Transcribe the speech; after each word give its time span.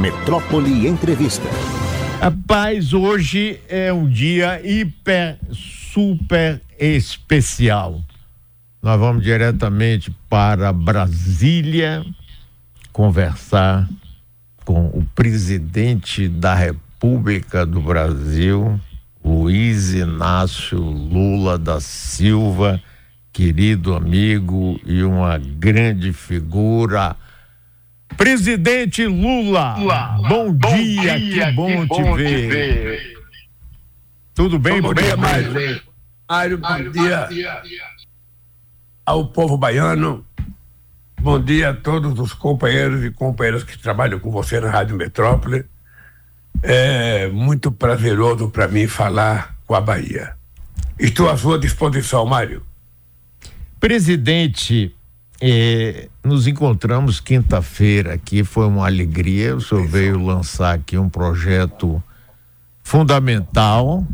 Metrópole 0.00 0.86
Entrevista. 0.86 1.46
Rapaz, 2.22 2.94
hoje 2.94 3.60
é 3.68 3.92
um 3.92 4.08
dia 4.08 4.58
hiper, 4.66 5.38
super 5.52 6.58
especial. 6.78 8.00
Nós 8.82 8.98
vamos 8.98 9.22
diretamente 9.22 10.10
para 10.26 10.72
Brasília 10.72 12.02
conversar 12.90 13.86
com 14.64 14.86
o 14.86 15.06
presidente 15.14 16.28
da 16.28 16.54
República 16.54 17.66
do 17.66 17.82
Brasil, 17.82 18.80
Luiz 19.22 19.92
Inácio 19.92 20.78
Lula 20.78 21.58
da 21.58 21.78
Silva, 21.78 22.80
querido 23.30 23.94
amigo 23.94 24.80
e 24.86 25.02
uma 25.02 25.36
grande 25.36 26.10
figura 26.14 27.14
Presidente 28.16 29.06
Lula, 29.06 29.76
Lula 29.78 30.18
bom, 30.28 30.52
bom, 30.52 30.76
dia, 30.76 31.18
dia 31.18 31.46
que, 31.46 31.52
bom, 31.52 31.66
que 31.66 31.86
bom 31.86 32.16
te, 32.16 32.22
ver. 32.22 32.40
te, 32.40 32.48
ver. 32.48 33.20
Tudo 34.34 34.58
bem, 34.58 34.82
Tudo 34.82 34.94
bem, 34.94 35.16
Mário? 35.16 35.82
Mário, 36.28 36.58
bom, 36.58 36.68
bom 36.68 36.90
dia, 36.90 37.26
dia 37.30 37.62
ao 39.10 39.26
povo 39.26 39.56
baiano. 39.56 40.24
Bom 41.20 41.42
dia 41.42 41.70
a 41.70 41.74
todos 41.74 42.18
os 42.18 42.32
companheiros 42.32 43.04
e 43.04 43.10
companheiras 43.10 43.64
que 43.64 43.76
trabalham 43.76 44.20
com 44.20 44.30
você 44.30 44.60
na 44.60 44.70
Rádio 44.70 44.96
Metrópole. 44.96 45.64
É 46.62 47.26
muito 47.28 47.72
prazeroso 47.72 48.48
para 48.50 48.68
mim 48.68 48.86
falar 48.86 49.56
com 49.66 49.74
a 49.74 49.80
Bahia. 49.80 50.34
Estou 50.98 51.28
à 51.28 51.36
sua 51.36 51.58
disposição, 51.58 52.24
Mário. 52.24 52.62
Presidente, 53.80 54.94
é, 55.40 56.08
nos 56.22 56.46
encontramos 56.46 57.18
quinta-feira 57.18 58.12
aqui, 58.12 58.44
foi 58.44 58.66
uma 58.66 58.86
alegria. 58.86 59.56
O 59.56 59.60
senhor 59.60 59.86
veio 59.86 60.22
lançar 60.22 60.74
aqui 60.74 60.98
um 60.98 61.08
projeto 61.08 62.02
fundamental, 62.82 64.06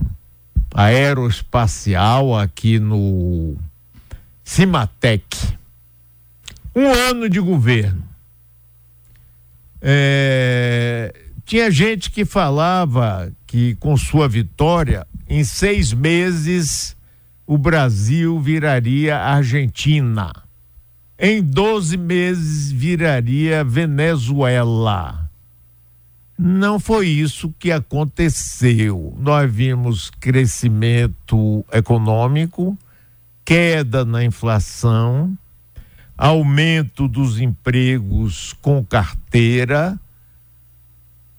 aeroespacial, 0.73 2.39
aqui 2.39 2.79
no 2.79 3.57
Cimatec. 4.45 5.27
Um 6.75 6.87
ano 6.87 7.29
de 7.29 7.41
governo. 7.41 8.05
É, 9.83 11.13
tinha 11.45 11.71
gente 11.71 12.11
que 12.11 12.25
falava 12.25 13.33
que 13.47 13.75
com 13.77 13.97
sua 13.97 14.29
vitória, 14.29 15.07
em 15.29 15.43
seis 15.43 15.93
meses, 15.93 16.97
o 17.47 17.59
Brasil 17.59 18.39
viraria 18.39 19.19
Argentina 19.19 20.46
em 21.19 21.43
12 21.43 21.97
meses 21.97 22.71
viraria 22.71 23.65
Venezuela. 23.65 25.29
Não 26.39 26.79
foi 26.79 27.09
isso 27.09 27.55
que 27.59 27.73
aconteceu. 27.73 29.17
Nós 29.19 29.51
vimos 29.51 30.11
crescimento 30.11 31.65
econômico, 31.73 32.77
queda 33.45 34.05
na 34.05 34.23
inflação, 34.23 35.37
aumento 36.17 37.09
dos 37.09 37.41
empregos 37.41 38.55
com 38.61 38.85
carteira 38.85 39.99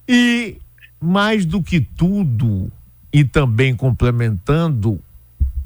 e, 0.07 0.57
mais 0.99 1.45
do 1.45 1.61
que 1.61 1.79
tudo, 1.79 2.71
e 3.13 3.23
também 3.23 3.75
complementando, 3.75 4.99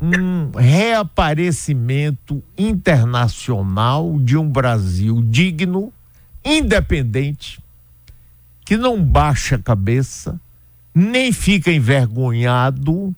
um 0.02 0.49
reaparecimento 0.57 2.44
internacional 2.57 4.19
de 4.19 4.35
um 4.35 4.49
Brasil 4.49 5.21
digno, 5.23 5.94
independente, 6.44 7.59
que 8.66 8.75
não 8.75 9.03
baixa 9.03 9.57
a 9.57 9.59
cabeça, 9.59 10.41
nem 10.94 11.31
fica 11.31 11.72
envergonhado 11.72 13.16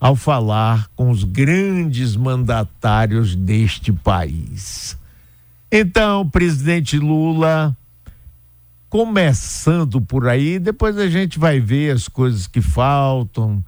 ao 0.00 0.16
falar 0.16 0.90
com 0.96 1.10
os 1.10 1.22
grandes 1.22 2.16
mandatários 2.16 3.36
deste 3.36 3.92
país. 3.92 4.98
Então, 5.70 6.28
presidente 6.28 6.98
Lula, 6.98 7.76
começando 8.90 10.00
por 10.00 10.28
aí, 10.28 10.58
depois 10.58 10.98
a 10.98 11.08
gente 11.08 11.38
vai 11.38 11.60
ver 11.60 11.92
as 11.92 12.08
coisas 12.08 12.46
que 12.46 12.60
faltam 12.60 13.64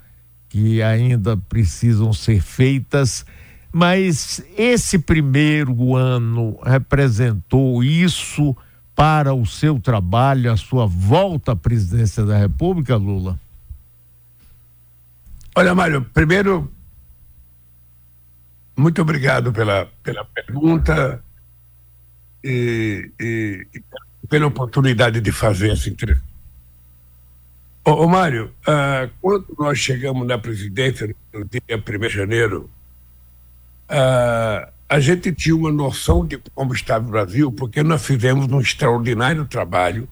que 0.57 0.83
ainda 0.83 1.37
precisam 1.37 2.15
ser 2.15 2.41
feitas, 2.41 3.27
mas 3.71 4.43
esse 4.57 4.99
primeiro 4.99 5.95
ano 5.95 6.59
representou 6.65 7.85
isso 7.85 8.57
para 8.95 9.35
o 9.35 9.45
seu 9.45 9.79
trabalho, 9.79 10.51
a 10.51 10.57
sua 10.57 10.87
volta 10.87 11.53
à 11.53 11.57
presidência 11.57 12.25
da 12.25 12.39
República, 12.39 12.97
Lula? 12.97 13.39
Olha, 15.55 15.75
Mário, 15.75 16.01
primeiro, 16.15 16.73
muito 18.75 19.03
obrigado 19.03 19.53
pela, 19.53 19.87
pela 20.03 20.25
pergunta 20.25 21.23
e, 22.43 23.11
e, 23.21 23.67
e 23.75 24.27
pela 24.27 24.47
oportunidade 24.47 25.21
de 25.21 25.31
fazer 25.31 25.73
essa 25.73 25.91
entrevista. 25.91 26.36
Ô, 27.87 28.03
ô 28.03 28.09
Mário, 28.09 28.51
uh, 28.67 29.09
quando 29.21 29.47
nós 29.57 29.79
chegamos 29.79 30.27
na 30.27 30.37
presidência 30.37 31.15
no 31.33 31.45
dia 31.45 31.63
1 31.71 32.01
de 32.01 32.09
janeiro, 32.09 32.69
uh, 33.89 34.69
a 34.89 34.99
gente 34.99 35.33
tinha 35.33 35.55
uma 35.55 35.71
noção 35.71 36.27
de 36.27 36.37
como 36.53 36.75
estava 36.75 37.07
o 37.07 37.11
Brasil, 37.13 37.53
porque 37.53 37.85
nós 37.85 38.05
fizemos 38.05 38.51
um 38.51 38.61
extraordinário 38.61 39.45
trabalho, 39.45 40.09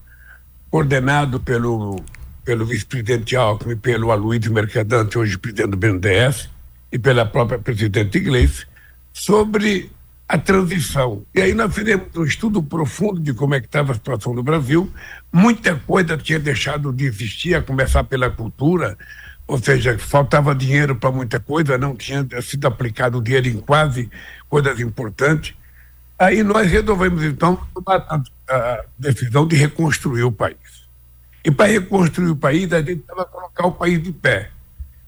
coordenado 0.71 1.41
pelo, 1.41 2.01
pelo 2.45 2.65
vice-presidente 2.65 3.35
Alckmin, 3.35 3.77
pelo 3.77 4.13
Aloysio 4.13 4.53
Mercadante, 4.53 5.19
hoje 5.19 5.37
presidente 5.37 5.71
do 5.71 5.77
BNDES, 5.77 6.49
e 6.93 6.99
pela 6.99 7.27
própria 7.27 7.59
presidente 7.59 8.19
Iglesias, 8.19 8.69
sobre 9.13 9.91
a 10.35 10.39
transição. 10.39 11.25
E 11.33 11.41
aí 11.41 11.55
nós 11.55 11.73
fizemos 11.73 12.09
um 12.17 12.25
estudo 12.25 12.61
profundo 12.61 13.21
de 13.21 13.33
como 13.33 13.55
é 13.55 13.61
que 13.61 13.67
estava 13.67 13.93
a 13.93 13.95
situação 13.95 14.35
do 14.35 14.43
Brasil. 14.43 14.93
Muita 15.33 15.77
coisa 15.77 16.19
tinha 16.19 16.41
deixado 16.41 16.93
de 16.93 17.05
existir, 17.05 17.55
a 17.55 17.63
começar 17.63 18.03
pela 18.03 18.29
cultura, 18.29 18.99
ou 19.47 19.59
seja, 19.63 19.97
faltava 19.97 20.53
dinheiro 20.53 20.97
para 20.97 21.13
muita 21.13 21.39
coisa, 21.39 21.79
não 21.79 21.95
tinha 21.95 22.27
sido 22.43 22.67
aplicado 22.67 23.23
dinheiro 23.23 23.47
em 23.47 23.61
quase 23.61 24.11
coisas 24.49 24.81
importantes. 24.81 25.55
Aí 26.19 26.43
nós 26.43 26.69
resolvemos, 26.69 27.23
então, 27.23 27.57
tomar 27.73 28.05
a 28.49 28.81
decisão 28.99 29.47
de 29.47 29.55
reconstruir 29.55 30.25
o 30.25 30.33
país. 30.33 30.57
E 31.45 31.51
para 31.53 31.71
reconstruir 31.71 32.31
o 32.31 32.37
país, 32.37 32.73
a 32.73 32.81
gente 32.81 33.03
estava 33.03 33.25
colocar 33.25 33.69
o 33.69 33.73
país 33.73 34.03
de 34.03 34.11
pé. 34.11 34.51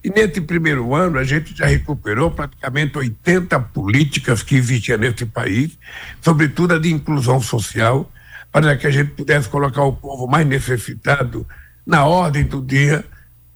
E 0.07 0.11
nesse 0.11 0.41
primeiro 0.41 0.95
ano, 0.95 1.19
a 1.19 1.25
gente 1.25 1.53
já 1.53 1.67
recuperou 1.67 2.31
praticamente 2.31 2.97
80 2.97 3.59
políticas 3.59 4.41
que 4.41 4.55
existiam 4.55 4.99
nesse 4.99 5.27
país, 5.27 5.77
sobretudo 6.23 6.75
a 6.75 6.79
de 6.79 6.93
inclusão 6.93 7.41
social, 7.41 8.09
para 8.53 8.77
que 8.77 8.87
a 8.87 8.91
gente 8.93 9.11
pudesse 9.11 9.49
colocar 9.49 9.83
o 9.83 9.93
povo 9.93 10.29
mais 10.29 10.47
necessitado 10.47 11.45
na 11.85 12.05
ordem 12.05 12.45
do 12.45 12.63
dia, 12.63 13.05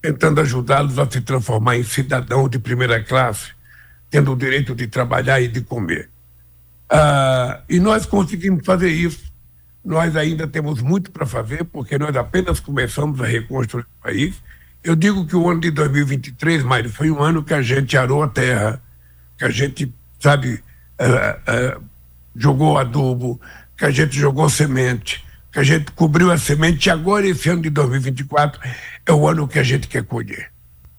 tentando 0.02 0.40
ajudá-los 0.40 0.98
a 0.98 1.08
se 1.08 1.20
transformar 1.20 1.76
em 1.76 1.84
cidadão 1.84 2.48
de 2.48 2.58
primeira 2.58 3.00
classe, 3.00 3.52
tendo 4.10 4.32
o 4.32 4.36
direito 4.36 4.74
de 4.74 4.88
trabalhar 4.88 5.40
e 5.40 5.46
de 5.46 5.60
comer. 5.60 6.10
Ah, 6.90 7.60
e 7.68 7.78
nós 7.78 8.06
conseguimos 8.06 8.66
fazer 8.66 8.90
isso. 8.90 9.30
Nós 9.84 10.16
ainda 10.16 10.48
temos 10.48 10.82
muito 10.82 11.12
para 11.12 11.24
fazer, 11.24 11.62
porque 11.62 11.96
nós 11.96 12.16
apenas 12.16 12.58
começamos 12.58 13.20
a 13.20 13.24
reconstruir 13.24 13.84
o 13.84 14.02
país 14.02 14.34
eu 14.82 14.96
digo 14.96 15.26
que 15.26 15.36
o 15.36 15.48
ano 15.48 15.60
de 15.60 15.70
2023, 15.70 16.62
Mário, 16.62 16.90
foi 16.90 17.10
um 17.10 17.22
ano 17.22 17.42
que 17.42 17.52
a 17.52 17.62
gente 17.62 17.96
arou 17.96 18.22
a 18.22 18.28
terra, 18.28 18.82
que 19.38 19.44
a 19.44 19.50
gente, 19.50 19.92
sabe, 20.18 20.60
uh, 20.98 21.78
uh, 21.78 21.82
jogou 22.34 22.78
adubo, 22.78 23.40
que 23.76 23.84
a 23.84 23.90
gente 23.90 24.18
jogou 24.18 24.48
semente, 24.48 25.24
que 25.52 25.58
a 25.58 25.62
gente 25.62 25.92
cobriu 25.92 26.30
a 26.30 26.38
semente, 26.38 26.88
e 26.88 26.90
agora 26.90 27.26
esse 27.26 27.48
ano 27.48 27.62
de 27.62 27.70
2024 27.70 28.60
é 29.06 29.12
o 29.12 29.28
ano 29.28 29.46
que 29.46 29.58
a 29.58 29.62
gente 29.62 29.86
quer 29.88 30.04
colher. 30.04 30.50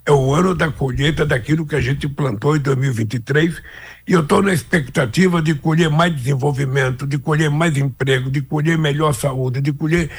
É 0.06 0.12
o 0.12 0.34
ano 0.34 0.56
da 0.56 0.72
colheita 0.72 1.26
daquilo 1.26 1.66
que 1.66 1.76
a 1.76 1.82
gente 1.82 2.08
plantou 2.08 2.58
em 2.58 2.60
2023 2.60 3.62
e 4.08 4.14
eu 4.14 4.22
estou 4.22 4.42
na 4.42 4.52
expectativa 4.52 5.42
de 5.42 5.54
colher 5.54 5.92
mais 5.92 6.16
desenvolvimento, 6.16 7.06
de 7.06 7.20
colher 7.20 7.52
mais 7.52 7.78
emprego, 7.78 8.32
de 8.32 8.42
colher 8.42 8.78
melhor 8.80 9.14
saúde, 9.14 9.62
de 9.62 9.72
colher 9.72 10.10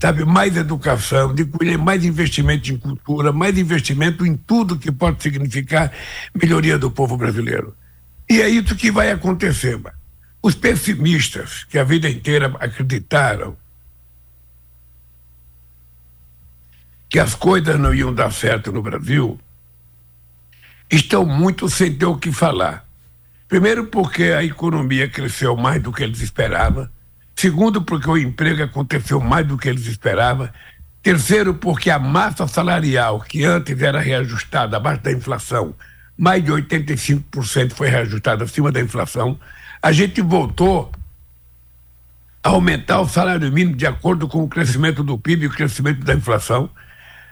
sabe, 0.00 0.24
mais 0.24 0.56
educação, 0.56 1.34
de 1.34 1.44
mais 1.76 2.04
investimento 2.04 2.72
em 2.72 2.78
cultura, 2.78 3.32
mais 3.32 3.58
investimento 3.58 4.24
em 4.24 4.36
tudo 4.36 4.78
que 4.78 4.92
pode 4.92 5.22
significar 5.22 5.92
melhoria 6.34 6.78
do 6.78 6.90
povo 6.90 7.16
brasileiro. 7.16 7.74
E 8.30 8.40
é 8.40 8.48
isso 8.48 8.76
que 8.76 8.90
vai 8.90 9.10
acontecer. 9.10 9.80
Os 10.40 10.54
pessimistas 10.54 11.64
que 11.64 11.78
a 11.78 11.84
vida 11.84 12.08
inteira 12.08 12.54
acreditaram 12.60 13.56
que 17.08 17.18
as 17.18 17.34
coisas 17.34 17.78
não 17.80 17.94
iam 17.94 18.14
dar 18.14 18.30
certo 18.30 18.70
no 18.70 18.82
Brasil, 18.82 19.40
estão 20.90 21.24
muito 21.24 21.68
sem 21.68 21.94
ter 21.94 22.04
o 22.04 22.18
que 22.18 22.30
falar. 22.30 22.86
Primeiro, 23.48 23.86
porque 23.86 24.24
a 24.24 24.44
economia 24.44 25.08
cresceu 25.08 25.56
mais 25.56 25.82
do 25.82 25.90
que 25.90 26.02
eles 26.02 26.20
esperavam 26.20 26.88
Segundo, 27.38 27.80
porque 27.82 28.10
o 28.10 28.18
emprego 28.18 28.64
aconteceu 28.64 29.20
mais 29.20 29.46
do 29.46 29.56
que 29.56 29.68
eles 29.68 29.86
esperavam. 29.86 30.48
Terceiro, 31.00 31.54
porque 31.54 31.88
a 31.88 31.96
massa 31.96 32.48
salarial, 32.48 33.20
que 33.20 33.44
antes 33.44 33.80
era 33.80 34.00
reajustada 34.00 34.76
abaixo 34.76 35.04
da 35.04 35.12
inflação, 35.12 35.72
mais 36.16 36.44
de 36.44 36.50
85% 36.50 37.74
foi 37.74 37.90
reajustada 37.90 38.42
acima 38.42 38.72
da 38.72 38.80
inflação. 38.80 39.38
A 39.80 39.92
gente 39.92 40.20
voltou 40.20 40.90
a 42.42 42.48
aumentar 42.48 43.00
o 43.02 43.08
salário 43.08 43.52
mínimo 43.52 43.76
de 43.76 43.86
acordo 43.86 44.26
com 44.26 44.42
o 44.42 44.48
crescimento 44.48 45.04
do 45.04 45.16
PIB 45.16 45.44
e 45.44 45.46
o 45.46 45.52
crescimento 45.52 46.00
da 46.00 46.14
inflação. 46.14 46.68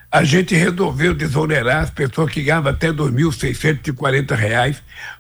A 0.09 0.23
gente 0.23 0.55
resolveu 0.55 1.15
desonerar 1.15 1.83
as 1.83 1.91
pessoas 1.91 2.31
que 2.31 2.45
ganhavam 2.45 2.71
até 2.71 2.91
R$ 2.91 2.95
2.640 2.95 4.77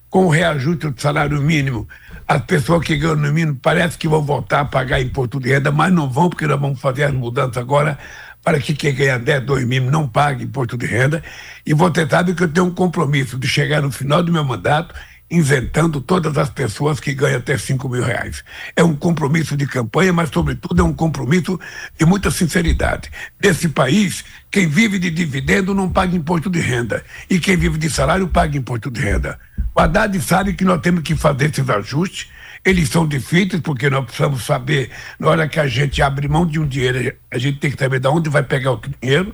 com 0.08 0.26
o 0.26 0.30
reajuste 0.30 0.88
do 0.88 1.00
salário 1.00 1.42
mínimo. 1.42 1.88
As 2.28 2.42
pessoas 2.42 2.84
que 2.84 2.96
ganham 2.96 3.16
no 3.16 3.32
mínimo 3.32 3.58
parece 3.62 3.96
que 3.96 4.08
vão 4.08 4.20
voltar 4.20 4.60
a 4.60 4.64
pagar 4.64 5.00
imposto 5.00 5.38
de 5.38 5.50
renda, 5.50 5.70
mas 5.70 5.92
não 5.92 6.10
vão, 6.10 6.28
porque 6.28 6.46
nós 6.46 6.60
vamos 6.60 6.80
fazer 6.80 7.04
as 7.04 7.12
mudanças 7.14 7.56
agora 7.56 7.98
para 8.42 8.60
que 8.60 8.74
quem 8.74 8.94
ganha 8.94 9.18
10, 9.18 9.44
2 9.44 9.64
mil 9.64 9.90
não 9.90 10.08
pague 10.08 10.44
imposto 10.44 10.76
de 10.76 10.86
renda. 10.86 11.22
E 11.64 11.74
você 11.74 12.06
sabe 12.06 12.34
que 12.34 12.42
eu 12.42 12.48
tenho 12.48 12.66
um 12.66 12.74
compromisso 12.74 13.38
de 13.38 13.46
chegar 13.46 13.82
no 13.82 13.90
final 13.90 14.22
do 14.22 14.32
meu 14.32 14.44
mandato 14.44 14.94
isentando 15.30 16.00
todas 16.00 16.38
as 16.38 16.48
pessoas 16.48 17.00
que 17.00 17.12
ganham 17.12 17.38
até 17.38 17.58
5 17.58 17.88
mil 17.88 18.02
reais. 18.02 18.44
É 18.74 18.84
um 18.84 18.94
compromisso 18.94 19.56
de 19.56 19.66
campanha, 19.66 20.12
mas, 20.12 20.30
sobretudo, 20.30 20.80
é 20.80 20.84
um 20.84 20.92
compromisso 20.92 21.58
de 21.98 22.06
muita 22.06 22.30
sinceridade. 22.30 23.10
Nesse 23.42 23.68
país, 23.68 24.24
quem 24.50 24.68
vive 24.68 24.98
de 24.98 25.10
dividendo 25.10 25.74
não 25.74 25.90
paga 25.90 26.16
imposto 26.16 26.48
de 26.48 26.60
renda. 26.60 27.04
E 27.28 27.40
quem 27.40 27.56
vive 27.56 27.78
de 27.78 27.90
salário 27.90 28.28
paga 28.28 28.56
imposto 28.56 28.90
de 28.90 29.00
renda. 29.00 29.38
O 29.76 29.80
Haddad 29.80 30.18
sabe 30.22 30.54
que 30.54 30.64
nós 30.64 30.80
temos 30.80 31.02
que 31.02 31.14
fazer 31.14 31.50
esses 31.50 31.68
ajustes 31.68 32.30
eles 32.66 32.88
são 32.88 33.06
difíceis 33.06 33.62
porque 33.62 33.88
nós 33.88 34.04
precisamos 34.04 34.44
saber, 34.44 34.90
na 35.20 35.28
hora 35.28 35.46
que 35.46 35.60
a 35.60 35.68
gente 35.68 36.02
abre 36.02 36.26
mão 36.26 36.44
de 36.44 36.58
um 36.58 36.66
dinheiro, 36.66 37.14
a 37.30 37.38
gente 37.38 37.60
tem 37.60 37.70
que 37.70 37.78
saber 37.78 38.00
de 38.00 38.08
onde 38.08 38.28
vai 38.28 38.42
pegar 38.42 38.72
o 38.72 38.80
dinheiro. 39.00 39.32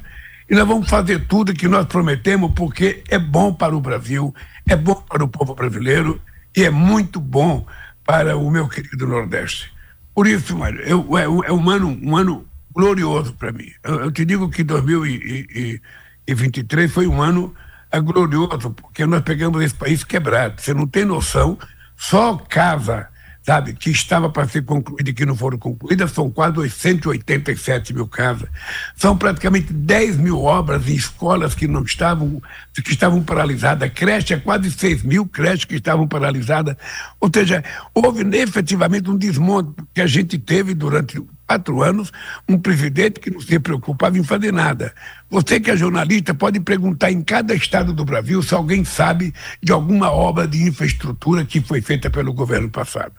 E 0.51 0.55
nós 0.55 0.69
vamos 0.69 0.91
fazer 0.91 1.27
tudo 1.27 1.55
que 1.55 1.67
nós 1.67 1.87
prometemos 1.87 2.53
porque 2.55 3.03
é 3.09 3.19
bom 3.19 3.55
para 3.55 3.75
o 3.75 3.81
Brasil, 3.81 4.35
é 4.69 4.77
bom 4.77 4.97
para 4.97 5.25
o 5.25 5.29
povo 5.29 5.55
brasileiro 5.55 6.21
e 6.55 6.63
é 6.63 6.69
muito 6.69 7.19
bom 7.19 7.67
para 8.05 8.37
o 8.37 8.51
meu 8.51 8.69
querido 8.69 9.07
Nordeste. 9.07 9.73
Por 10.15 10.27
isso, 10.27 10.59
Mário, 10.59 10.83
eu, 10.83 11.17
é, 11.17 11.23
é 11.23 11.53
um 11.53 11.71
ano, 11.71 11.99
um 12.03 12.15
ano 12.15 12.47
glorioso 12.71 13.33
para 13.33 13.51
mim. 13.51 13.73
Eu, 13.83 14.01
eu, 14.01 14.13
te 14.13 14.27
digo 14.27 14.51
que 14.51 14.63
2023 14.63 16.93
foi 16.93 17.07
um 17.07 17.23
ano 17.23 17.55
é, 17.93 18.01
glorioso, 18.01 18.71
porque 18.71 19.07
nós 19.07 19.23
pegamos 19.23 19.63
esse 19.63 19.75
país 19.75 20.03
quebrado. 20.03 20.61
Você 20.61 20.73
não 20.73 20.87
tem 20.87 21.05
noção, 21.05 21.59
só 21.97 22.37
casa 22.37 23.09
sabe, 23.43 23.73
que 23.75 23.91
estava 23.91 24.31
para 24.31 24.47
ser 24.47 24.65
concluída 24.65 25.11
e 25.11 25.13
que 25.13 25.27
não 25.27 25.37
foram 25.37 25.59
concluídas, 25.59 26.13
são 26.13 26.31
quase 26.31 26.59
887 26.59 27.93
mil 27.93 28.07
casas. 28.07 28.49
São 28.97 29.19
praticamente 29.19 29.73
10 29.73 30.17
mil 30.17 30.41
obras 30.41 30.89
em 30.89 30.95
escolas 30.95 31.55
que 31.55 31.67
não 31.67 31.83
estavam, 31.83 32.41
que 32.73 32.93
estavam 32.93 33.23
paralisadas. 33.23 33.91
Creche, 33.93 34.35
é 34.35 34.39
quase 34.39 34.71
6 34.71 35.03
mil 35.03 35.27
creches 35.27 35.65
que 35.65 35.75
estavam 35.75 36.07
paralisadas. 36.07 36.77
Ou 37.21 37.29
seja, 37.35 37.65
houve 37.93 38.25
efetivamente 38.37 39.11
um 39.11 39.17
desmonte 39.17 39.75
que 39.93 40.01
a 40.01 40.07
gente 40.07 40.39
teve 40.39 40.73
durante 40.73 41.21
quatro 41.53 41.83
anos 41.83 42.11
um 42.49 42.59
presidente 42.59 43.21
que 43.21 43.31
não 43.31 43.41
se 43.41 43.59
preocupava 43.59 44.17
em 44.17 44.25
fazer 44.25 44.53
nada. 44.53 44.95
Você 45.31 45.61
que 45.61 45.71
é 45.71 45.77
jornalista 45.77 46.33
pode 46.35 46.59
perguntar 46.61 47.11
em 47.11 47.23
cada 47.23 47.55
estado 47.55 47.93
do 47.93 48.05
Brasil 48.05 48.43
se 48.43 48.55
alguém 48.55 48.85
sabe 48.85 49.35
de 49.63 49.71
alguma 49.71 50.11
obra 50.11 50.49
de 50.49 50.63
infraestrutura 50.63 51.45
que 51.45 51.61
foi 51.61 51.83
feita 51.83 52.09
pelo 52.09 52.33
governo 52.33 52.71
passado. 52.71 53.13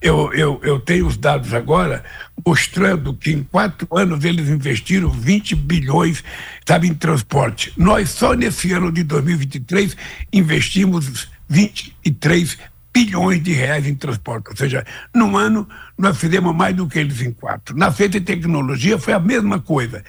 Eu, 0.00 0.32
eu, 0.32 0.60
eu 0.62 0.78
tenho 0.78 1.06
os 1.06 1.16
dados 1.16 1.52
agora 1.52 2.04
mostrando 2.46 3.14
que 3.14 3.32
em 3.32 3.42
quatro 3.42 3.86
anos 3.96 4.24
eles 4.24 4.48
investiram 4.48 5.10
20 5.10 5.56
bilhões, 5.56 6.22
sabe, 6.64 6.86
em 6.86 6.94
transporte. 6.94 7.72
Nós 7.76 8.10
só 8.10 8.34
nesse 8.34 8.72
ano 8.72 8.92
de 8.92 9.02
2023 9.02 9.96
investimos 10.32 11.28
23 11.48 12.58
bilhões 12.92 13.42
de 13.42 13.52
reais 13.52 13.86
em 13.86 13.94
transporte. 13.94 14.50
Ou 14.50 14.56
seja, 14.56 14.84
num 15.14 15.36
ano 15.36 15.68
nós 15.96 16.18
fizemos 16.18 16.54
mais 16.54 16.74
do 16.74 16.86
que 16.86 16.98
eles 16.98 17.20
em 17.20 17.32
quatro. 17.32 17.76
Na 17.76 17.92
feita 17.92 18.18
de 18.18 18.26
tecnologia 18.26 18.98
foi 18.98 19.12
a 19.12 19.20
mesma 19.20 19.60
coisa. 19.60 20.04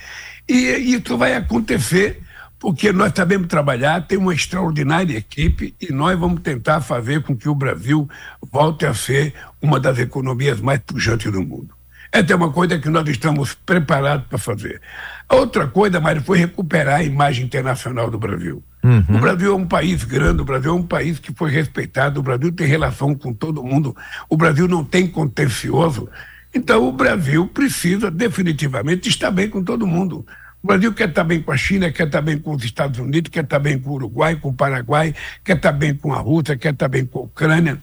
E 0.47 0.53
isso 0.53 1.17
vai 1.17 1.35
acontecer 1.35 2.21
porque 2.59 2.91
nós 2.91 3.13
sabemos 3.15 3.47
trabalhar, 3.47 4.05
tem 4.05 4.17
uma 4.17 4.33
extraordinária 4.33 5.17
equipe 5.17 5.73
e 5.79 5.93
nós 5.93 6.19
vamos 6.19 6.41
tentar 6.41 6.81
fazer 6.81 7.23
com 7.23 7.35
que 7.35 7.47
o 7.47 7.55
Brasil 7.55 8.09
volte 8.51 8.85
a 8.85 8.93
ser 8.93 9.33
uma 9.61 9.79
das 9.79 9.97
economias 9.97 10.59
mais 10.59 10.79
pujantes 10.79 11.31
do 11.31 11.41
mundo. 11.41 11.73
Essa 12.11 12.33
é 12.33 12.35
uma 12.35 12.51
coisa 12.51 12.77
que 12.77 12.89
nós 12.89 13.07
estamos 13.07 13.53
preparados 13.53 14.27
para 14.27 14.37
fazer. 14.37 14.81
Outra 15.29 15.67
coisa, 15.67 16.01
Mário, 16.01 16.21
foi 16.21 16.39
recuperar 16.39 16.99
a 16.99 17.03
imagem 17.03 17.45
internacional 17.45 18.09
do 18.09 18.17
Brasil. 18.17 18.63
Uhum. 18.83 19.03
O 19.09 19.19
Brasil 19.19 19.51
é 19.51 19.55
um 19.55 19.67
país 19.67 20.03
grande, 20.03 20.41
o 20.41 20.45
Brasil 20.45 20.71
é 20.71 20.73
um 20.73 20.83
país 20.83 21.19
que 21.19 21.33
foi 21.33 21.51
respeitado, 21.51 22.19
o 22.19 22.23
Brasil 22.23 22.51
tem 22.51 22.65
relação 22.65 23.13
com 23.13 23.33
todo 23.33 23.63
mundo, 23.63 23.95
o 24.29 24.37
Brasil 24.37 24.67
não 24.67 24.83
tem 24.85 25.07
contencioso. 25.07 26.09
Então, 26.53 26.87
o 26.87 26.91
Brasil 26.91 27.45
precisa 27.47 28.09
definitivamente 28.09 29.09
estar 29.09 29.31
bem 29.31 29.49
com 29.49 29.63
todo 29.63 29.85
mundo. 29.85 30.25
O 30.61 30.67
Brasil 30.67 30.93
quer 30.93 31.09
estar 31.09 31.23
bem 31.23 31.41
com 31.41 31.51
a 31.51 31.57
China, 31.57 31.91
quer 31.91 32.07
estar 32.07 32.21
bem 32.21 32.37
com 32.37 32.53
os 32.53 32.63
Estados 32.63 32.99
Unidos, 32.99 33.29
quer 33.31 33.43
estar 33.43 33.59
bem 33.59 33.79
com 33.79 33.91
o 33.91 33.93
Uruguai, 33.93 34.35
com 34.35 34.49
o 34.49 34.53
Paraguai, 34.53 35.13
quer 35.43 35.55
estar 35.55 35.71
bem 35.71 35.95
com 35.95 36.13
a 36.13 36.17
Rússia, 36.17 36.57
quer 36.57 36.73
estar 36.73 36.87
bem 36.87 37.05
com 37.05 37.19
a 37.19 37.21
Ucrânia, 37.23 37.77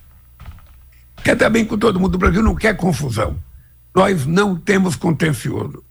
quer 1.22 1.34
estar 1.34 1.48
bem 1.48 1.64
com 1.64 1.78
todo 1.78 2.00
mundo. 2.00 2.16
O 2.16 2.18
Brasil 2.18 2.42
não 2.42 2.54
quer 2.54 2.76
confusão. 2.76 3.36
Nós 3.94 4.26
não 4.26 4.56
temos 4.56 4.94
contencioso. 4.94 5.85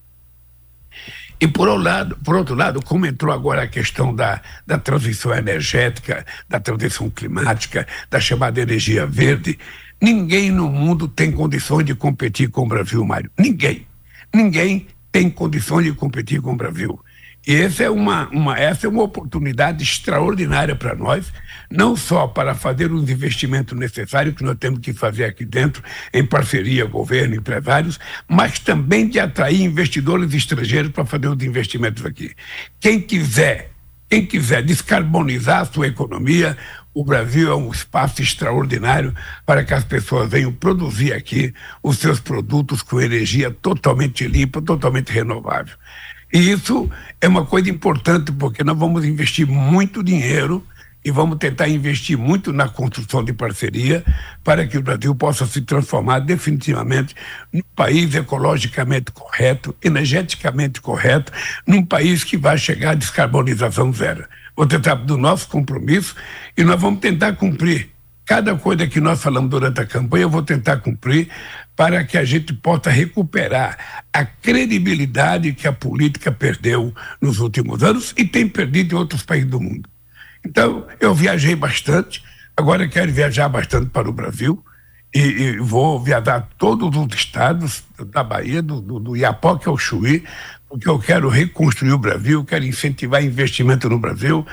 E 1.39 1.47
por, 1.47 1.67
um 1.67 1.75
lado, 1.75 2.17
por 2.23 2.35
outro 2.35 2.55
lado, 2.55 2.81
como 2.81 3.05
entrou 3.05 3.33
agora 3.33 3.63
a 3.63 3.67
questão 3.67 4.15
da, 4.15 4.41
da 4.65 4.77
transição 4.77 5.33
energética, 5.33 6.25
da 6.47 6.59
transição 6.59 7.09
climática, 7.09 7.85
da 8.09 8.19
chamada 8.19 8.61
energia 8.61 9.05
verde, 9.05 9.59
ninguém 10.01 10.49
no 10.49 10.69
mundo 10.69 11.07
tem 11.07 11.31
condições 11.31 11.85
de 11.85 11.93
competir 11.93 12.49
com 12.49 12.63
o 12.63 12.67
Brasil, 12.67 13.03
Mário. 13.03 13.29
Ninguém. 13.37 13.85
Ninguém 14.33 14.87
tem 15.11 15.29
condições 15.29 15.85
de 15.85 15.93
competir 15.93 16.41
com 16.41 16.53
o 16.53 16.57
Brasil. 16.57 16.99
E 17.47 17.55
essa 17.55 17.83
é 17.83 17.89
uma, 17.89 18.27
uma, 18.29 18.57
essa 18.57 18.87
é 18.87 18.89
uma 18.89 19.03
oportunidade 19.03 19.83
extraordinária 19.83 20.75
para 20.75 20.95
nós, 20.95 21.31
não 21.69 21.95
só 21.95 22.27
para 22.27 22.55
fazer 22.55 22.91
os 22.91 23.07
investimentos 23.09 23.77
necessários 23.77 24.35
que 24.35 24.43
nós 24.43 24.57
temos 24.57 24.79
que 24.79 24.93
fazer 24.93 25.25
aqui 25.25 25.45
dentro, 25.45 25.83
em 26.11 26.25
parceria 26.25 26.85
governo, 26.85 27.35
empresários, 27.35 27.99
mas 28.27 28.57
também 28.57 29.07
de 29.07 29.19
atrair 29.19 29.61
investidores 29.61 30.33
estrangeiros 30.33 30.91
para 30.91 31.05
fazer 31.05 31.27
os 31.27 31.43
investimentos 31.43 32.03
aqui. 32.03 32.33
Quem 32.79 32.99
quiser, 32.99 33.71
quem 34.09 34.25
quiser 34.25 34.63
descarbonizar 34.63 35.61
a 35.61 35.65
sua 35.65 35.87
economia, 35.87 36.57
o 36.95 37.03
Brasil 37.03 37.51
é 37.51 37.55
um 37.55 37.69
espaço 37.71 38.21
extraordinário 38.21 39.13
para 39.45 39.65
que 39.65 39.73
as 39.73 39.83
pessoas 39.83 40.29
venham 40.29 40.51
produzir 40.51 41.11
aqui 41.11 41.53
os 41.83 41.97
seus 41.97 42.21
produtos 42.21 42.81
com 42.81 43.01
energia 43.01 43.51
totalmente 43.51 44.25
limpa, 44.25 44.61
totalmente 44.61 45.11
renovável. 45.11 45.75
E 46.35 46.51
isso 46.51 46.89
é 47.21 47.29
uma 47.29 47.45
coisa 47.45 47.69
importante, 47.69 48.29
porque 48.29 48.61
nós 48.61 48.77
vamos 48.77 49.05
investir 49.05 49.47
muito 49.47 50.03
dinheiro 50.03 50.61
e 51.01 51.09
vamos 51.09 51.37
tentar 51.37 51.69
investir 51.69 52.17
muito 52.17 52.51
na 52.51 52.67
construção 52.67 53.23
de 53.23 53.31
parceria 53.31 54.03
para 54.43 54.67
que 54.67 54.77
o 54.77 54.81
Brasil 54.81 55.15
possa 55.15 55.45
se 55.45 55.61
transformar 55.61 56.19
definitivamente 56.19 57.15
num 57.53 57.61
país 57.73 58.13
ecologicamente 58.13 59.13
correto, 59.13 59.73
energeticamente 59.81 60.81
correto, 60.81 61.31
num 61.65 61.85
país 61.85 62.25
que 62.25 62.35
vai 62.35 62.57
chegar 62.57 62.91
à 62.91 62.95
descarbonização 62.95 63.93
zero 63.93 64.25
vou 64.55 64.65
tentar 64.65 64.95
do 64.95 65.17
nosso 65.17 65.47
compromisso 65.47 66.15
e 66.57 66.63
nós 66.65 66.79
vamos 66.79 66.99
tentar 66.99 67.33
cumprir. 67.33 67.94
Cada 68.25 68.55
coisa 68.55 68.87
que 68.87 68.99
nós 68.99 69.21
falamos 69.21 69.49
durante 69.49 69.79
a 69.79 69.85
campanha, 69.85 70.23
eu 70.23 70.29
vou 70.29 70.41
tentar 70.41 70.77
cumprir 70.77 71.29
para 71.75 72.03
que 72.03 72.17
a 72.17 72.25
gente 72.25 72.53
possa 72.53 72.89
recuperar 72.89 74.03
a 74.11 74.25
credibilidade 74.25 75.53
que 75.53 75.67
a 75.67 75.73
política 75.73 76.31
perdeu 76.31 76.93
nos 77.21 77.39
últimos 77.39 77.83
anos 77.83 78.13
e 78.17 78.25
tem 78.25 78.47
perdido 78.47 78.95
em 78.95 78.97
outros 78.97 79.21
países 79.21 79.49
do 79.49 79.59
mundo. 79.59 79.87
Então, 80.43 80.87
eu 80.99 81.13
viajei 81.13 81.55
bastante, 81.55 82.23
agora 82.55 82.87
quero 82.87 83.11
viajar 83.11 83.49
bastante 83.49 83.89
para 83.89 84.09
o 84.09 84.13
Brasil 84.13 84.63
e, 85.13 85.19
e 85.19 85.57
vou 85.57 86.01
viajar 86.01 86.47
todos 86.57 86.95
os 86.97 87.15
estados 87.15 87.83
da 88.11 88.23
Bahia, 88.23 88.61
do, 88.61 88.81
do, 88.81 88.99
do 88.99 89.15
Iapoque 89.15 89.67
ao 89.67 89.77
Chuí, 89.77 90.23
porque 90.67 90.89
eu 90.89 90.99
quero 90.99 91.29
reconstruir 91.29 91.93
o 91.93 91.97
Brasil, 91.97 92.43
quero 92.43 92.65
incentivar 92.65 93.23
investimento 93.23 93.89
no 93.89 93.99
Brasil. 93.99 94.45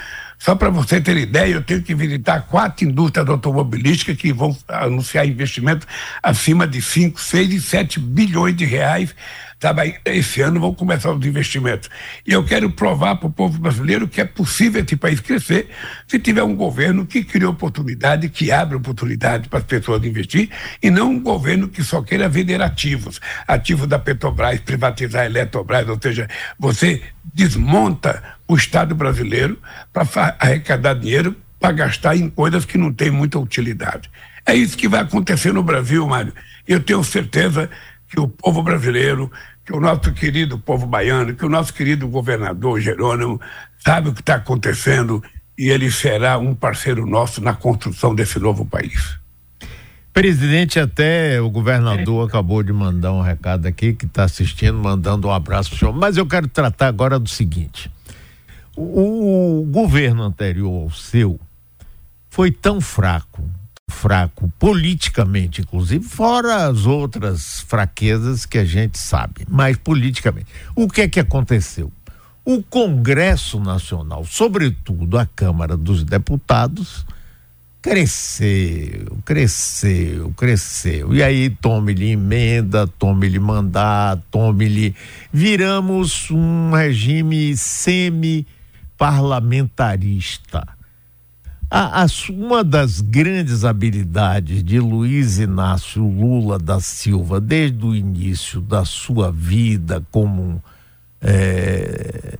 Só 0.42 0.56
para 0.56 0.70
você 0.70 1.00
ter 1.00 1.16
ideia, 1.16 1.54
eu 1.54 1.62
tenho 1.62 1.80
que 1.80 1.94
visitar 1.94 2.40
quatro 2.40 2.84
indústrias 2.84 3.28
automobilísticas 3.28 4.16
que 4.16 4.32
vão 4.32 4.56
anunciar 4.66 5.24
investimento 5.24 5.86
acima 6.20 6.66
de 6.66 6.82
5, 6.82 7.20
6 7.20 7.52
e 7.52 7.60
7 7.60 8.00
bilhões 8.00 8.56
de 8.56 8.64
reais 8.64 9.14
Sabe, 9.62 9.94
esse 10.04 10.40
ano 10.40 10.58
vão 10.58 10.74
começar 10.74 11.12
os 11.12 11.24
investimentos. 11.24 11.88
E 12.26 12.32
eu 12.32 12.44
quero 12.44 12.68
provar 12.68 13.14
para 13.14 13.28
o 13.28 13.32
povo 13.32 13.60
brasileiro 13.60 14.08
que 14.08 14.20
é 14.20 14.24
possível 14.24 14.82
esse 14.82 14.96
país 14.96 15.20
crescer 15.20 15.68
se 16.08 16.18
tiver 16.18 16.42
um 16.42 16.56
governo 16.56 17.06
que 17.06 17.22
cria 17.22 17.48
oportunidade, 17.48 18.28
que 18.28 18.50
abre 18.50 18.76
oportunidade 18.76 19.48
para 19.48 19.60
as 19.60 19.64
pessoas 19.64 20.04
investir, 20.04 20.50
e 20.82 20.90
não 20.90 21.12
um 21.12 21.20
governo 21.20 21.68
que 21.68 21.84
só 21.84 22.02
queira 22.02 22.28
vender 22.28 22.60
ativos. 22.60 23.20
Ativos 23.46 23.86
da 23.86 24.00
Petrobras, 24.00 24.58
privatizar 24.58 25.22
a 25.22 25.26
Eletrobras, 25.26 25.88
ou 25.88 25.98
seja, 26.02 26.28
você 26.58 27.00
desmonta 27.32 28.20
o 28.52 28.56
Estado 28.56 28.94
brasileiro 28.94 29.58
para 29.92 30.36
arrecadar 30.38 30.94
dinheiro 30.94 31.34
para 31.58 31.72
gastar 31.72 32.16
em 32.16 32.28
coisas 32.28 32.64
que 32.64 32.76
não 32.76 32.92
têm 32.92 33.10
muita 33.10 33.38
utilidade. 33.38 34.10
É 34.44 34.54
isso 34.54 34.76
que 34.76 34.88
vai 34.88 35.00
acontecer 35.00 35.52
no 35.52 35.62
Brasil, 35.62 36.06
Mário. 36.06 36.32
Eu 36.66 36.80
tenho 36.80 37.02
certeza 37.04 37.70
que 38.08 38.20
o 38.20 38.28
povo 38.28 38.62
brasileiro 38.62 39.30
que 39.64 39.72
o 39.72 39.80
nosso 39.80 40.12
querido 40.12 40.58
povo 40.58 40.86
baiano, 40.86 41.34
que 41.34 41.46
o 41.46 41.48
nosso 41.48 41.72
querido 41.72 42.08
governador 42.08 42.80
Jerônimo 42.80 43.40
sabe 43.78 44.08
o 44.08 44.12
que 44.12 44.20
está 44.20 44.34
acontecendo 44.34 45.22
e 45.56 45.70
ele 45.70 45.90
será 45.90 46.36
um 46.36 46.54
parceiro 46.54 47.06
nosso 47.06 47.40
na 47.40 47.54
construção 47.54 48.14
desse 48.14 48.38
novo 48.40 48.64
país. 48.66 49.16
Presidente, 50.12 50.78
até 50.78 51.40
o 51.40 51.48
governador 51.48 52.24
é. 52.24 52.28
acabou 52.28 52.62
de 52.62 52.72
mandar 52.72 53.12
um 53.12 53.22
recado 53.22 53.66
aqui 53.66 53.94
que 53.94 54.04
está 54.04 54.24
assistindo, 54.24 54.74
mandando 54.74 55.28
um 55.28 55.32
abraço 55.32 55.70
para 55.70 55.76
o 55.76 55.78
senhor. 55.78 55.94
Mas 55.94 56.16
eu 56.18 56.26
quero 56.26 56.48
tratar 56.48 56.88
agora 56.88 57.18
do 57.18 57.30
seguinte: 57.30 57.90
o, 58.76 59.66
governo 59.70 60.22
anterior 60.22 60.84
ao 60.84 60.90
seu 60.90 61.38
foi 62.30 62.50
tão 62.50 62.80
fraco, 62.80 63.42
fraco 63.90 64.50
politicamente, 64.58 65.60
inclusive, 65.60 66.04
fora 66.04 66.66
as 66.66 66.86
outras 66.86 67.60
fraquezas 67.60 68.46
que 68.46 68.58
a 68.58 68.64
gente 68.64 68.98
sabe, 68.98 69.46
mas 69.48 69.76
politicamente. 69.76 70.46
O 70.74 70.88
que 70.88 71.02
é 71.02 71.08
que 71.08 71.20
aconteceu? 71.20 71.92
O 72.44 72.62
Congresso 72.62 73.60
Nacional, 73.60 74.24
sobretudo 74.24 75.18
a 75.18 75.26
Câmara 75.26 75.76
dos 75.76 76.02
Deputados, 76.02 77.04
cresceu, 77.82 79.18
cresceu, 79.24 80.32
cresceu. 80.36 81.12
E 81.12 81.22
aí 81.22 81.50
tome-lhe 81.50 82.12
emenda, 82.12 82.86
tome-lhe 82.86 83.40
mandato, 83.40 84.22
tome-lhe. 84.30 84.94
Viramos 85.32 86.30
um 86.30 86.70
regime 86.70 87.54
semi-parlamentarista 88.98 90.66
a, 91.74 92.02
a, 92.02 92.06
uma 92.28 92.62
das 92.62 93.00
grandes 93.00 93.64
habilidades 93.64 94.62
de 94.62 94.78
Luiz 94.78 95.38
Inácio 95.38 96.06
Lula 96.06 96.58
da 96.58 96.78
Silva, 96.80 97.40
desde 97.40 97.82
o 97.86 97.94
início 97.94 98.60
da 98.60 98.84
sua 98.84 99.32
vida 99.32 100.04
como 100.10 100.62
é, 101.22 102.38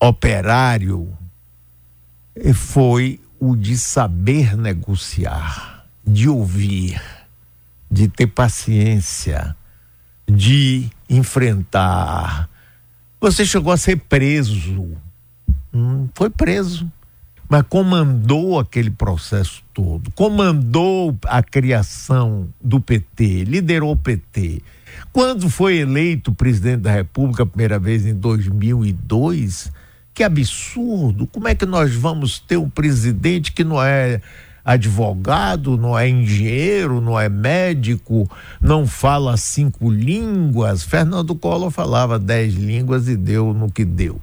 operário, 0.00 1.08
foi 2.54 3.20
o 3.38 3.54
de 3.54 3.78
saber 3.78 4.56
negociar, 4.56 5.86
de 6.04 6.28
ouvir, 6.28 7.00
de 7.88 8.08
ter 8.08 8.26
paciência, 8.26 9.54
de 10.26 10.90
enfrentar. 11.08 12.48
Você 13.20 13.46
chegou 13.46 13.72
a 13.72 13.76
ser 13.76 13.96
preso, 13.96 14.98
foi 16.14 16.30
preso 16.30 16.90
mas 17.48 17.62
comandou 17.68 18.58
aquele 18.58 18.90
processo 18.90 19.62
todo, 19.72 20.10
comandou 20.12 21.16
a 21.26 21.42
criação 21.42 22.48
do 22.60 22.80
PT, 22.80 23.44
liderou 23.44 23.92
o 23.92 23.96
PT. 23.96 24.62
Quando 25.12 25.50
foi 25.50 25.76
eleito 25.76 26.32
presidente 26.32 26.80
da 26.80 26.92
República 26.92 27.42
a 27.42 27.46
primeira 27.46 27.78
vez 27.78 28.06
em 28.06 28.14
2002, 28.14 29.70
que 30.12 30.22
absurdo! 30.22 31.26
Como 31.26 31.48
é 31.48 31.54
que 31.54 31.66
nós 31.66 31.94
vamos 31.94 32.38
ter 32.38 32.56
um 32.56 32.68
presidente 32.68 33.52
que 33.52 33.64
não 33.64 33.82
é 33.82 34.20
advogado, 34.64 35.76
não 35.76 35.98
é 35.98 36.08
engenheiro, 36.08 37.00
não 37.00 37.20
é 37.20 37.28
médico, 37.28 38.28
não 38.60 38.86
fala 38.86 39.36
cinco 39.36 39.90
línguas? 39.90 40.82
Fernando 40.82 41.34
Collor 41.34 41.70
falava 41.70 42.18
dez 42.18 42.54
línguas 42.54 43.08
e 43.08 43.16
deu 43.16 43.52
no 43.52 43.70
que 43.70 43.84
deu. 43.84 44.20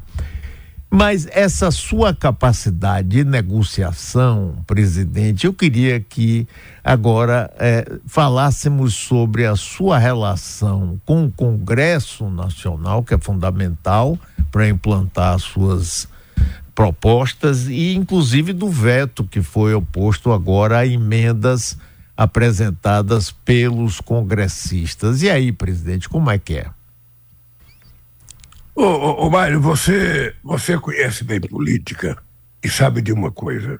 Mas 0.93 1.25
essa 1.31 1.71
sua 1.71 2.13
capacidade 2.13 3.07
de 3.07 3.23
negociação, 3.23 4.57
presidente, 4.67 5.45
eu 5.45 5.53
queria 5.53 6.01
que 6.01 6.45
agora 6.83 7.49
é, 7.57 7.89
falássemos 8.05 8.93
sobre 8.93 9.45
a 9.45 9.55
sua 9.55 9.97
relação 9.97 10.99
com 11.05 11.23
o 11.23 11.31
Congresso 11.31 12.29
Nacional, 12.29 13.05
que 13.05 13.13
é 13.13 13.17
fundamental 13.17 14.19
para 14.51 14.67
implantar 14.67 15.35
as 15.35 15.43
suas 15.43 16.09
propostas, 16.75 17.69
e 17.69 17.95
inclusive 17.95 18.51
do 18.51 18.67
veto 18.67 19.23
que 19.23 19.41
foi 19.41 19.73
oposto 19.73 20.33
agora 20.33 20.79
a 20.79 20.85
emendas 20.85 21.77
apresentadas 22.17 23.31
pelos 23.31 24.01
congressistas. 24.01 25.21
E 25.21 25.29
aí, 25.29 25.53
presidente, 25.53 26.09
como 26.09 26.29
é 26.29 26.37
que 26.37 26.55
é? 26.55 26.65
Ô, 28.75 28.83
ô, 28.83 29.25
ô 29.25 29.29
Mário, 29.29 29.59
você, 29.59 30.33
você 30.43 30.77
conhece 30.77 31.23
bem 31.23 31.41
política 31.41 32.17
e 32.63 32.69
sabe 32.69 33.01
de 33.01 33.11
uma 33.11 33.31
coisa. 33.31 33.79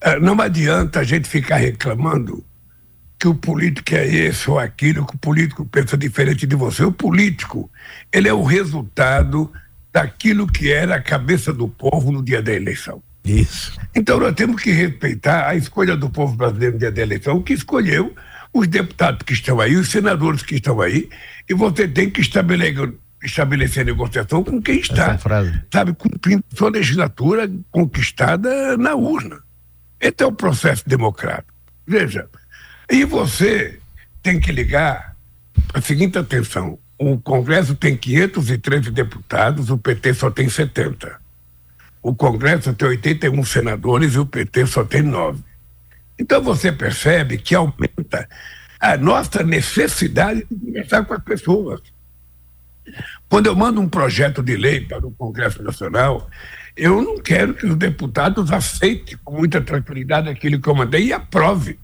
É, 0.00 0.18
não 0.18 0.40
adianta 0.40 1.00
a 1.00 1.04
gente 1.04 1.28
ficar 1.28 1.56
reclamando 1.56 2.44
que 3.18 3.26
o 3.26 3.34
político 3.34 3.94
é 3.94 4.06
esse 4.06 4.48
ou 4.48 4.58
aquilo, 4.58 5.04
que 5.04 5.16
o 5.16 5.18
político 5.18 5.66
pensa 5.66 5.96
diferente 5.96 6.46
de 6.46 6.54
você. 6.54 6.84
O 6.84 6.92
político, 6.92 7.70
ele 8.12 8.28
é 8.28 8.32
o 8.32 8.44
resultado 8.44 9.50
daquilo 9.92 10.46
que 10.46 10.70
era 10.70 10.96
a 10.96 11.02
cabeça 11.02 11.52
do 11.52 11.68
povo 11.68 12.12
no 12.12 12.22
dia 12.22 12.40
da 12.40 12.52
eleição. 12.52 13.02
Isso. 13.24 13.78
Então 13.94 14.20
nós 14.20 14.34
temos 14.34 14.62
que 14.62 14.70
respeitar 14.70 15.48
a 15.48 15.56
escolha 15.56 15.96
do 15.96 16.08
povo 16.08 16.34
brasileiro 16.36 16.74
no 16.74 16.78
dia 16.78 16.92
da 16.92 17.02
eleição, 17.02 17.42
que 17.42 17.52
escolheu 17.52 18.14
os 18.54 18.66
deputados 18.66 19.22
que 19.22 19.32
estão 19.32 19.60
aí, 19.60 19.76
os 19.76 19.90
senadores 19.90 20.42
que 20.42 20.54
estão 20.54 20.80
aí, 20.80 21.10
e 21.48 21.54
você 21.54 21.86
tem 21.86 22.08
que 22.08 22.20
estabelecer 22.20 22.94
estabelecer 23.22 23.84
negociação 23.84 24.44
com 24.44 24.60
quem 24.62 24.78
está, 24.78 25.18
sabe, 25.72 25.92
cumprindo 25.92 26.44
sua 26.54 26.70
legislatura 26.70 27.50
conquistada 27.70 28.76
na 28.76 28.94
urna. 28.94 29.40
Esse 30.00 30.22
é 30.22 30.26
o 30.26 30.32
processo 30.32 30.88
democrático. 30.88 31.52
Veja, 31.86 32.28
e 32.90 33.04
você 33.04 33.78
tem 34.22 34.38
que 34.38 34.52
ligar 34.52 35.16
a 35.74 35.80
seguinte 35.80 36.18
atenção: 36.18 36.78
o 36.98 37.18
Congresso 37.18 37.74
tem 37.74 37.96
513 37.96 38.90
deputados, 38.90 39.70
o 39.70 39.78
PT 39.78 40.14
só 40.14 40.30
tem 40.30 40.48
70. 40.48 41.18
O 42.02 42.14
Congresso 42.14 42.72
tem 42.74 42.88
81 42.88 43.44
senadores 43.44 44.14
e 44.14 44.18
o 44.18 44.26
PT 44.26 44.66
só 44.66 44.84
tem 44.84 45.02
9. 45.02 45.42
Então 46.18 46.42
você 46.42 46.70
percebe 46.70 47.38
que 47.38 47.54
aumenta 47.54 48.28
a 48.80 48.96
nossa 48.96 49.42
necessidade 49.42 50.46
de 50.48 50.66
conversar 50.66 51.04
com 51.04 51.14
as 51.14 51.22
pessoas 51.22 51.80
quando 53.28 53.46
eu 53.46 53.56
mando 53.56 53.80
um 53.80 53.88
projeto 53.88 54.42
de 54.42 54.56
lei 54.56 54.80
para 54.80 55.06
o 55.06 55.10
Congresso 55.10 55.62
Nacional, 55.62 56.28
eu 56.76 57.02
não 57.02 57.18
quero 57.18 57.54
que 57.54 57.66
os 57.66 57.74
deputados 57.74 58.52
aceitem 58.52 59.18
com 59.24 59.36
muita 59.36 59.60
tranquilidade 59.60 60.28
aquilo 60.28 60.60
que 60.60 60.68
eu 60.68 60.74
mandei 60.74 61.06
e 61.06 61.12
aprove. 61.12 61.78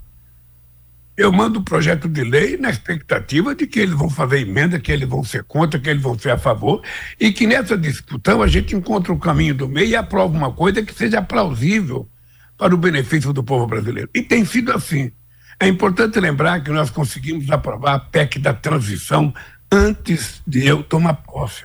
Eu 1.17 1.33
mando 1.33 1.61
um 1.61 1.65
projeto 1.65 2.09
de 2.09 2.25
lei 2.25 2.57
na 2.57 2.71
expectativa 2.71 3.55
de 3.55 3.67
que 3.67 3.79
eles 3.79 3.95
vão 3.95 4.11
fazer 4.11 4.41
emenda, 4.41 4.81
que 4.81 4.91
eles 4.91 5.09
vão 5.09 5.23
ser 5.23 5.45
contra, 5.45 5.79
que 5.79 5.89
eles 5.89 6.03
vão 6.03 6.19
ser 6.19 6.31
a 6.31 6.39
favor, 6.39 6.83
e 7.21 7.33
que 7.33 7.47
nessa 7.47 7.77
discussão 7.77 8.43
a 8.43 8.49
gente 8.49 8.75
encontre 8.75 9.13
um 9.13 9.19
caminho 9.19 9.55
do 9.55 9.69
meio 9.69 9.89
e 9.89 9.97
aprove 9.97 10.37
uma 10.37 10.53
coisa 10.53 10.83
que 10.83 10.93
seja 10.93 11.23
plausível 11.23 12.09
para 12.57 12.75
o 12.75 12.79
benefício 12.79 13.33
do 13.33 13.45
povo 13.45 13.67
brasileiro. 13.67 14.09
E 14.15 14.23
tem 14.23 14.45
sido 14.45 14.73
assim. 14.73 15.13
É 15.61 15.69
importante 15.69 16.19
lembrar 16.19 16.63
que 16.63 16.71
nós 16.71 16.91
conseguimos 16.91 17.49
aprovar 17.51 17.95
a 17.95 18.01
PEC 18.01 18.41
da 18.41 18.53
transição 18.53 19.33
antes 19.75 20.41
de 20.47 20.65
eu 20.65 20.85
tomar 20.85 21.15
posse. 21.15 21.65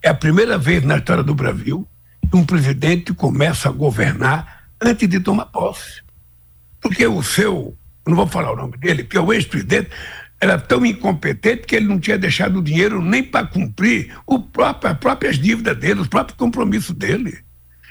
É 0.00 0.08
a 0.08 0.14
primeira 0.14 0.56
vez 0.56 0.84
na 0.84 0.98
história 0.98 1.22
do 1.22 1.34
Brasil 1.34 1.86
que 2.30 2.36
um 2.36 2.44
presidente 2.44 3.12
começa 3.12 3.68
a 3.68 3.72
governar 3.72 4.66
antes 4.80 5.08
de 5.08 5.18
tomar 5.18 5.46
posse. 5.46 6.00
Porque 6.80 7.04
o 7.06 7.22
seu, 7.22 7.76
não 8.06 8.14
vou 8.14 8.26
falar 8.28 8.52
o 8.52 8.56
nome 8.56 8.76
dele, 8.76 9.02
porque 9.02 9.18
o 9.18 9.32
ex-presidente 9.32 9.90
era 10.40 10.58
tão 10.58 10.86
incompetente 10.86 11.66
que 11.66 11.74
ele 11.74 11.86
não 11.86 11.98
tinha 11.98 12.16
deixado 12.16 12.58
o 12.58 12.62
dinheiro 12.62 13.02
nem 13.02 13.22
para 13.22 13.46
cumprir 13.46 14.14
o 14.26 14.38
próprio, 14.38 14.92
as 14.92 14.98
próprias 14.98 15.36
dívidas 15.36 15.76
dele, 15.76 16.00
os 16.00 16.08
próprios 16.08 16.38
compromissos 16.38 16.94
dele. 16.94 17.38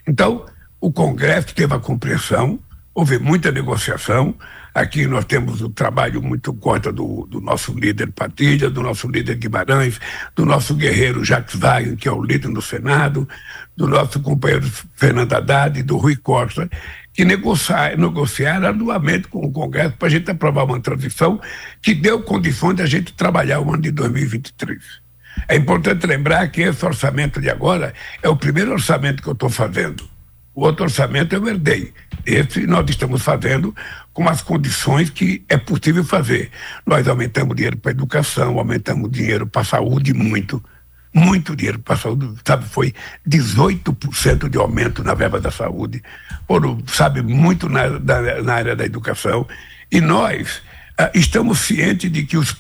Então, 0.08 0.46
o 0.80 0.92
Congresso 0.92 1.54
teve 1.54 1.74
a 1.74 1.80
compreensão, 1.80 2.60
houve 2.94 3.20
muita 3.20 3.52
negociação, 3.52 4.36
Aqui 4.74 5.06
nós 5.06 5.26
temos 5.26 5.62
o 5.62 5.70
trabalho 5.70 6.20
muito 6.22 6.52
conta 6.52 6.92
do, 6.92 7.28
do 7.30 7.40
nosso 7.40 7.78
líder 7.78 8.12
Patilha, 8.12 8.72
do 8.72 8.82
nosso 8.82 9.08
líder 9.08 9.36
Guimarães, 9.36 10.00
do 10.36 10.46
nosso 10.46 10.74
guerreiro 10.74 11.24
Jacques 11.24 11.56
Wagner, 11.56 11.96
que 11.96 12.08
é 12.08 12.12
o 12.12 12.24
líder 12.24 12.48
no 12.48 12.62
Senado, 12.62 13.30
do 13.78 13.88
nosso 13.88 14.20
companheiro 14.20 14.68
Fernando 14.96 15.32
Haddad, 15.32 15.84
do 15.84 15.98
Rui 15.98 16.16
Costa, 16.16 16.68
que 17.14 17.24
negociar, 17.24 17.96
negociaram 17.96 18.68
arduamente 18.68 19.28
com 19.28 19.46
o 19.46 19.52
Congresso 19.52 19.96
para 19.96 20.08
a 20.08 20.12
gente 20.12 20.32
aprovar 20.32 20.64
uma 20.64 20.80
transição 20.80 21.40
que 21.80 21.94
deu 21.94 22.24
condições 22.24 22.78
de 22.78 22.82
a 22.82 22.88
gente 22.88 23.14
trabalhar 23.14 23.60
o 23.60 23.72
ano 23.72 23.84
de 23.84 23.92
2023. 23.92 25.04
É 25.48 25.56
importante 25.56 26.08
lembrar 26.08 26.48
que 26.48 26.62
esse 26.62 26.84
orçamento 26.84 27.40
de 27.40 27.50
agora 27.50 27.94
é 28.24 28.30
o 28.30 28.36
primeiro 28.36 28.72
orçamento 28.72 29.22
que 29.22 29.30
eu 29.30 29.34
estou 29.34 29.50
fazendo. 29.50 30.12
O 30.56 30.66
outro 30.66 30.86
orçamento 30.86 31.34
eu 31.34 31.48
herdei. 31.48 31.94
Esse 32.26 32.66
nós 32.68 32.88
estamos 32.90 33.22
fazendo 33.22 33.76
com 34.14 34.30
as 34.30 34.42
condições 34.42 35.10
que 35.10 35.44
é 35.50 35.58
possível 35.58 36.04
fazer. 36.04 36.52
Nós 36.86 37.08
aumentamos 37.08 37.56
dinheiro 37.56 37.78
para 37.78 37.92
educação, 37.92 38.60
aumentamos 38.60 39.10
dinheiro 39.12 39.48
para 39.48 39.64
saúde 39.64 40.14
muito, 40.14 40.64
muito 41.14 41.56
dinheiro 41.56 41.80
para 41.80 41.98
saúde, 41.98 42.30
sabe, 42.46 42.66
foi 42.66 42.94
18% 43.28 44.48
de 44.48 44.58
aumento 44.58 45.04
na 45.04 45.16
verba 45.16 45.42
da 45.42 45.52
saúde, 45.52 46.02
por, 46.48 46.62
sabe, 46.88 47.22
muito 47.22 47.68
na, 47.68 47.90
na, 47.90 48.42
na 48.44 48.54
área 48.54 48.76
da 48.76 48.86
educação. 48.86 49.48
E 49.92 50.00
nós 50.00 50.62
ah, 50.98 51.12
estamos 51.14 51.60
cientes 51.60 52.12
de 52.12 52.24
que 52.24 52.38
os 52.38 52.56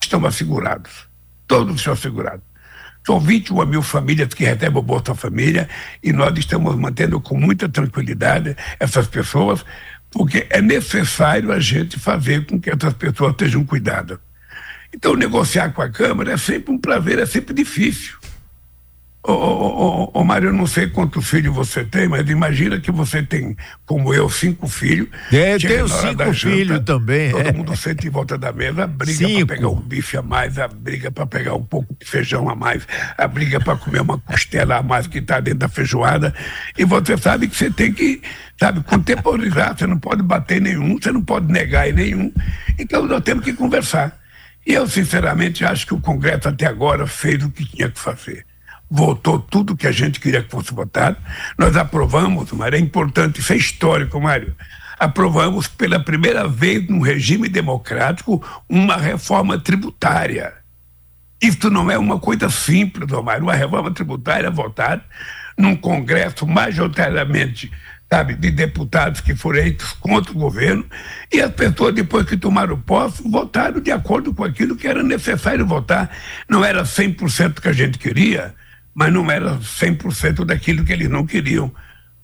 estão 0.00 0.24
assegurados, 0.24 1.08
todos 1.46 1.76
estão 1.76 1.92
assegurados. 1.92 2.47
São 3.08 3.18
21 3.18 3.64
mil 3.64 3.80
famílias 3.80 4.34
que 4.34 4.44
recebem 4.44 4.76
o 4.76 4.82
Bolsa 4.82 5.14
Família 5.14 5.66
e 6.02 6.12
nós 6.12 6.38
estamos 6.38 6.76
mantendo 6.76 7.18
com 7.18 7.40
muita 7.40 7.66
tranquilidade 7.66 8.54
essas 8.78 9.06
pessoas, 9.06 9.64
porque 10.10 10.46
é 10.50 10.60
necessário 10.60 11.50
a 11.50 11.58
gente 11.58 11.98
fazer 11.98 12.44
com 12.44 12.60
que 12.60 12.68
essas 12.68 12.92
pessoas 12.92 13.30
estejam 13.30 13.64
cuidadas. 13.64 14.18
Então, 14.94 15.14
negociar 15.14 15.70
com 15.70 15.80
a 15.80 15.88
Câmara 15.88 16.32
é 16.32 16.36
sempre 16.36 16.70
um 16.70 16.76
prazer, 16.76 17.18
é 17.18 17.24
sempre 17.24 17.54
difícil. 17.54 18.17
Ô, 19.20 19.32
ô, 19.32 19.34
ô, 19.34 20.10
ô, 20.14 20.24
Mário, 20.24 20.48
eu 20.48 20.52
não 20.52 20.66
sei 20.66 20.86
quantos 20.86 21.28
filhos 21.28 21.54
você 21.54 21.84
tem, 21.84 22.08
mas 22.08 22.28
imagina 22.30 22.80
que 22.80 22.90
você 22.90 23.20
tem, 23.20 23.56
como 23.84 24.14
eu, 24.14 24.30
cinco 24.30 24.68
filhos. 24.68 25.08
É, 25.32 25.56
eu 25.56 25.58
tenho 25.58 25.88
cinco 25.88 26.32
filhos 26.32 26.80
também. 26.84 27.32
Todo 27.32 27.48
é. 27.48 27.52
mundo 27.52 27.76
senta 27.76 28.06
em 28.06 28.10
volta 28.10 28.38
da 28.38 28.52
mesa, 28.52 28.84
a 28.84 28.86
briga 28.86 29.44
para 29.44 29.56
pegar 29.56 29.68
um 29.68 29.80
bife 29.80 30.16
a 30.16 30.22
mais, 30.22 30.58
a 30.58 30.68
briga 30.68 31.10
para 31.10 31.26
pegar 31.26 31.54
um 31.54 31.64
pouco 31.64 31.94
de 31.98 32.06
feijão 32.06 32.48
a 32.48 32.54
mais, 32.54 32.86
a 33.18 33.26
briga 33.26 33.58
para 33.60 33.76
comer 33.76 34.02
uma 34.02 34.18
costela 34.18 34.76
a 34.76 34.82
mais 34.82 35.08
que 35.08 35.18
está 35.18 35.40
dentro 35.40 35.60
da 35.60 35.68
feijoada. 35.68 36.32
E 36.78 36.84
você 36.84 37.18
sabe 37.18 37.48
que 37.48 37.56
você 37.56 37.70
tem 37.70 37.92
que, 37.92 38.22
sabe, 38.58 38.82
contemporizar, 38.84 39.76
você 39.76 39.86
não 39.86 39.98
pode 39.98 40.22
bater 40.22 40.60
nenhum, 40.60 40.96
você 40.96 41.10
não 41.10 41.24
pode 41.24 41.52
negar 41.52 41.88
em 41.88 41.92
nenhum. 41.92 42.32
Então 42.78 43.04
nós 43.04 43.20
temos 43.22 43.44
que 43.44 43.52
conversar. 43.52 44.16
E 44.64 44.74
eu, 44.74 44.86
sinceramente, 44.86 45.64
acho 45.64 45.86
que 45.86 45.94
o 45.94 46.00
Congresso 46.00 46.48
até 46.48 46.66
agora 46.66 47.06
fez 47.06 47.42
o 47.44 47.50
que 47.50 47.64
tinha 47.64 47.90
que 47.90 47.98
fazer 47.98 48.47
votou 48.90 49.38
tudo 49.38 49.76
que 49.76 49.86
a 49.86 49.92
gente 49.92 50.20
queria 50.20 50.42
que 50.42 50.50
fosse 50.50 50.72
votado. 50.72 51.16
Nós 51.56 51.76
aprovamos, 51.76 52.50
Mário, 52.52 52.76
é 52.76 52.80
importante, 52.80 53.40
isso 53.40 53.52
é 53.52 53.56
histórico, 53.56 54.20
Mário. 54.20 54.54
Aprovamos 54.98 55.68
pela 55.68 56.00
primeira 56.00 56.48
vez 56.48 56.88
num 56.88 57.00
regime 57.00 57.48
democrático 57.48 58.44
uma 58.68 58.96
reforma 58.96 59.58
tributária. 59.58 60.54
Isso 61.40 61.70
não 61.70 61.90
é 61.90 61.96
uma 61.96 62.18
coisa 62.18 62.50
simples, 62.50 63.08
Mário. 63.22 63.44
Uma 63.44 63.54
reforma 63.54 63.92
tributária 63.92 64.50
votada 64.50 65.04
num 65.56 65.76
Congresso 65.76 66.46
majoritariamente 66.46 67.70
sabe, 68.10 68.34
de 68.34 68.50
deputados 68.50 69.20
que 69.20 69.34
foram 69.34 69.58
eleitos 69.58 69.92
contra 69.92 70.32
o 70.32 70.34
governo, 70.34 70.84
e 71.30 71.40
as 71.40 71.52
pessoas, 71.52 71.94
depois 71.94 72.26
que 72.26 72.36
tomaram 72.36 72.80
posse, 72.80 73.22
votaram 73.28 73.80
de 73.80 73.92
acordo 73.92 74.32
com 74.32 74.44
aquilo 74.44 74.76
que 74.76 74.88
era 74.88 75.02
necessário 75.02 75.66
votar. 75.66 76.10
Não 76.48 76.64
era 76.64 76.84
100% 76.84 77.60
que 77.60 77.68
a 77.68 77.72
gente 77.72 77.98
queria, 77.98 78.54
mas 78.98 79.12
não 79.12 79.30
era 79.30 79.56
100% 79.58 80.44
daquilo 80.44 80.84
que 80.84 80.92
eles 80.92 81.08
não 81.08 81.24
queriam. 81.24 81.72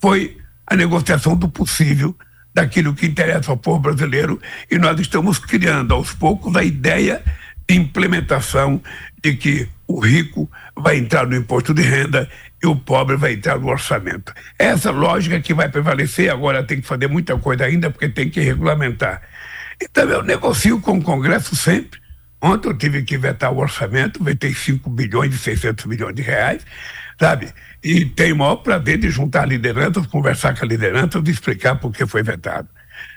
Foi 0.01 0.37
a 0.67 0.75
negociação 0.75 1.37
do 1.37 1.49
possível, 1.49 2.17
daquilo 2.53 2.97
que 2.97 3.07
interessa 3.07 3.53
ao 3.53 3.57
povo 3.57 3.79
brasileiro, 3.79 4.41
e 4.69 4.77
nós 4.77 4.99
estamos 4.99 5.39
criando 5.39 5.95
aos 5.95 6.13
poucos 6.13 6.57
a 6.57 6.65
ideia 6.65 7.23
de 7.69 7.77
implementação 7.77 8.83
de 9.23 9.37
que 9.37 9.69
o 9.87 10.01
rico 10.01 10.51
vai 10.77 10.99
entrar 10.99 11.29
no 11.29 11.37
imposto 11.37 11.73
de 11.73 11.83
renda 11.83 12.29
e 12.61 12.67
o 12.67 12.75
pobre 12.75 13.17
vai 13.17 13.35
entrar 13.35 13.57
no 13.57 13.69
orçamento. 13.69 14.35
Essa 14.59 14.91
lógica 14.91 15.41
que 15.41 15.55
vai 15.55 15.69
prevalecer, 15.69 16.29
agora 16.29 16.65
tem 16.65 16.81
que 16.81 16.89
fazer 16.89 17.07
muita 17.07 17.39
coisa 17.39 17.67
ainda, 17.67 17.89
porque 17.89 18.09
tem 18.09 18.29
que 18.29 18.41
regulamentar. 18.41 19.23
Então 19.81 20.09
eu 20.11 20.25
negocio 20.25 20.81
com 20.81 20.99
o 20.99 21.03
Congresso 21.03 21.55
sempre, 21.55 22.01
Ontem 22.45 22.69
eu 22.69 22.77
tive 22.77 23.03
que 23.03 23.17
vetar 23.17 23.51
o 23.51 23.57
orçamento, 23.57 24.23
vetei 24.23 24.53
5 24.53 24.91
bilhões 24.91 25.35
e 25.35 25.39
600 25.39 25.87
milhões 25.87 26.15
de 26.15 26.21
reais, 26.21 26.63
sabe? 27.19 27.51
E 27.83 28.05
tenho 28.05 28.35
o 28.35 28.39
maior 28.39 28.57
prazer 28.57 28.99
de 28.99 29.09
juntar 29.09 29.49
lideranças, 29.49 30.07
conversar 30.09 30.55
com 30.55 30.63
a 30.63 30.69
liderança, 30.69 31.23
de 31.23 31.31
explicar 31.31 31.77
por 31.77 31.91
que 31.91 32.07
foi 32.07 32.23
vetado. 32.23 32.69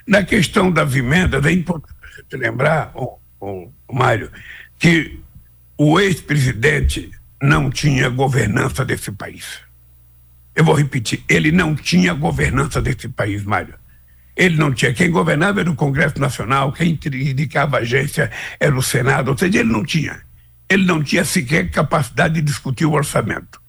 Na 0.06 0.24
questão 0.24 0.72
das 0.72 0.94
emendas, 0.96 1.44
é 1.44 1.52
importante 1.52 1.92
te 2.26 2.38
lembrar, 2.38 2.90
oh, 2.94 3.18
oh, 3.38 3.70
Mário, 3.92 4.32
que 4.78 5.20
o 5.76 6.00
ex-presidente 6.00 7.10
não 7.42 7.68
tinha 7.68 8.08
governança 8.08 8.82
desse 8.82 9.12
país. 9.12 9.60
Eu 10.56 10.64
vou 10.64 10.74
repetir, 10.74 11.22
ele 11.28 11.52
não 11.52 11.76
tinha 11.76 12.14
governança 12.14 12.80
desse 12.80 13.10
país, 13.10 13.44
Mário. 13.44 13.74
Ele 14.38 14.56
não 14.56 14.72
tinha. 14.72 14.94
Quem 14.94 15.10
governava 15.10 15.58
era 15.60 15.68
o 15.68 15.74
Congresso 15.74 16.20
Nacional, 16.20 16.70
quem 16.72 16.96
indicava 17.04 17.78
agência 17.78 18.30
era 18.60 18.74
o 18.74 18.80
Senado, 18.80 19.32
ou 19.32 19.36
seja, 19.36 19.58
ele 19.58 19.72
não 19.72 19.84
tinha. 19.84 20.20
Ele 20.68 20.84
não 20.84 21.02
tinha 21.02 21.24
sequer 21.24 21.68
capacidade 21.72 22.34
de 22.34 22.42
discutir 22.42 22.86
o 22.86 22.92
orçamento. 22.92 23.60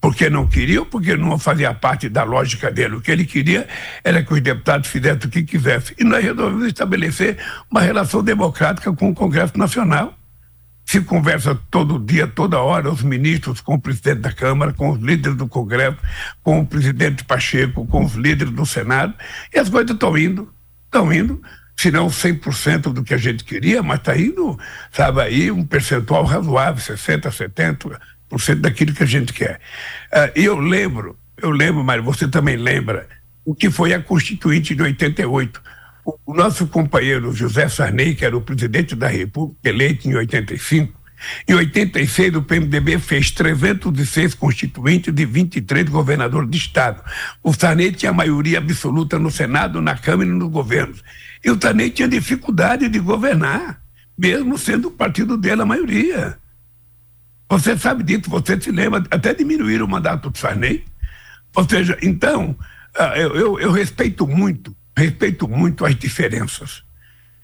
Porque 0.00 0.30
não 0.30 0.46
queria 0.46 0.80
ou 0.80 0.86
porque 0.86 1.16
não 1.16 1.38
fazia 1.38 1.74
parte 1.74 2.08
da 2.08 2.22
lógica 2.22 2.70
dele. 2.70 2.96
O 2.96 3.00
que 3.00 3.10
ele 3.10 3.24
queria 3.24 3.66
era 4.04 4.22
que 4.22 4.32
os 4.32 4.40
deputados 4.40 4.88
fizessem 4.88 5.26
o 5.26 5.30
que 5.30 5.42
quisessem. 5.42 5.96
E 5.98 6.04
nós 6.04 6.22
resolvemos 6.22 6.66
estabelecer 6.68 7.36
uma 7.68 7.80
relação 7.80 8.22
democrática 8.22 8.92
com 8.92 9.10
o 9.10 9.14
Congresso 9.14 9.58
Nacional 9.58 10.16
se 10.90 11.00
conversa 11.02 11.56
todo 11.70 12.00
dia, 12.00 12.26
toda 12.26 12.58
hora, 12.58 12.90
os 12.90 13.00
ministros 13.00 13.60
com 13.60 13.74
o 13.74 13.80
presidente 13.80 14.22
da 14.22 14.32
Câmara, 14.32 14.72
com 14.72 14.90
os 14.90 14.98
líderes 14.98 15.38
do 15.38 15.46
Congresso, 15.46 15.98
com 16.42 16.58
o 16.58 16.66
presidente 16.66 17.22
Pacheco, 17.22 17.86
com 17.86 18.04
os 18.04 18.14
líderes 18.14 18.52
do 18.52 18.66
Senado, 18.66 19.14
e 19.54 19.58
as 19.60 19.68
coisas 19.68 19.92
estão 19.92 20.18
indo, 20.18 20.52
estão 20.86 21.12
indo, 21.12 21.40
se 21.76 21.92
não 21.92 22.08
100% 22.08 22.92
do 22.92 23.04
que 23.04 23.14
a 23.14 23.16
gente 23.16 23.44
queria, 23.44 23.84
mas 23.84 24.00
está 24.00 24.18
indo, 24.18 24.58
sabe, 24.90 25.20
aí 25.20 25.48
um 25.52 25.64
percentual 25.64 26.24
razoável, 26.24 26.82
60%, 26.82 28.00
70% 28.28 28.54
daquilo 28.56 28.92
que 28.92 29.04
a 29.04 29.06
gente 29.06 29.32
quer. 29.32 29.60
Uh, 30.12 30.32
e 30.34 30.44
eu 30.44 30.58
lembro, 30.58 31.16
eu 31.40 31.50
lembro, 31.50 31.84
Mário, 31.84 32.02
você 32.02 32.26
também 32.26 32.56
lembra, 32.56 33.08
o 33.44 33.54
que 33.54 33.70
foi 33.70 33.94
a 33.94 34.02
Constituinte 34.02 34.74
de 34.74 34.82
88 34.82 35.62
o 36.04 36.34
nosso 36.34 36.66
companheiro 36.66 37.32
José 37.32 37.68
Sarney, 37.68 38.14
que 38.14 38.24
era 38.24 38.36
o 38.36 38.40
presidente 38.40 38.94
da 38.94 39.08
República, 39.08 39.68
eleito 39.68 40.08
em 40.08 40.14
85, 40.14 41.00
em 41.46 41.54
86 41.54 42.36
o 42.36 42.42
PMDB 42.42 42.98
fez 42.98 43.30
306 43.30 44.34
constituintes 44.34 45.12
de 45.12 45.26
23 45.26 45.88
governadores 45.88 46.48
de 46.48 46.56
estado. 46.56 47.02
O 47.42 47.52
Sarney 47.52 47.92
tinha 47.92 48.12
maioria 48.12 48.58
absoluta 48.58 49.18
no 49.18 49.30
Senado, 49.30 49.82
na 49.82 49.96
Câmara 49.96 50.28
e 50.28 50.32
nos 50.32 50.50
governos. 50.50 51.02
E 51.44 51.50
o 51.50 51.58
Sarney 51.60 51.90
tinha 51.90 52.08
dificuldade 52.08 52.88
de 52.88 52.98
governar, 52.98 53.82
mesmo 54.16 54.56
sendo 54.56 54.88
o 54.88 54.92
partido 54.92 55.36
dele 55.36 55.62
a 55.62 55.66
maioria. 55.66 56.38
Você 57.48 57.76
sabe 57.76 58.02
disso, 58.02 58.30
você 58.30 58.58
se 58.60 58.70
lembra, 58.70 59.04
até 59.10 59.34
diminuir 59.34 59.82
o 59.82 59.88
mandato 59.88 60.30
do 60.30 60.38
Sarney. 60.38 60.84
Ou 61.54 61.68
seja, 61.68 61.98
então, 62.00 62.56
ah, 62.96 63.18
eu, 63.18 63.34
eu, 63.34 63.60
eu 63.60 63.72
respeito 63.72 64.26
muito 64.26 64.74
respeito 65.00 65.48
muito 65.48 65.84
as 65.84 65.96
diferenças. 65.96 66.82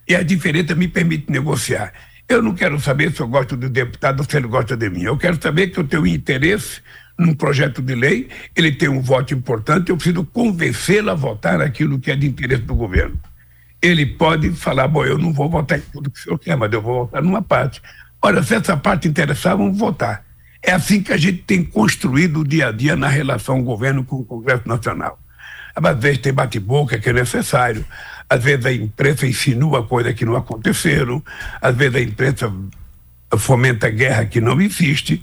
E 0.08 0.14
a 0.14 0.22
diferença 0.22 0.74
me 0.74 0.86
permite 0.86 1.30
negociar. 1.30 1.92
Eu 2.28 2.42
não 2.42 2.54
quero 2.54 2.78
saber 2.80 3.12
se 3.12 3.20
eu 3.20 3.28
gosto 3.28 3.56
do 3.56 3.68
deputado 3.68 4.20
ou 4.20 4.26
se 4.28 4.36
ele 4.36 4.46
gosta 4.46 4.76
de 4.76 4.88
mim. 4.90 5.02
Eu 5.02 5.16
quero 5.16 5.40
saber 5.40 5.68
que 5.68 5.78
eu 5.78 5.84
tenho 5.84 6.06
interesse 6.06 6.80
num 7.18 7.34
projeto 7.34 7.80
de 7.80 7.94
lei, 7.94 8.28
ele 8.54 8.72
tem 8.72 8.88
um 8.88 9.00
voto 9.00 9.32
importante, 9.32 9.88
eu 9.88 9.96
preciso 9.96 10.22
convencê-lo 10.24 11.10
a 11.10 11.14
votar 11.14 11.58
naquilo 11.58 11.98
que 11.98 12.10
é 12.10 12.16
de 12.16 12.26
interesse 12.26 12.62
do 12.62 12.74
governo. 12.74 13.18
Ele 13.80 14.04
pode 14.04 14.50
falar, 14.50 14.86
bom, 14.86 15.04
eu 15.04 15.16
não 15.16 15.32
vou 15.32 15.48
votar 15.48 15.78
em 15.78 15.82
tudo 15.92 16.10
que 16.10 16.18
o 16.18 16.22
senhor 16.22 16.38
quer, 16.38 16.56
mas 16.56 16.70
eu 16.72 16.82
vou 16.82 17.06
votar 17.06 17.22
numa 17.22 17.40
parte. 17.40 17.80
Olha, 18.20 18.42
se 18.42 18.54
essa 18.54 18.76
parte 18.76 19.08
interessar, 19.08 19.56
vamos 19.56 19.78
votar. 19.78 20.24
É 20.62 20.72
assim 20.72 21.02
que 21.02 21.12
a 21.12 21.16
gente 21.16 21.38
tem 21.38 21.64
construído 21.64 22.40
o 22.40 22.44
dia 22.44 22.68
a 22.68 22.72
dia 22.72 22.96
na 22.96 23.08
relação 23.08 23.62
governo 23.62 24.04
com 24.04 24.16
o 24.16 24.24
Congresso 24.24 24.66
Nacional. 24.66 25.18
Às 25.76 25.98
vezes 25.98 26.18
tem 26.18 26.32
bate-boca 26.32 26.98
que 26.98 27.10
é 27.10 27.12
necessário, 27.12 27.84
às 28.28 28.42
vezes 28.42 28.64
a 28.64 28.72
imprensa 28.72 29.26
insinua 29.26 29.86
coisas 29.86 30.14
que 30.14 30.24
não 30.24 30.34
aconteceram, 30.34 31.22
às 31.60 31.76
vezes 31.76 31.96
a 31.96 32.00
imprensa 32.00 32.52
fomenta 33.36 33.90
guerra 33.90 34.24
que 34.24 34.40
não 34.40 34.60
existe. 34.60 35.22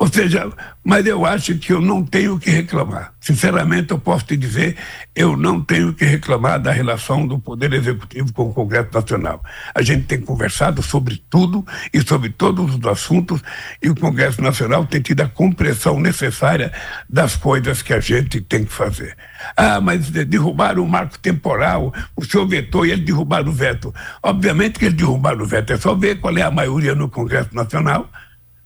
Ou 0.00 0.08
seja, 0.10 0.50
mas 0.82 1.04
eu 1.04 1.26
acho 1.26 1.58
que 1.58 1.74
eu 1.74 1.80
não 1.82 2.02
tenho 2.02 2.38
que 2.38 2.48
reclamar. 2.48 3.12
Sinceramente, 3.20 3.90
eu 3.90 3.98
posso 3.98 4.24
te 4.24 4.34
dizer, 4.34 4.74
eu 5.14 5.36
não 5.36 5.60
tenho 5.60 5.92
que 5.92 6.06
reclamar 6.06 6.58
da 6.58 6.72
relação 6.72 7.26
do 7.26 7.38
Poder 7.38 7.70
Executivo 7.74 8.32
com 8.32 8.48
o 8.48 8.54
Congresso 8.54 8.88
Nacional. 8.94 9.44
A 9.74 9.82
gente 9.82 10.06
tem 10.06 10.18
conversado 10.18 10.82
sobre 10.82 11.22
tudo 11.28 11.66
e 11.92 12.00
sobre 12.00 12.30
todos 12.30 12.74
os 12.74 12.84
assuntos, 12.86 13.42
e 13.82 13.90
o 13.90 13.94
Congresso 13.94 14.40
Nacional 14.40 14.86
tem 14.86 15.02
tido 15.02 15.20
a 15.20 15.28
compreensão 15.28 16.00
necessária 16.00 16.72
das 17.06 17.36
coisas 17.36 17.82
que 17.82 17.92
a 17.92 18.00
gente 18.00 18.40
tem 18.40 18.64
que 18.64 18.72
fazer. 18.72 19.14
Ah, 19.54 19.82
mas 19.82 20.08
derrubaram 20.08 20.82
o 20.82 20.88
marco 20.88 21.18
temporal, 21.18 21.92
o 22.16 22.24
senhor 22.24 22.46
vetou 22.46 22.86
e 22.86 22.92
eles 22.92 23.04
derrubaram 23.04 23.50
o 23.50 23.52
veto. 23.52 23.94
Obviamente 24.22 24.78
que 24.78 24.86
eles 24.86 24.96
derrubaram 24.96 25.42
o 25.42 25.46
veto, 25.46 25.74
é 25.74 25.76
só 25.76 25.94
ver 25.94 26.20
qual 26.20 26.34
é 26.38 26.42
a 26.42 26.50
maioria 26.50 26.94
no 26.94 27.10
Congresso 27.10 27.54
Nacional 27.54 28.08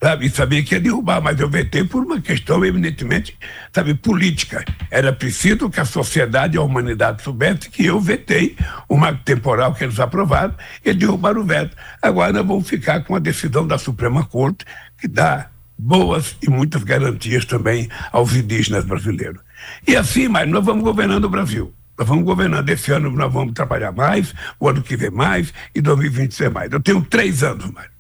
sabe? 0.00 0.28
Sabia 0.28 0.62
que 0.62 0.74
ia 0.74 0.80
derrubar, 0.80 1.20
mas 1.20 1.40
eu 1.40 1.48
vetei 1.48 1.84
por 1.84 2.04
uma 2.04 2.20
questão 2.20 2.64
eminentemente, 2.64 3.36
sabe, 3.72 3.94
política. 3.94 4.64
Era 4.90 5.12
preciso 5.12 5.70
que 5.70 5.80
a 5.80 5.84
sociedade 5.84 6.56
e 6.56 6.58
a 6.58 6.62
humanidade 6.62 7.22
soubesse 7.22 7.70
que 7.70 7.86
eu 7.86 8.00
vetei 8.00 8.56
o 8.88 8.96
marco 8.96 9.22
temporal 9.24 9.74
que 9.74 9.84
eles 9.84 9.98
aprovaram 9.98 10.54
e 10.84 10.92
derrubaram 10.92 11.40
o 11.40 11.44
veto. 11.44 11.76
Agora 12.02 12.42
vamos 12.42 12.68
ficar 12.68 13.02
com 13.04 13.14
a 13.14 13.18
decisão 13.18 13.66
da 13.66 13.78
Suprema 13.78 14.24
Corte, 14.24 14.64
que 14.98 15.08
dá 15.08 15.48
boas 15.78 16.36
e 16.42 16.50
muitas 16.50 16.84
garantias 16.84 17.44
também 17.44 17.88
aos 18.12 18.34
indígenas 18.34 18.84
brasileiros. 18.84 19.40
E 19.86 19.96
assim, 19.96 20.28
mas 20.28 20.48
nós 20.48 20.64
vamos 20.64 20.84
governando 20.84 21.24
o 21.24 21.30
Brasil. 21.30 21.72
Nós 21.96 22.08
vamos 22.08 22.24
governando. 22.24 22.68
Esse 22.68 22.92
ano 22.92 23.10
nós 23.10 23.32
vamos 23.32 23.54
trabalhar 23.54 23.92
mais, 23.92 24.34
o 24.58 24.68
ano 24.68 24.82
que 24.82 24.96
vem 24.96 25.10
mais 25.10 25.52
e 25.74 25.80
2020 25.80 26.34
ser 26.34 26.50
mais. 26.50 26.70
Eu 26.72 26.80
tenho 26.80 27.00
três 27.02 27.42
anos, 27.42 27.70
Mário. 27.70 27.90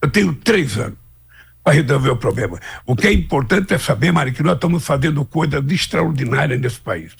Eu 0.00 0.10
tenho 0.10 0.34
três 0.34 0.78
anos 0.78 1.01
para 1.62 1.74
resolver 1.74 2.10
o 2.10 2.16
problema. 2.16 2.58
O 2.84 2.96
que 2.96 3.06
é 3.06 3.12
importante 3.12 3.72
é 3.74 3.78
saber, 3.78 4.12
Mari, 4.12 4.32
que 4.32 4.42
nós 4.42 4.54
estamos 4.54 4.84
fazendo 4.84 5.24
coisas 5.24 5.64
extraordinárias 5.70 6.60
nesse 6.60 6.80
país. 6.80 7.12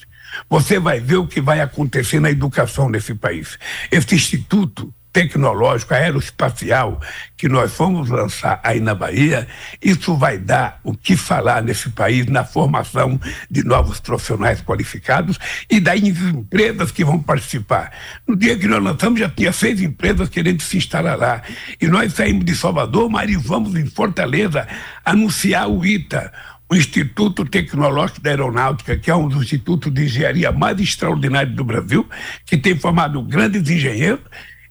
Você 0.49 0.79
vai 0.79 0.99
ver 0.99 1.17
o 1.17 1.27
que 1.27 1.39
vai 1.39 1.61
acontecer 1.61 2.19
na 2.19 2.31
educação 2.31 2.89
nesse 2.89 3.13
país. 3.13 3.57
Esse 3.91 4.15
instituto 4.15 4.93
tecnológico, 5.13 5.93
aeroespacial, 5.93 6.99
que 7.37 7.47
nós 7.47 7.71
fomos 7.71 8.09
lançar 8.09 8.59
aí 8.63 8.79
na 8.79 8.95
Bahia, 8.95 9.47
isso 9.81 10.15
vai 10.17 10.39
dar 10.39 10.79
o 10.83 10.97
que 10.97 11.15
falar 11.15 11.61
nesse 11.61 11.91
país 11.91 12.25
na 12.25 12.43
formação 12.43 13.19
de 13.49 13.63
novos 13.63 13.99
profissionais 13.99 14.61
qualificados 14.61 15.37
e 15.69 15.79
das 15.79 16.01
empresas 16.01 16.91
que 16.91 17.05
vão 17.05 17.21
participar. 17.21 17.91
No 18.27 18.35
dia 18.35 18.57
que 18.57 18.67
nós 18.67 18.83
lançamos, 18.83 19.19
já 19.19 19.29
tinha 19.29 19.53
seis 19.53 19.79
empresas 19.81 20.27
querendo 20.29 20.61
se 20.61 20.77
instalar 20.77 21.17
lá. 21.17 21.43
E 21.79 21.87
nós 21.87 22.13
saímos 22.13 22.43
de 22.43 22.55
Salvador, 22.55 23.07
mas 23.09 23.31
vamos 23.43 23.75
em 23.75 23.85
Fortaleza 23.85 24.67
anunciar 25.05 25.69
o 25.69 25.85
ITA 25.85 26.33
o 26.71 26.75
Instituto 26.75 27.45
Tecnológico 27.45 28.19
da 28.19 28.31
Aeronáutica, 28.31 28.97
que 28.97 29.11
é 29.11 29.15
um 29.15 29.27
dos 29.27 29.43
institutos 29.43 29.93
de 29.93 30.05
engenharia 30.05 30.51
mais 30.51 30.79
extraordinários 30.79 31.55
do 31.55 31.63
Brasil, 31.63 32.07
que 32.47 32.57
tem 32.57 32.75
formado 32.75 33.21
grandes 33.21 33.69
engenheiros 33.69 34.21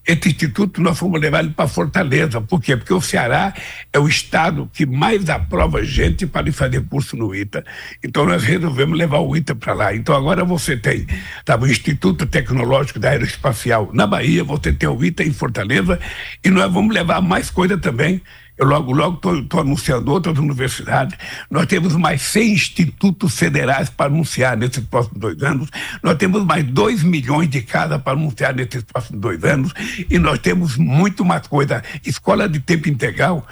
esse 0.06 0.30
instituto 0.30 0.80
nós 0.80 0.98
fomos 0.98 1.20
levar 1.20 1.44
ele 1.44 1.50
para 1.50 1.68
Fortaleza. 1.68 2.40
Por 2.40 2.60
quê? 2.60 2.76
Porque 2.76 2.92
o 2.92 3.00
Ceará 3.00 3.54
é 3.92 3.98
o 3.98 4.08
estado 4.08 4.68
que 4.72 4.84
mais 4.84 5.30
aprova 5.30 5.84
gente 5.84 6.26
para 6.26 6.48
ir 6.48 6.52
fazer 6.52 6.84
curso 6.86 7.16
no 7.16 7.34
ITA. 7.34 7.64
Então 8.02 8.26
nós 8.26 8.42
resolvemos 8.42 8.98
levar 8.98 9.18
o 9.18 9.36
ITA 9.36 9.54
para 9.54 9.72
lá. 9.74 9.94
Então 9.94 10.14
agora 10.14 10.44
você 10.44 10.76
tem 10.76 11.06
tá, 11.44 11.56
o 11.56 11.66
Instituto 11.66 12.26
Tecnológico 12.26 12.98
da 12.98 13.10
Aeroespacial 13.10 13.90
na 13.92 14.06
Bahia, 14.06 14.42
você 14.42 14.72
tem 14.72 14.88
o 14.88 15.04
ITA 15.04 15.22
em 15.22 15.32
Fortaleza 15.32 16.00
e 16.44 16.50
nós 16.50 16.72
vamos 16.72 16.92
levar 16.92 17.20
mais 17.20 17.50
coisa 17.50 17.78
também 17.78 18.20
eu 18.58 18.66
logo, 18.66 18.92
logo 18.92 19.38
estou 19.38 19.60
anunciando 19.60 20.12
outras 20.12 20.38
universidades. 20.38 21.16
Nós 21.50 21.66
temos 21.66 21.96
mais 21.96 22.22
100 22.22 22.52
institutos 22.52 23.36
federais 23.36 23.88
para 23.88 24.06
anunciar 24.06 24.56
nesses 24.56 24.84
próximos 24.84 25.18
dois 25.18 25.42
anos. 25.42 25.68
Nós 26.02 26.16
temos 26.16 26.44
mais 26.44 26.62
2 26.64 27.02
milhões 27.02 27.48
de 27.48 27.62
casas 27.62 28.00
para 28.02 28.12
anunciar 28.12 28.54
nesses 28.54 28.82
próximos 28.82 29.20
dois 29.20 29.42
anos. 29.42 29.72
E 30.08 30.18
nós 30.18 30.38
temos 30.38 30.76
muito 30.76 31.24
mais 31.24 31.46
coisa. 31.46 31.82
Escola 32.04 32.48
de 32.48 32.60
tempo 32.60 32.88
integral, 32.88 33.46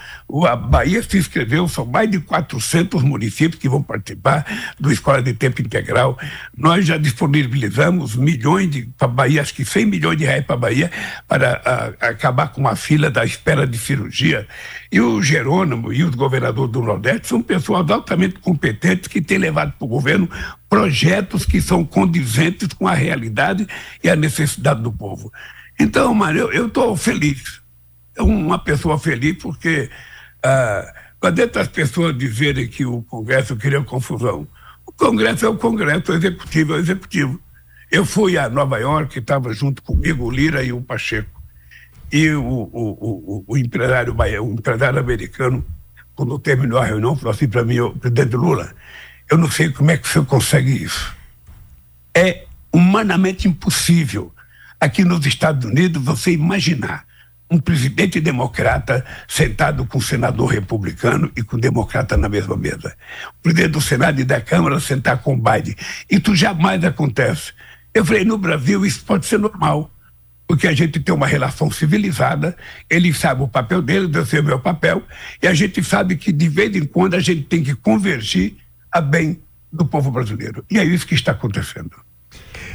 a 0.47 0.55
Bahia 0.55 1.03
se 1.03 1.19
inscreveu, 1.19 1.67
são 1.67 1.87
mais 1.87 2.11
de 2.11 2.21
400 2.21 3.03
municípios 3.03 3.61
que 3.61 3.69
vão 3.69 3.83
participar 3.83 4.45
do 4.79 4.93
Escola 4.93 5.23
de 5.23 5.33
Tempo 5.33 5.63
Integral. 5.63 6.19
Nós 6.57 6.87
já 6.87 6.97
disponibilizamos 6.97 8.15
milhões 8.15 8.71
de, 8.71 8.83
para 8.99 9.09
Bahia, 9.09 9.41
acho 9.41 9.55
que 9.55 9.65
100 9.65 9.87
milhões 9.87 10.19
de 10.19 10.25
reais 10.25 10.45
para 10.45 10.55
a 10.55 10.59
Bahia, 10.59 10.91
para 11.27 11.95
a, 12.01 12.09
acabar 12.09 12.49
com 12.49 12.69
a 12.69 12.77
fila 12.77 13.11
da 13.11 13.25
espera 13.25 13.67
de 13.67 13.79
cirurgia. 13.79 14.47
E 14.93 15.01
o 15.01 15.23
Jerônimo 15.23 15.93
e 15.93 16.03
os 16.03 16.15
governadores 16.17 16.73
do 16.73 16.83
Nordeste 16.83 17.29
são 17.29 17.41
pessoas 17.41 17.89
altamente 17.89 18.41
competentes 18.41 19.07
que 19.07 19.23
têm 19.23 19.39
levado 19.39 19.73
para 19.73 19.85
o 19.85 19.89
governo 19.89 20.29
projetos 20.69 21.45
que 21.45 21.61
são 21.61 21.85
condizentes 21.85 22.73
com 22.73 22.89
a 22.89 22.95
realidade 22.95 23.67
e 24.03 24.11
a 24.11 24.17
necessidade 24.17 24.83
do 24.83 24.93
povo. 24.93 25.33
Então, 25.79 26.13
Mário, 26.13 26.51
eu 26.53 26.67
estou 26.67 26.97
feliz. 26.97 27.61
Uma 28.19 28.59
pessoa 28.59 28.99
feliz 28.99 29.37
porque 29.41 29.89
ah, 30.43 30.93
quando 31.21 31.41
as 31.41 31.69
pessoas 31.69 32.17
dizerem 32.17 32.67
que 32.67 32.85
o 32.85 33.03
Congresso 33.03 33.57
queria 33.57 33.83
confusão, 33.83 34.49
o 34.85 34.93
Congresso 34.93 35.47
é 35.47 35.49
o 35.49 35.57
Congresso, 35.57 36.11
o 36.11 36.15
Executivo 36.17 36.73
é 36.73 36.77
o 36.77 36.81
Executivo. 36.81 37.41
Eu 37.91 38.05
fui 38.05 38.37
a 38.37 38.49
Nova 38.49 38.79
York, 38.79 39.19
estava 39.19 39.53
junto 39.53 39.83
comigo 39.83 40.25
o 40.25 40.31
Lira 40.31 40.63
e 40.63 40.73
o 40.73 40.81
Pacheco. 40.81 41.40
E 42.13 42.31
o, 42.31 42.43
o, 42.43 42.65
o, 42.73 43.45
o 43.47 43.57
empresário 43.57 44.15
o 44.15 44.53
empresário 44.53 44.99
americano, 44.99 45.65
quando 46.15 46.39
terminou 46.39 46.79
a 46.79 46.85
reunião, 46.85 47.17
falou 47.17 47.33
assim 47.33 47.49
para 47.49 47.65
mim, 47.65 47.79
o 47.81 47.93
presidente 47.93 48.37
Lula, 48.37 48.73
eu 49.31 49.39
não 49.39 49.51
sei 49.51 49.71
como 49.71 49.91
é 49.91 49.97
que 49.97 50.07
o 50.07 50.11
senhor 50.11 50.27
consegue 50.27 50.73
isso. 50.83 51.15
É 52.15 52.47
humanamente 52.73 53.47
impossível 53.47 54.33
aqui 54.81 55.05
nos 55.05 55.25
Estados 55.25 55.65
Unidos 55.65 56.03
você 56.03 56.33
imaginar 56.33 57.05
um 57.51 57.59
presidente 57.59 58.21
democrata 58.21 59.05
sentado 59.27 59.85
com 59.85 59.99
um 59.99 60.01
senador 60.01 60.51
republicano 60.51 61.31
e 61.37 61.43
com 61.43 61.57
um 61.57 61.61
democrata 61.61 62.17
na 62.17 62.29
mesma 62.29 62.57
mesa. 62.57 62.97
O 63.39 63.43
presidente 63.43 63.73
do 63.73 63.81
Senado 63.81 64.21
e 64.21 64.25
da 64.25 64.41
Câmara 64.41 64.79
sentar 64.79 65.19
com 65.19 65.35
o 65.35 65.37
Biden. 65.37 65.75
Isso 66.09 66.35
jamais 66.35 66.85
acontece. 66.85 67.53
Eu 67.93 68.05
falei, 68.05 68.25
no 68.25 68.39
Brasil 68.39 68.87
isso 68.87 69.05
pode 69.05 69.27
ser 69.27 69.39
normal 69.39 69.91
porque 70.51 70.67
a 70.67 70.73
gente 70.73 70.99
tem 70.99 71.15
uma 71.15 71.29
relação 71.29 71.71
civilizada, 71.71 72.57
ele 72.91 73.15
sabe 73.15 73.41
o 73.41 73.47
papel 73.47 73.81
dele, 73.81 74.11
eu 74.13 74.27
sei 74.27 74.41
o 74.41 74.43
meu 74.43 74.59
papel, 74.59 75.01
e 75.41 75.47
a 75.47 75.55
gente 75.55 75.81
sabe 75.85 76.17
que 76.17 76.33
de 76.33 76.49
vez 76.49 76.75
em 76.75 76.85
quando 76.85 77.15
a 77.15 77.21
gente 77.21 77.43
tem 77.43 77.63
que 77.63 77.73
convergir 77.73 78.57
a 78.91 79.01
bem 79.01 79.39
do 79.73 79.87
povo 79.87 80.11
brasileiro. 80.11 80.65
E 80.69 80.77
é 80.77 80.83
isso 80.83 81.07
que 81.07 81.15
está 81.15 81.31
acontecendo. 81.31 81.93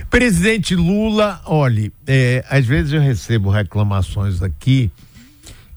Presidente 0.10 0.74
Lula, 0.74 1.42
olhe, 1.44 1.92
é, 2.08 2.46
às 2.50 2.66
vezes 2.66 2.94
eu 2.94 3.02
recebo 3.02 3.50
reclamações 3.50 4.42
aqui 4.42 4.90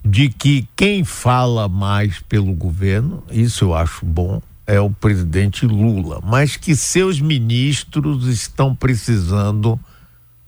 de 0.04 0.28
que 0.28 0.68
quem 0.76 1.02
fala 1.02 1.68
mais 1.68 2.20
pelo 2.20 2.54
governo, 2.54 3.24
isso 3.28 3.64
eu 3.64 3.74
acho 3.74 4.06
bom, 4.06 4.40
é 4.64 4.78
o 4.80 4.88
presidente 4.88 5.66
Lula, 5.66 6.20
mas 6.24 6.56
que 6.56 6.76
seus 6.76 7.20
ministros 7.20 8.28
estão 8.28 8.72
precisando 8.72 9.80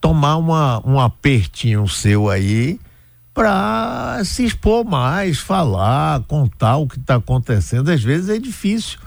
tomar 0.01 0.37
uma, 0.37 0.83
um 0.87 0.99
apertinho 0.99 1.87
seu 1.87 2.31
aí 2.31 2.81
para 3.35 4.21
se 4.25 4.45
expor 4.45 4.85
mais, 4.85 5.39
falar, 5.39 6.23
contar 6.25 6.77
o 6.77 6.89
que 6.89 6.99
está 6.99 7.17
acontecendo. 7.17 7.91
Às 7.91 8.03
vezes 8.03 8.29
é 8.29 8.39
difícil. 8.39 8.99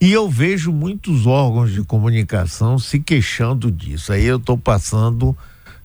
E 0.00 0.12
eu 0.12 0.28
vejo 0.28 0.72
muitos 0.72 1.26
órgãos 1.26 1.72
de 1.72 1.82
comunicação 1.82 2.78
se 2.78 3.00
queixando 3.00 3.70
disso. 3.70 4.12
Aí 4.12 4.24
eu 4.24 4.36
estou 4.36 4.56
passando, 4.56 5.36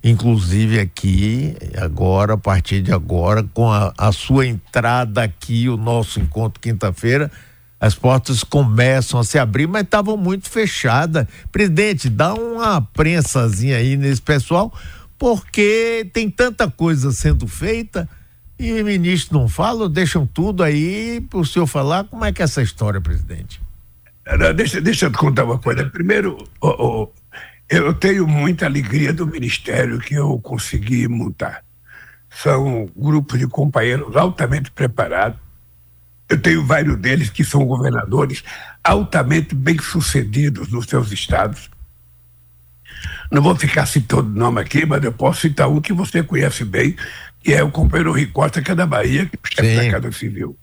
inclusive 0.03 0.79
aqui, 0.79 1.55
agora, 1.77 2.33
a 2.33 2.37
partir 2.37 2.81
de 2.81 2.91
agora, 2.91 3.43
com 3.53 3.71
a, 3.71 3.93
a 3.97 4.11
sua 4.11 4.45
entrada 4.45 5.23
aqui, 5.23 5.69
o 5.69 5.77
nosso 5.77 6.19
encontro 6.19 6.59
quinta-feira 6.59 7.31
as 7.79 7.95
portas 7.95 8.43
começam 8.43 9.19
a 9.19 9.23
se 9.23 9.39
abrir, 9.39 9.67
mas 9.67 9.83
estavam 9.83 10.17
muito 10.17 10.49
fechadas. 10.49 11.25
Presidente, 11.51 12.09
dá 12.09 12.33
uma 12.33 12.81
prensazinha 12.81 13.77
aí 13.77 13.95
nesse 13.95 14.21
pessoal, 14.21 14.73
porque 15.17 16.09
tem 16.11 16.29
tanta 16.29 16.69
coisa 16.69 17.11
sendo 17.11 17.47
feita 17.47 18.07
e 18.59 18.73
o 18.81 18.83
ministro 18.83 19.39
não 19.39 19.47
fala, 19.47 19.87
deixam 19.87 20.27
tudo 20.27 20.61
aí 20.61 21.21
para 21.29 21.39
o 21.39 21.45
senhor 21.45 21.65
falar. 21.65 22.03
Como 22.03 22.25
é 22.25 22.33
que 22.33 22.41
é 22.41 22.45
essa 22.45 22.61
história, 22.61 22.99
presidente? 22.99 23.61
Deixa, 24.55 24.81
deixa 24.81 25.05
eu 25.05 25.11
te 25.11 25.17
contar 25.17 25.45
uma 25.45 25.57
coisa. 25.57 25.85
Primeiro, 25.85 26.37
oh, 26.59 26.75
oh, 26.77 27.09
eu 27.69 27.93
tenho 27.93 28.27
muita 28.27 28.65
alegria 28.65 29.13
do 29.13 29.25
ministério 29.25 29.99
que 29.99 30.13
eu 30.13 30.37
consegui 30.39 31.07
montar. 31.07 31.63
São 32.29 32.89
grupos 32.95 33.39
de 33.39 33.47
companheiros 33.47 34.15
altamente 34.15 34.69
preparados 34.69 35.39
eu 36.29 36.39
tenho 36.39 36.63
vários 36.63 36.95
deles 36.97 37.29
que 37.29 37.43
são 37.43 37.65
governadores 37.65 38.43
altamente 38.83 39.55
bem-sucedidos 39.55 40.69
nos 40.69 40.85
seus 40.85 41.11
estados. 41.11 41.69
Não 43.31 43.41
vou 43.41 43.55
ficar 43.55 43.85
citando 43.85 44.29
o 44.29 44.39
nome 44.39 44.61
aqui, 44.61 44.85
mas 44.85 45.03
eu 45.03 45.11
posso 45.11 45.41
citar 45.41 45.67
um 45.69 45.81
que 45.81 45.93
você 45.93 46.21
conhece 46.21 46.63
bem, 46.63 46.95
que 47.43 47.53
é 47.53 47.63
o 47.63 47.71
companheiro 47.71 48.11
Ricosta, 48.11 48.61
que 48.61 48.71
é 48.71 48.75
da 48.75 48.85
Bahia, 48.85 49.25
que 49.25 49.61
é 49.61 49.75
da 49.75 49.91
Casa 49.91 50.11
Civil. 50.11 50.57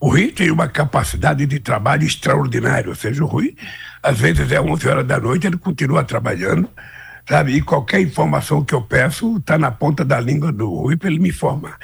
O 0.00 0.10
Rui 0.10 0.30
tem 0.30 0.50
uma 0.50 0.68
capacidade 0.68 1.44
de 1.44 1.58
trabalho 1.58 2.04
extraordinária, 2.04 2.88
ou 2.88 2.94
seja, 2.94 3.22
o 3.24 3.26
Rui, 3.26 3.56
às 4.02 4.18
vezes 4.18 4.50
é 4.52 4.60
11 4.60 4.88
horas 4.88 5.06
da 5.06 5.18
noite, 5.18 5.46
ele 5.46 5.56
continua 5.56 6.04
trabalhando, 6.04 6.70
sabe? 7.28 7.56
E 7.56 7.62
qualquer 7.62 8.00
informação 8.00 8.64
que 8.64 8.74
eu 8.74 8.80
peço 8.80 9.36
está 9.38 9.58
na 9.58 9.72
ponta 9.72 10.04
da 10.04 10.20
língua 10.20 10.52
do 10.52 10.72
Rui 10.72 10.96
para 10.96 11.10
ele 11.10 11.18
me 11.18 11.30
informar. 11.30 11.78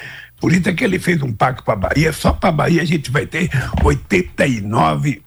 Por 0.44 0.52
isso 0.52 0.68
é 0.68 0.74
que 0.74 0.84
ele 0.84 0.98
fez 0.98 1.22
um 1.22 1.32
pacto 1.32 1.64
para 1.64 1.72
a 1.72 1.76
Bahia. 1.88 2.12
Só 2.12 2.30
para 2.30 2.50
a 2.50 2.52
Bahia 2.52 2.82
a 2.82 2.84
gente 2.84 3.10
vai 3.10 3.24
ter 3.24 3.48
89 3.82 5.22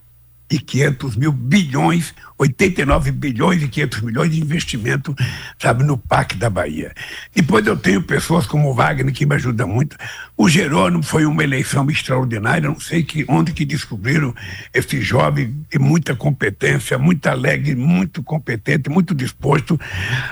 e 0.48 0.60
500 0.60 1.16
mil 1.16 1.32
bilhões, 1.32 2.14
89 2.38 3.12
bilhões 3.12 3.63
e 3.63 3.67
500 3.67 4.02
milhões 4.02 4.32
de 4.32 4.39
investimento, 4.39 5.15
sabe, 5.60 5.84
no 5.84 5.97
Parque 5.97 6.36
da 6.36 6.50
Bahia. 6.50 6.93
Depois 7.34 7.65
eu 7.65 7.76
tenho 7.76 8.02
pessoas 8.02 8.45
como 8.45 8.69
o 8.69 8.73
Wagner 8.73 9.13
que 9.13 9.26
me 9.26 9.36
ajudam 9.36 9.67
muito. 9.67 9.97
O 10.36 10.47
Jerônimo 10.47 11.02
foi 11.02 11.26
uma 11.26 11.43
eleição 11.43 11.89
extraordinária, 11.89 12.69
não 12.69 12.80
sei 12.80 13.04
que, 13.04 13.26
onde 13.28 13.52
que 13.54 13.65
descobriram 13.65 14.36
esse 14.73 15.02
jovem 15.02 15.65
de 15.69 15.80
muita 15.80 16.15
competência, 16.15 16.97
muito 16.97 17.26
alegre, 17.28 17.76
muito 17.76 18.21
competente, 18.21 18.89
muito 18.89 19.15
disposto. 19.15 19.80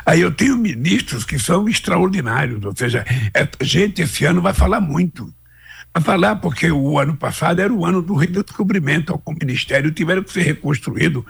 Aí 0.06 0.22
eu 0.22 0.32
tenho 0.32 0.58
ministros 0.58 1.24
que 1.24 1.40
são 1.40 1.68
extraordinários, 1.68 2.64
ou 2.64 2.76
seja, 2.76 3.04
é, 3.34 3.48
gente 3.62 4.02
esse 4.02 4.26
ano 4.26 4.42
vai 4.42 4.54
falar 4.54 4.80
muito 4.80 5.34
a 5.96 6.02
falar, 6.02 6.36
porque 6.36 6.70
o 6.70 7.00
ano 7.00 7.16
passado 7.16 7.62
era 7.62 7.74
o 7.74 7.86
ano 7.86 8.02
do 8.02 8.16
redescobrimento, 8.16 9.18
o 9.26 9.32
ministério 9.32 9.90
tiveram 9.92 10.22
que 10.22 10.34
ser 10.34 10.42
reconstruído. 10.42 11.26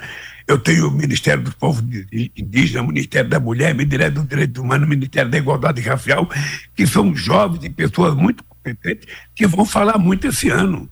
Eu 0.48 0.58
tenho 0.58 0.88
o 0.88 0.92
Ministério 0.92 1.44
dos 1.44 1.54
Povos 1.54 1.84
Indígenas, 2.12 2.84
o 2.84 2.88
Ministério 2.88 3.30
da 3.30 3.40
Mulher, 3.40 3.76
o 3.76 3.78
Ministério 3.78 4.16
do 4.16 4.24
Direito 4.24 4.64
Humano, 4.64 4.88
o 4.88 4.90
Ministério 4.90 5.30
da 5.30 5.38
Igualdade 5.38 5.82
Racial, 5.82 6.28
que 6.76 6.88
são 6.88 7.16
jovens 7.16 7.64
e 7.64 7.70
pessoas 7.70 8.16
muito 8.16 8.44
competentes 8.44 9.08
que 9.36 9.46
vão 9.46 9.66
falar 9.66 10.00
muito 10.00 10.26
esse 10.26 10.50
ano. 10.50 10.90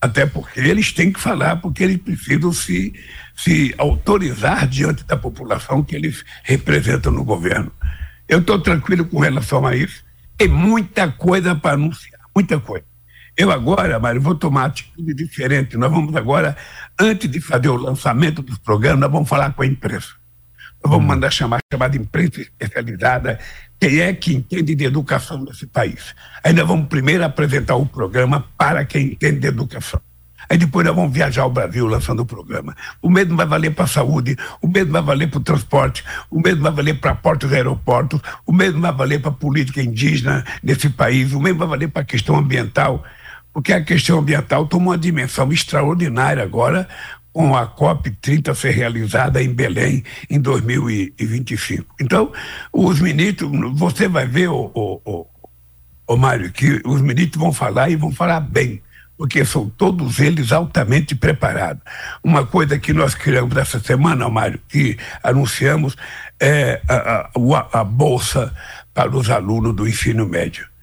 Até 0.00 0.26
porque 0.26 0.58
eles 0.58 0.92
têm 0.92 1.12
que 1.12 1.20
falar, 1.20 1.60
porque 1.60 1.84
eles 1.84 1.98
precisam 1.98 2.52
se, 2.52 2.92
se 3.36 3.72
autorizar 3.78 4.66
diante 4.66 5.04
da 5.04 5.16
população 5.16 5.84
que 5.84 5.94
eles 5.94 6.24
representam 6.42 7.12
no 7.12 7.22
governo. 7.22 7.70
Eu 8.28 8.40
estou 8.40 8.58
tranquilo 8.58 9.04
com 9.04 9.20
relação 9.20 9.64
a 9.64 9.76
isso. 9.76 10.04
Tem 10.36 10.48
muita 10.48 11.12
coisa 11.12 11.54
para 11.54 11.74
anunciar, 11.74 12.20
muita 12.34 12.58
coisa. 12.58 12.93
Eu 13.36 13.50
agora, 13.50 13.98
Mário, 13.98 14.20
vou 14.20 14.34
tomar 14.34 14.66
atitude 14.66 15.12
diferente. 15.12 15.76
Nós 15.76 15.90
vamos 15.90 16.14
agora, 16.14 16.56
antes 16.98 17.28
de 17.28 17.40
fazer 17.40 17.68
o 17.68 17.76
lançamento 17.76 18.42
dos 18.42 18.58
programas, 18.58 19.00
nós 19.00 19.10
vamos 19.10 19.28
falar 19.28 19.52
com 19.52 19.62
a 19.62 19.66
imprensa. 19.66 20.10
Nós 20.82 20.90
vamos 20.90 21.04
hum. 21.04 21.08
mandar 21.08 21.32
chamar 21.32 21.58
chamada 21.72 21.96
imprensa 21.96 22.42
especializada, 22.42 23.40
quem 23.80 24.00
é 24.00 24.12
que 24.12 24.34
entende 24.34 24.74
de 24.74 24.84
educação 24.84 25.42
nesse 25.42 25.66
país. 25.66 26.14
Ainda 26.44 26.64
vamos 26.64 26.86
primeiro 26.86 27.24
apresentar 27.24 27.74
o 27.74 27.84
programa 27.86 28.46
para 28.56 28.84
quem 28.84 29.06
entende 29.06 29.40
de 29.40 29.48
educação. 29.48 30.00
Aí 30.48 30.58
depois 30.58 30.86
nós 30.86 30.94
vamos 30.94 31.12
viajar 31.12 31.42
ao 31.42 31.50
Brasil 31.50 31.86
lançando 31.86 32.20
o 32.20 32.26
programa. 32.26 32.76
O 33.02 33.10
mesmo 33.10 33.34
vai 33.34 33.46
valer 33.46 33.74
para 33.74 33.84
a 33.84 33.88
saúde, 33.88 34.36
o 34.60 34.68
mesmo 34.68 34.92
vai 34.92 35.02
valer 35.02 35.28
para 35.28 35.38
o 35.38 35.42
transporte, 35.42 36.04
o 36.30 36.38
mesmo 36.38 36.62
vai 36.62 36.72
valer 36.72 37.00
para 37.00 37.14
portos 37.14 37.50
e 37.50 37.54
aeroportos, 37.54 38.20
o 38.46 38.52
mesmo 38.52 38.80
vai 38.80 38.92
valer 38.92 39.20
para 39.20 39.30
a 39.30 39.34
política 39.34 39.82
indígena 39.82 40.44
nesse 40.62 40.90
país, 40.90 41.32
o 41.32 41.40
mesmo 41.40 41.58
vai 41.60 41.68
valer 41.68 41.88
para 41.88 42.02
a 42.02 42.04
questão 42.04 42.36
ambiental 42.36 43.02
porque 43.54 43.72
a 43.72 43.82
questão 43.82 44.18
ambiental 44.18 44.66
tomou 44.66 44.92
uma 44.92 44.98
dimensão 44.98 45.50
extraordinária 45.52 46.42
agora 46.42 46.88
com 47.32 47.56
a 47.56 47.66
COP30 47.66 48.54
ser 48.54 48.70
realizada 48.70 49.40
em 49.40 49.48
Belém 49.48 50.04
em 50.28 50.40
2025. 50.40 51.94
Então, 52.00 52.32
os 52.72 53.00
ministros, 53.00 53.50
você 53.74 54.08
vai 54.08 54.26
ver, 54.26 54.48
o, 54.48 54.70
o, 54.74 55.26
o 56.06 56.16
Mário, 56.16 56.50
que 56.52 56.82
os 56.84 57.00
ministros 57.00 57.40
vão 57.40 57.52
falar 57.52 57.90
e 57.90 57.96
vão 57.96 58.12
falar 58.12 58.40
bem, 58.40 58.82
porque 59.16 59.44
são 59.44 59.68
todos 59.68 60.18
eles 60.18 60.50
altamente 60.50 61.14
preparados. 61.14 61.82
Uma 62.22 62.44
coisa 62.44 62.78
que 62.78 62.92
nós 62.92 63.14
criamos 63.14 63.56
essa 63.56 63.78
semana, 63.78 64.28
Mário, 64.28 64.60
que 64.68 64.96
anunciamos, 65.22 65.96
é 66.40 66.80
a, 66.88 67.30
a, 67.32 67.80
a 67.80 67.84
Bolsa 67.84 68.52
para 68.92 69.16
os 69.16 69.30
alunos 69.30 69.74
do 69.74 69.88
ensino 69.88 70.26
médio. 70.26 70.73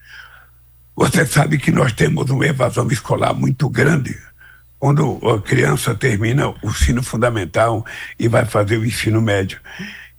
Você 0.95 1.25
sabe 1.25 1.57
que 1.57 1.71
nós 1.71 1.93
temos 1.93 2.29
uma 2.29 2.45
evasão 2.45 2.87
escolar 2.89 3.33
muito 3.33 3.69
grande 3.69 4.17
quando 4.77 5.19
a 5.27 5.39
criança 5.39 5.93
termina 5.93 6.49
o 6.49 6.57
ensino 6.63 7.03
fundamental 7.03 7.85
e 8.19 8.27
vai 8.27 8.45
fazer 8.45 8.77
o 8.77 8.85
ensino 8.85 9.21
médio. 9.21 9.59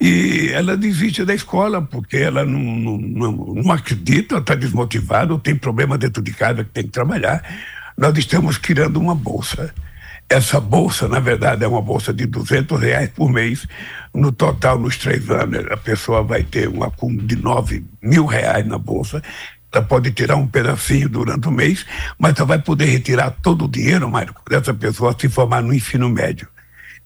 E 0.00 0.50
ela 0.52 0.76
desiste 0.76 1.24
da 1.24 1.34
escola 1.34 1.82
porque 1.82 2.16
ela 2.16 2.44
não, 2.44 2.60
não, 2.60 2.98
não, 2.98 3.32
não 3.54 3.72
acredita, 3.72 4.38
está 4.38 4.54
desmotivada, 4.54 5.38
tem 5.38 5.56
problema 5.56 5.98
dentro 5.98 6.22
de 6.22 6.32
casa 6.32 6.64
que 6.64 6.70
tem 6.70 6.84
que 6.84 6.90
trabalhar. 6.90 7.42
Nós 7.96 8.16
estamos 8.16 8.56
criando 8.56 8.98
uma 8.98 9.14
bolsa. 9.14 9.74
Essa 10.28 10.58
bolsa, 10.60 11.06
na 11.08 11.20
verdade, 11.20 11.64
é 11.64 11.68
uma 11.68 11.82
bolsa 11.82 12.12
de 12.12 12.24
200 12.26 12.80
reais 12.80 13.10
por 13.10 13.30
mês. 13.30 13.66
No 14.14 14.32
total, 14.32 14.78
nos 14.78 14.96
três 14.96 15.28
anos, 15.28 15.66
a 15.70 15.76
pessoa 15.76 16.22
vai 16.22 16.42
ter 16.42 16.68
um 16.68 16.82
acúmulo 16.82 17.26
de 17.26 17.36
9 17.36 17.84
mil 18.00 18.26
reais 18.26 18.66
na 18.66 18.78
bolsa 18.78 19.22
ela 19.72 19.84
pode 19.84 20.12
tirar 20.12 20.36
um 20.36 20.46
pedacinho 20.46 21.08
durante 21.08 21.48
o 21.48 21.50
mês, 21.50 21.86
mas 22.18 22.36
ela 22.36 22.46
vai 22.46 22.58
poder 22.58 22.84
retirar 22.84 23.30
todo 23.30 23.64
o 23.64 23.68
dinheiro, 23.68 24.08
Mário, 24.10 24.34
dessa 24.48 24.74
pessoa 24.74 25.16
se 25.18 25.28
formar 25.28 25.62
no 25.62 25.72
ensino 25.72 26.08
médio. 26.10 26.46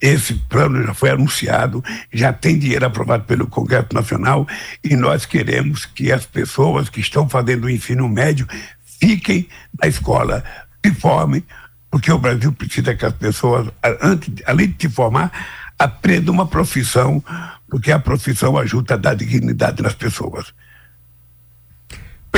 Esse 0.01 0.35
plano 0.35 0.83
já 0.83 0.93
foi 0.93 1.11
anunciado, 1.11 1.83
já 2.13 2.33
tem 2.33 2.59
dinheiro 2.59 2.85
aprovado 2.85 3.25
pelo 3.25 3.47
Congresso 3.47 3.89
Nacional 3.95 4.47
e 4.85 4.95
nós 4.95 5.25
queremos 5.25 5.87
que 5.87 6.13
as 6.13 6.27
pessoas 6.27 6.91
que 6.91 7.01
estão 7.01 7.29
fazendo 7.29 7.65
o 7.65 7.71
ensino 7.71 8.07
médio 8.09 8.47
fiquem 9.01 9.49
na 9.81 9.89
escola, 9.89 10.45
se 10.85 10.93
formem, 10.93 11.43
porque 11.91 12.13
o 12.13 12.19
Brasil 12.19 12.53
precisa 12.53 12.95
que 12.95 13.07
as 13.07 13.15
pessoas, 13.15 13.69
antes, 14.03 14.35
além 14.45 14.69
de 14.69 14.89
se 14.89 14.93
formar, 14.93 15.33
aprendam 15.79 16.35
uma 16.35 16.47
profissão, 16.47 17.25
porque 17.71 17.91
a 17.91 17.99
profissão 17.99 18.59
ajuda 18.59 18.95
a 18.95 18.99
dar 18.99 19.15
dignidade 19.15 19.83
nas 19.83 19.95
pessoas. 19.95 20.53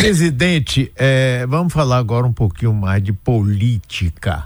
Presidente, 0.00 0.92
é, 0.94 1.44
vamos 1.48 1.72
falar 1.72 1.98
agora 1.98 2.24
um 2.24 2.32
pouquinho 2.32 2.72
mais 2.72 3.02
de 3.02 3.12
política. 3.12 4.44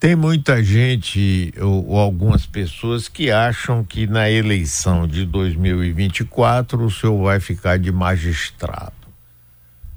Tem 0.00 0.16
muita 0.16 0.64
gente 0.64 1.52
ou, 1.60 1.90
ou, 1.90 1.98
algumas 1.98 2.46
pessoas 2.46 3.06
que 3.06 3.30
acham 3.30 3.84
que 3.84 4.06
na 4.06 4.30
eleição 4.30 5.06
de 5.06 5.26
2024 5.26 6.86
o 6.86 6.90
senhor 6.90 7.22
vai 7.22 7.38
ficar 7.38 7.78
de 7.78 7.92
magistrado. 7.92 8.94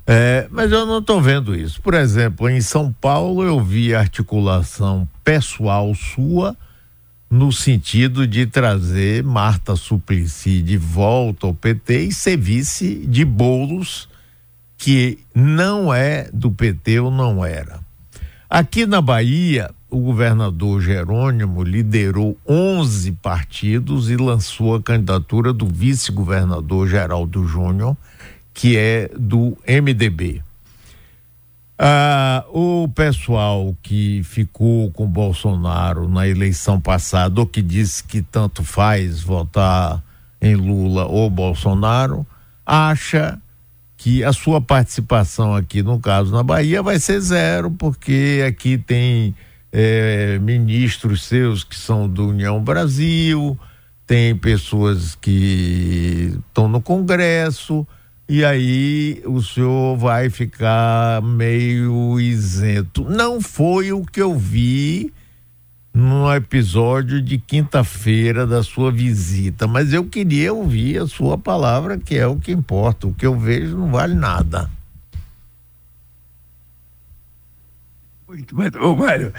É, 0.05 0.45
mas 0.51 0.69
eu 0.73 0.85
não 0.85 0.99
estou 0.99 1.21
vendo 1.21 1.55
isso. 1.55 1.81
Por 1.81 1.93
exemplo, 1.93 2.49
em 2.49 2.59
São 2.59 2.91
Paulo 2.91 3.43
eu 3.43 3.63
vi 3.63 3.95
articulação 3.95 5.07
pessoal 5.23 5.95
sua 5.95 6.53
no 7.31 7.49
sentido 7.49 8.27
de 8.27 8.45
trazer 8.45 9.23
Marta 9.23 9.77
Suplicy 9.77 10.61
de 10.61 10.75
volta 10.75 11.47
ao 11.47 11.53
PT 11.53 12.07
e 12.07 12.11
ser 12.11 12.35
vice 12.35 13.07
de 13.07 13.23
bolos 13.23 14.13
que 14.77 15.19
não 15.33 15.93
é 15.93 16.29
do 16.33 16.51
PT 16.51 16.99
ou 16.99 17.11
não 17.11 17.43
era. 17.45 17.79
Aqui 18.49 18.85
na 18.85 19.01
Bahia, 19.01 19.71
o 19.89 19.99
governador 19.99 20.81
Jerônimo 20.81 21.63
liderou 21.63 22.37
11 22.47 23.13
partidos 23.13 24.09
e 24.09 24.15
lançou 24.15 24.75
a 24.75 24.81
candidatura 24.81 25.51
do 25.51 25.65
vice-governador 25.65 26.87
Geraldo 26.87 27.47
Júnior, 27.47 27.95
que 28.53 28.77
é 28.77 29.09
do 29.17 29.57
MDB. 29.67 30.43
Ah, 31.77 32.45
o 32.49 32.87
pessoal 32.87 33.75
que 33.83 34.21
ficou 34.23 34.89
com 34.91 35.05
Bolsonaro 35.05 36.07
na 36.07 36.27
eleição 36.27 36.79
passada, 36.79 37.41
ou 37.41 37.47
que 37.47 37.61
disse 37.61 38.03
que 38.03 38.21
tanto 38.21 38.63
faz 38.63 39.21
votar 39.21 40.01
em 40.41 40.55
Lula 40.55 41.05
ou 41.05 41.29
Bolsonaro, 41.29 42.25
acha 42.65 43.37
que 44.05 44.23
a 44.23 44.31
sua 44.31 44.61
participação 44.61 45.55
aqui, 45.55 45.81
no 45.81 45.99
caso 45.99 46.31
na 46.31 46.43
Bahia, 46.43 46.83
vai 46.83 46.99
ser 46.99 47.19
zero, 47.19 47.71
porque 47.71 48.45
aqui 48.47 48.77
tem 48.77 49.33
é, 49.71 50.37
ministros 50.37 51.23
seus 51.23 51.63
que 51.63 51.75
são 51.75 52.07
do 52.07 52.27
União 52.27 52.63
Brasil, 52.63 53.57
tem 54.05 54.35
pessoas 54.35 55.15
que 55.15 56.37
estão 56.47 56.67
no 56.67 56.79
Congresso, 56.81 57.83
e 58.29 58.45
aí 58.45 59.23
o 59.25 59.41
senhor 59.41 59.97
vai 59.97 60.29
ficar 60.29 61.19
meio 61.23 62.19
isento. 62.19 63.09
Não 63.09 63.41
foi 63.41 63.91
o 63.91 64.05
que 64.05 64.21
eu 64.21 64.37
vi 64.37 65.11
no 65.95 66.29
episódio 66.35 67.21
de 67.21 67.37
quinta-feira 67.37 68.45
da 68.45 68.61
sua 68.61 68.91
visita, 68.91 69.65
mas 69.65 69.93
eu 69.93 70.03
queria 70.03 70.53
ouvir 70.53 71.01
a 71.01 71.07
sua 71.07 71.37
palavra, 71.37 71.97
que 71.97 72.17
é 72.17 72.27
o 72.27 72.35
que 72.35 72.51
importa. 72.51 73.07
O 73.07 73.13
que 73.13 73.25
eu 73.25 73.39
vejo 73.39 73.77
não 73.77 73.89
vale 73.89 74.13
nada. 74.13 74.69
Muito 78.27 78.53
bem. 78.53 78.69
Ô, 78.81 78.93
Mário, 78.93 79.33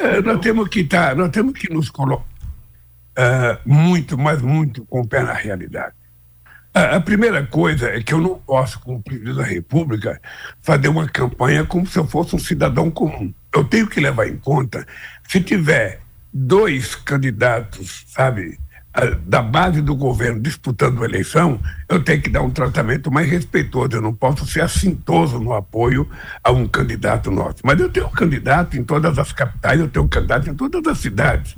uh, 0.00 0.22
nós 0.24 0.40
temos 0.40 0.70
que 0.70 0.80
estar, 0.80 1.10
tá, 1.10 1.14
nós 1.14 1.30
temos 1.30 1.52
que 1.52 1.70
nos 1.70 1.90
colocar 1.90 2.24
uh, 2.24 3.58
muito, 3.66 4.16
mas 4.16 4.40
muito 4.40 4.86
com 4.86 5.02
o 5.02 5.06
pé 5.06 5.22
na 5.22 5.34
realidade. 5.34 5.97
A, 6.78 7.00
primeira 7.00 7.44
coisa 7.44 7.88
é 7.88 8.00
que 8.00 8.14
eu 8.14 8.20
não 8.20 8.36
posso, 8.36 8.78
como 8.78 9.02
presidente 9.02 9.36
da 9.36 9.42
República, 9.42 10.20
fazer 10.62 10.86
uma 10.86 11.08
campanha 11.08 11.64
como 11.64 11.84
se 11.84 11.98
eu 11.98 12.06
fosse 12.06 12.36
um 12.36 12.38
cidadão 12.38 12.88
comum. 12.88 13.34
Eu 13.52 13.64
tenho 13.64 13.88
que 13.88 13.98
levar 13.98 14.28
em 14.28 14.36
conta, 14.36 14.86
se 15.28 15.40
tiver 15.40 16.00
dois 16.32 16.94
candidatos, 16.94 18.04
sabe, 18.06 18.58
da 19.26 19.42
base 19.42 19.80
do 19.80 19.94
governo 19.94 20.40
disputando 20.40 21.02
a 21.02 21.06
eleição, 21.06 21.60
eu 21.88 22.02
tenho 22.02 22.22
que 22.22 22.30
dar 22.30 22.42
um 22.42 22.50
tratamento 22.50 23.10
mais 23.10 23.28
respeitoso. 23.28 23.90
Eu 23.92 24.02
não 24.02 24.14
posso 24.14 24.46
ser 24.46 24.60
assintoso 24.60 25.40
no 25.40 25.54
apoio 25.54 26.08
a 26.44 26.52
um 26.52 26.66
candidato 26.66 27.30
nosso. 27.30 27.58
Mas 27.64 27.80
eu 27.80 27.88
tenho 27.88 28.06
um 28.06 28.10
candidato 28.10 28.76
em 28.76 28.84
todas 28.84 29.18
as 29.18 29.32
capitais, 29.32 29.80
eu 29.80 29.88
tenho 29.88 30.04
um 30.04 30.08
candidato 30.08 30.48
em 30.48 30.54
todas 30.54 30.86
as 30.86 30.98
cidades. 30.98 31.56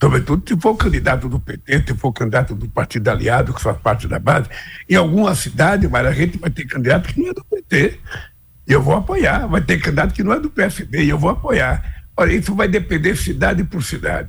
Sobretudo 0.00 0.46
se 0.46 0.60
for 0.60 0.76
candidato 0.76 1.28
do 1.28 1.40
PT, 1.40 1.84
se 1.86 1.94
for 1.94 2.12
candidato 2.12 2.54
do 2.54 2.68
partido 2.68 3.08
aliado, 3.08 3.54
que 3.54 3.60
faz 3.60 3.78
parte 3.78 4.06
da 4.06 4.18
base. 4.18 4.48
Em 4.88 4.94
alguma 4.94 5.34
cidade, 5.34 5.88
mas 5.88 6.06
a 6.06 6.12
gente 6.12 6.38
vai 6.38 6.50
ter 6.50 6.66
candidato 6.66 7.12
que 7.12 7.20
não 7.20 7.30
é 7.30 7.32
do 7.32 7.44
PT. 7.44 7.98
E 8.68 8.72
eu 8.72 8.82
vou 8.82 8.94
apoiar. 8.94 9.46
Vai 9.46 9.62
ter 9.62 9.78
candidato 9.78 10.12
que 10.12 10.22
não 10.22 10.32
é 10.32 10.40
do 10.40 10.50
PSD 10.50 11.04
e 11.04 11.08
eu 11.08 11.18
vou 11.18 11.30
apoiar. 11.30 12.04
Olha, 12.16 12.32
isso 12.32 12.54
vai 12.54 12.68
depender 12.68 13.16
cidade 13.16 13.64
por 13.64 13.82
cidade. 13.82 14.28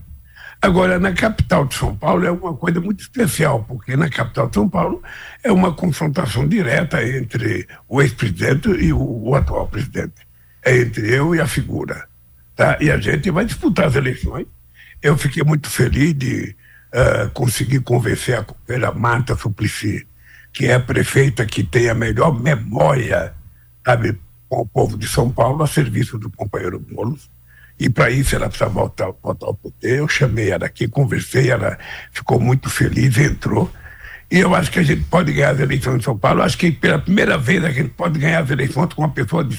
Agora, 0.62 0.98
na 0.98 1.14
capital 1.14 1.66
de 1.66 1.76
São 1.76 1.96
Paulo 1.96 2.26
é 2.26 2.32
uma 2.32 2.56
coisa 2.56 2.82
muito 2.82 3.02
especial, 3.02 3.64
porque 3.64 3.96
na 3.96 4.10
capital 4.10 4.48
de 4.48 4.56
São 4.56 4.68
Paulo 4.68 5.04
é 5.44 5.52
uma 5.52 5.74
confrontação 5.74 6.48
direta 6.48 7.04
entre 7.08 7.68
o 7.88 8.02
ex-presidente 8.02 8.70
e 8.70 8.92
o, 8.92 9.00
o, 9.00 9.36
atual 9.36 9.68
presidente. 9.68 10.28
É 10.64 10.78
entre 10.78 11.16
eu 11.16 11.36
e 11.36 11.40
a 11.40 11.48
figura. 11.48 12.08
Tá? 12.56 12.78
E 12.82 12.90
a 12.90 12.98
gente 12.98 13.30
vai 13.30 13.46
disputar 13.46 13.86
as 13.86 13.96
eleições. 13.96 14.48
Eu 15.02 15.18
fiquei 15.18 15.44
muito 15.44 15.70
feliz 15.70 16.14
de 16.14 16.56
uh, 16.94 17.30
conseguir 17.32 17.82
convencer 17.82 18.38
a 18.38 18.44
companheira 18.44 18.92
Marta 18.92 19.36
Suplicy, 19.36 20.08
que 20.52 20.66
é 20.66 20.76
a 20.76 20.80
prefeita 20.80 21.46
que 21.46 21.64
tem 21.64 21.90
a 21.90 21.94
melhor 21.94 22.38
memória, 22.40 23.34
sabe, 23.86 24.20
com 24.50 24.62
o 24.62 24.68
povo 24.68 24.98
de 24.98 25.08
São 25.08 25.30
Paulo, 25.30 25.64
a 25.64 25.68
serviço 25.68 26.18
do 26.18 26.30
companheiro 26.30 26.80
Boulos 26.80 27.30
e 27.80 27.90
para 27.90 28.10
isso 28.10 28.36
ela 28.36 28.48
precisava 28.48 28.74
voltar, 28.74 29.12
voltar 29.22 29.46
ao 29.46 29.54
poder. 29.54 30.00
Eu 30.00 30.08
chamei 30.08 30.50
ela 30.50 30.66
aqui, 30.66 30.88
conversei, 30.88 31.52
ela 31.52 31.78
ficou 32.12 32.40
muito 32.40 32.70
feliz, 32.70 33.18
entrou. 33.18 33.72
E 34.32 34.40
eu 34.40 34.54
acho 34.56 34.72
que 34.72 34.80
a 34.80 34.84
gente 34.84 35.04
pode 35.04 35.32
ganhar 35.32 35.52
as 35.52 35.60
eleições 35.60 35.98
em 35.98 36.04
São 36.04 36.18
Paulo. 36.18 36.42
Eu 36.42 36.46
acho 36.46 36.58
que 36.58 36.72
pela 36.72 37.00
primeira 37.00 37.38
vez 37.38 37.64
a 37.64 37.70
gente 37.70 37.90
pode 37.90 38.20
ganhar 38.20 38.44
as 38.44 38.50
eleições 38.50 38.94
com 38.94 39.04
uma 39.04 39.12
pessoa, 39.12 39.44
de, 39.44 39.58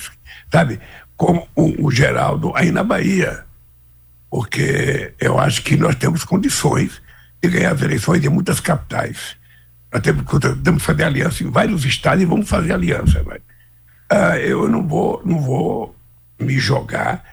sabe, 0.52 0.80
como 1.16 1.48
o, 1.54 1.86
o 1.86 1.90
Geraldo 1.90 2.52
aí 2.56 2.72
na 2.72 2.82
Bahia. 2.82 3.44
Porque 4.30 5.14
eu 5.18 5.38
acho 5.38 5.62
que 5.62 5.76
nós 5.76 5.94
temos 5.94 6.24
condições 6.24 7.00
de 7.42 7.48
ganhar 7.48 7.72
as 7.72 7.82
eleições 7.82 8.24
em 8.24 8.28
muitas 8.28 8.60
capitais. 8.60 9.36
Nós 9.92 10.02
temos, 10.02 10.24
temos 10.62 10.82
que 10.82 10.86
fazer 10.86 11.04
aliança 11.04 11.42
em 11.42 11.50
vários 11.50 11.84
estados 11.84 12.22
e 12.22 12.26
vamos 12.26 12.48
fazer 12.48 12.72
aliança. 12.72 13.24
Ah, 14.10 14.38
eu 14.38 14.68
não 14.68 14.86
vou, 14.86 15.22
não 15.24 15.40
vou 15.40 15.96
me 16.38 16.58
jogar 16.58 17.24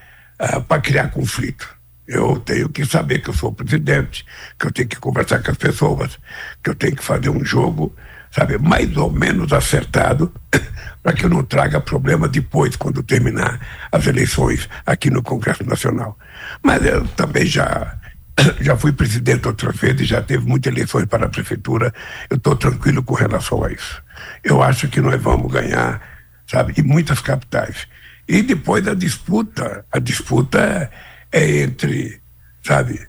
uh, 0.42 0.62
para 0.62 0.82
criar 0.82 1.10
conflito. 1.10 1.76
Eu 2.08 2.40
tenho 2.40 2.70
que 2.70 2.86
saber 2.86 3.20
que 3.20 3.30
eu 3.30 3.34
sou 3.34 3.52
presidente, 3.52 4.26
que 4.60 4.68
eu 4.68 4.72
tenho 4.72 4.88
que 4.88 4.98
conversar 4.98 5.42
com 5.42 5.52
as 5.52 5.58
pessoas, 5.58 6.20
que 6.64 6.70
eu 6.70 6.76
tenho 6.76 6.96
que 6.96 7.04
fazer 7.04 7.30
um 7.30 7.44
jogo, 7.44 7.96
sabe, 8.36 8.58
mais 8.58 8.98
ou 8.98 9.10
menos 9.10 9.54
acertado, 9.54 10.30
para 11.02 11.14
que 11.14 11.24
eu 11.26 11.30
não 11.30 11.44
traga 11.44 11.80
problema 11.80 12.28
depois, 12.28 12.76
quando 12.76 13.02
terminar 13.02 13.88
as 13.90 14.06
eleições 14.06 14.68
aqui 14.86 15.10
no 15.10 15.24
Congresso 15.24 15.64
Nacional. 15.64 16.18
Mas 16.62 16.86
eu 16.86 17.08
também 17.10 17.46
já 17.46 17.96
já 18.60 18.76
fui 18.76 18.92
presidente 18.92 19.48
outras 19.48 19.78
vezes, 19.78 20.08
já 20.08 20.22
teve 20.22 20.46
muitas 20.46 20.74
eleições 20.74 21.06
para 21.06 21.28
a 21.28 21.30
prefeitura. 21.30 21.94
Eu 22.30 22.36
estou 22.36 22.58
tranquilo 22.58 23.02
com 23.02 23.14
relação 23.14 23.64
a 23.64 23.72
isso. 23.72 24.04
Eu 24.44 24.62
acho 24.62 24.90
que 24.90 25.00
nós 25.00 25.22
vamos 25.22 25.50
ganhar, 25.50 26.02
sabe, 26.46 26.74
em 26.78 26.84
muitas 26.84 27.22
capitais. 27.22 27.88
E 28.28 28.42
depois 28.42 28.86
a 28.86 28.94
disputa, 28.94 29.86
a 29.90 30.00
disputa 30.00 30.92
é 31.32 31.62
entre, 31.62 32.20
sabe, 32.62 33.08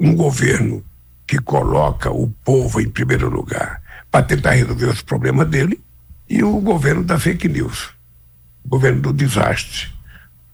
um 0.00 0.14
governo 0.14 0.82
que 1.26 1.38
coloca 1.38 2.10
o 2.10 2.28
povo 2.42 2.80
em 2.80 2.88
primeiro 2.88 3.28
lugar 3.28 3.81
para 4.12 4.26
tentar 4.26 4.50
resolver 4.50 4.86
os 4.86 5.00
problemas 5.00 5.48
dele 5.48 5.80
e 6.28 6.44
o 6.44 6.60
governo 6.60 7.02
da 7.02 7.18
fake 7.18 7.48
news, 7.48 7.88
o 8.62 8.68
governo 8.68 9.00
do 9.00 9.12
desastre, 9.12 9.88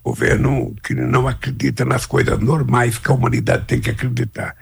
o 0.05 0.11
governo 0.11 0.77
que 0.83 0.95
não 0.95 1.27
acredita 1.27 1.85
nas 1.85 2.07
coisas 2.07 2.39
normais 2.39 2.99
que 2.99 3.11
a 3.11 3.15
humanidade 3.15 3.65
tem 3.65 3.81
que 3.81 3.91
acreditar. 3.91 4.55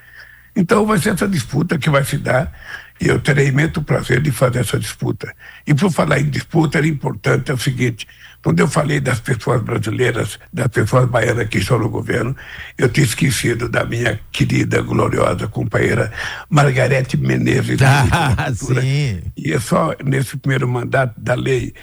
Então 0.57 0.87
vai 0.87 0.99
ser 0.99 1.11
essa 1.11 1.29
disputa 1.29 1.79
que 1.79 1.91
vai 1.91 2.05
se 2.05 2.17
dar 2.17 2.51
e 2.99 3.09
eu 3.09 3.21
terei 3.21 3.49
imenso 3.49 3.83
prazer 3.83 4.23
de 4.23 4.31
fazer 4.31 4.61
essa 4.61 4.79
disputa. 4.79 5.35
E 5.67 5.75
por 5.75 5.93
falar 5.93 6.19
em 6.19 6.31
disputa, 6.31 6.79
era 6.79 6.87
importante 6.87 7.51
é 7.51 7.55
o 7.55 7.59
seguinte: 7.59 8.09
quando 8.47 8.61
eu 8.61 8.69
falei 8.69 9.01
das 9.01 9.19
pessoas 9.19 9.61
brasileiras, 9.61 10.39
das 10.53 10.69
pessoas 10.69 11.11
baianas 11.11 11.49
que 11.49 11.59
estão 11.59 11.81
no 11.81 11.91
governo, 11.91 12.37
eu 12.79 12.89
tinha 12.89 13.05
esquecido 13.05 13.69
da 13.69 13.85
minha 13.85 14.21
querida, 14.31 14.81
gloriosa 14.83 15.49
companheira 15.49 16.13
Margarete 16.49 17.17
Menezes. 17.17 17.83
Ah, 17.83 18.49
sim. 18.55 19.21
E 19.37 19.53
é 19.53 19.59
só 19.59 19.97
nesse 20.05 20.37
primeiro 20.37 20.69
mandato 20.69 21.21
da 21.21 21.35
lei 21.35 21.75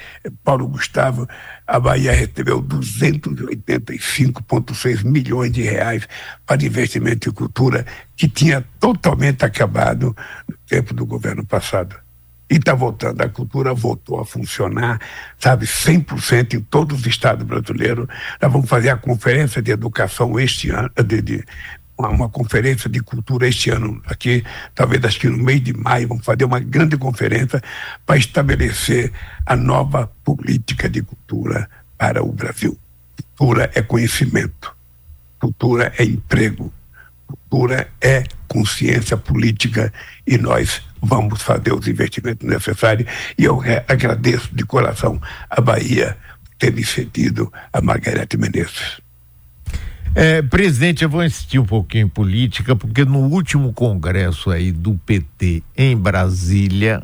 Paulo 0.41 0.69
Gustavo, 0.69 1.27
a 1.67 1.77
Bahia 1.81 2.13
recebeu 2.13 2.63
285,6 2.63 5.03
milhões 5.03 5.51
de 5.51 5.63
reais 5.63 6.07
para 6.45 6.63
investimento 6.63 7.27
em 7.27 7.33
cultura, 7.33 7.85
que 8.15 8.29
tinha 8.29 8.63
totalmente 8.79 9.43
acabado 9.43 10.15
no 10.47 10.55
tempo 10.65 10.93
do 10.93 11.05
governo 11.05 11.45
passado 11.45 12.02
e 12.53 12.57
está 12.57 12.75
voltando. 12.75 13.19
A 13.19 13.27
cultura 13.27 13.73
voltou 13.73 14.19
a 14.19 14.25
funcionar, 14.25 15.01
sabe, 15.39 15.65
100% 15.65 16.53
em 16.53 16.61
todos 16.61 16.99
os 16.99 17.07
estados 17.07 17.43
brasileiros. 17.43 18.07
Nós 18.39 18.51
vamos 18.51 18.69
fazer 18.69 18.89
a 18.89 18.95
conferência 18.95 19.59
de 19.59 19.71
educação 19.71 20.39
este 20.39 20.69
ano, 20.69 20.91
de, 21.03 21.19
de 21.19 21.43
uma, 21.97 22.09
uma, 22.09 22.29
conferência 22.29 22.87
de 22.87 22.99
cultura 22.99 23.47
este 23.47 23.71
ano, 23.71 23.99
aqui, 24.05 24.43
talvez 24.75 25.03
acho 25.03 25.19
que 25.19 25.27
no 25.27 25.37
mês 25.37 25.63
de 25.63 25.73
maio, 25.73 26.07
vamos 26.07 26.23
fazer 26.23 26.45
uma 26.45 26.59
grande 26.59 26.95
conferência 26.95 27.59
para 28.05 28.17
estabelecer 28.17 29.11
a 29.47 29.55
nova 29.55 30.11
política 30.23 30.87
de 30.87 31.01
cultura 31.01 31.67
para 31.97 32.23
o 32.23 32.31
Brasil. 32.31 32.77
Cultura 33.35 33.71
é 33.73 33.81
conhecimento, 33.81 34.75
cultura 35.39 35.91
é 35.97 36.03
emprego, 36.03 36.71
cultura 37.25 37.87
é 37.99 38.23
consciência 38.47 39.17
política 39.17 39.91
e 40.27 40.37
nós 40.37 40.83
vamos 41.03 41.41
fazer 41.41 41.73
os 41.73 41.87
investimentos 41.87 42.47
necessários. 42.47 43.09
E 43.37 43.43
eu 43.43 43.61
agradeço 43.87 44.49
de 44.55 44.65
coração 44.65 45.21
a 45.49 45.61
Bahia 45.61 46.17
ter 46.57 46.71
me 46.73 46.83
cedido 46.83 47.51
a 47.71 47.81
Margarete 47.81 48.37
Menezes. 48.37 49.01
É, 50.15 50.41
presidente, 50.41 51.03
eu 51.03 51.09
vou 51.09 51.23
insistir 51.23 51.59
um 51.59 51.65
pouquinho 51.65 52.05
em 52.05 52.09
política, 52.09 52.75
porque 52.75 53.03
no 53.03 53.19
último 53.19 53.73
congresso 53.73 54.51
aí 54.51 54.71
do 54.71 54.93
PT 55.05 55.63
em 55.75 55.97
Brasília, 55.97 57.01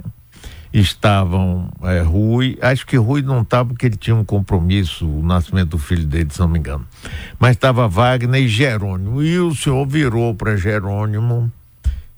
estavam 0.71 1.69
é, 1.83 2.01
Rui, 2.01 2.57
acho 2.61 2.85
que 2.85 2.95
Rui 2.95 3.21
não 3.21 3.41
estava 3.41 3.69
porque 3.69 3.87
ele 3.87 3.97
tinha 3.97 4.15
um 4.15 4.23
compromisso, 4.23 5.07
o 5.07 5.23
nascimento 5.23 5.69
do 5.69 5.77
filho 5.77 6.05
dele, 6.05 6.29
se 6.31 6.39
não 6.39 6.47
me 6.47 6.59
engano. 6.59 6.85
Mas 7.39 7.51
estava 7.51 7.87
Wagner 7.87 8.43
e 8.43 8.47
Jerônimo. 8.47 9.23
E 9.23 9.39
o 9.39 9.55
senhor 9.55 9.85
virou 9.87 10.35
para 10.35 10.55
Jerônimo, 10.55 11.51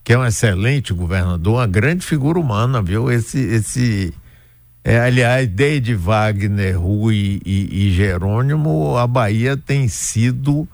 que 0.03 0.13
é 0.13 0.17
um 0.17 0.25
excelente 0.25 0.93
governador, 0.93 1.55
uma 1.55 1.67
grande 1.67 2.05
figura 2.05 2.39
humana, 2.39 2.81
viu? 2.81 3.11
Esse, 3.11 3.39
esse, 3.39 4.13
é, 4.83 4.99
aliás, 4.99 5.47
desde 5.47 5.93
Wagner, 5.93 6.79
Rui 6.79 7.39
e, 7.45 7.87
e 7.87 7.91
Jerônimo, 7.91 8.97
a 8.97 9.05
Bahia 9.05 9.55
tem 9.55 9.87
sido 9.87 10.67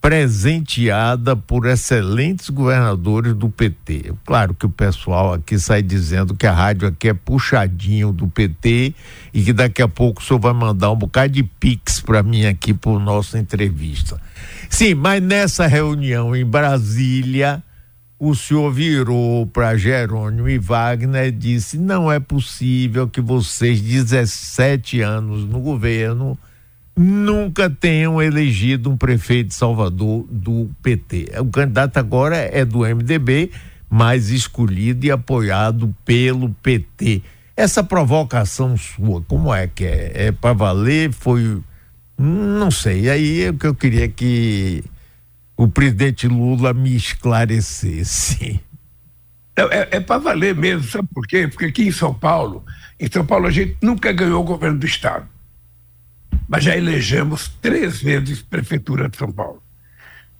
presenteada 0.00 1.36
por 1.36 1.66
excelentes 1.66 2.48
governadores 2.48 3.34
do 3.34 3.50
PT. 3.50 4.14
Claro 4.24 4.54
que 4.54 4.64
o 4.64 4.70
pessoal 4.70 5.34
aqui 5.34 5.58
sai 5.58 5.82
dizendo 5.82 6.34
que 6.34 6.46
a 6.46 6.52
rádio 6.52 6.88
aqui 6.88 7.10
é 7.10 7.14
puxadinho 7.14 8.10
do 8.10 8.26
PT 8.26 8.94
e 9.32 9.42
que 9.42 9.52
daqui 9.52 9.82
a 9.82 9.88
pouco 9.88 10.22
o 10.22 10.24
senhor 10.24 10.40
vai 10.40 10.54
mandar 10.54 10.90
um 10.90 10.96
bocado 10.96 11.34
de 11.34 11.42
pix 11.42 12.00
para 12.00 12.22
mim 12.22 12.46
aqui 12.46 12.72
por 12.72 12.98
nossa 12.98 13.38
entrevista. 13.38 14.18
Sim, 14.70 14.94
mas 14.94 15.22
nessa 15.22 15.66
reunião 15.66 16.34
em 16.34 16.46
Brasília, 16.46 17.62
o 18.20 18.34
senhor 18.34 18.70
virou 18.70 19.46
para 19.46 19.78
Jerônimo 19.78 20.46
e 20.46 20.58
Wagner 20.58 21.28
e 21.28 21.32
disse: 21.32 21.78
"Não 21.78 22.12
é 22.12 22.20
possível 22.20 23.08
que 23.08 23.20
vocês 23.20 23.80
17 23.80 25.00
anos 25.00 25.46
no 25.46 25.58
governo 25.58 26.38
nunca 26.94 27.70
tenham 27.70 28.20
elegido 28.20 28.90
um 28.90 28.96
prefeito 28.96 29.48
de 29.48 29.54
Salvador 29.54 30.26
do 30.30 30.70
PT. 30.82 31.32
O 31.40 31.46
candidato 31.46 31.96
agora 31.96 32.36
é 32.36 32.62
do 32.62 32.80
MDB, 32.80 33.50
mas 33.88 34.28
escolhido 34.28 35.06
e 35.06 35.10
apoiado 35.10 35.94
pelo 36.04 36.50
PT. 36.62 37.22
Essa 37.56 37.82
provocação 37.82 38.76
sua, 38.76 39.22
como 39.22 39.52
é 39.52 39.66
que 39.66 39.84
é? 39.84 40.26
É 40.26 40.32
para 40.32 40.52
valer? 40.52 41.10
Foi. 41.10 41.62
Não 42.18 42.70
sei. 42.70 43.08
Aí 43.08 43.44
é 43.44 43.50
o 43.50 43.54
que 43.54 43.66
eu 43.66 43.74
queria 43.74 44.08
que 44.08 44.84
o 45.60 45.68
presidente 45.68 46.26
Lula 46.26 46.72
me 46.72 46.96
esclarecesse. 46.96 48.58
É, 49.54 49.96
é 49.96 50.00
para 50.00 50.16
valer 50.16 50.54
mesmo, 50.54 50.84
sabe 50.84 51.06
por 51.12 51.26
quê? 51.26 51.46
Porque 51.46 51.66
aqui 51.66 51.86
em 51.86 51.92
São 51.92 52.14
Paulo, 52.14 52.64
em 52.98 53.06
São 53.12 53.26
Paulo 53.26 53.46
a 53.46 53.50
gente 53.50 53.76
nunca 53.82 54.10
ganhou 54.10 54.40
o 54.40 54.46
governo 54.46 54.78
do 54.78 54.86
Estado. 54.86 55.28
Mas 56.48 56.64
já 56.64 56.74
elegemos 56.74 57.48
três 57.60 58.00
vezes 58.00 58.40
prefeitura 58.40 59.06
de 59.06 59.18
São 59.18 59.30
Paulo. 59.30 59.62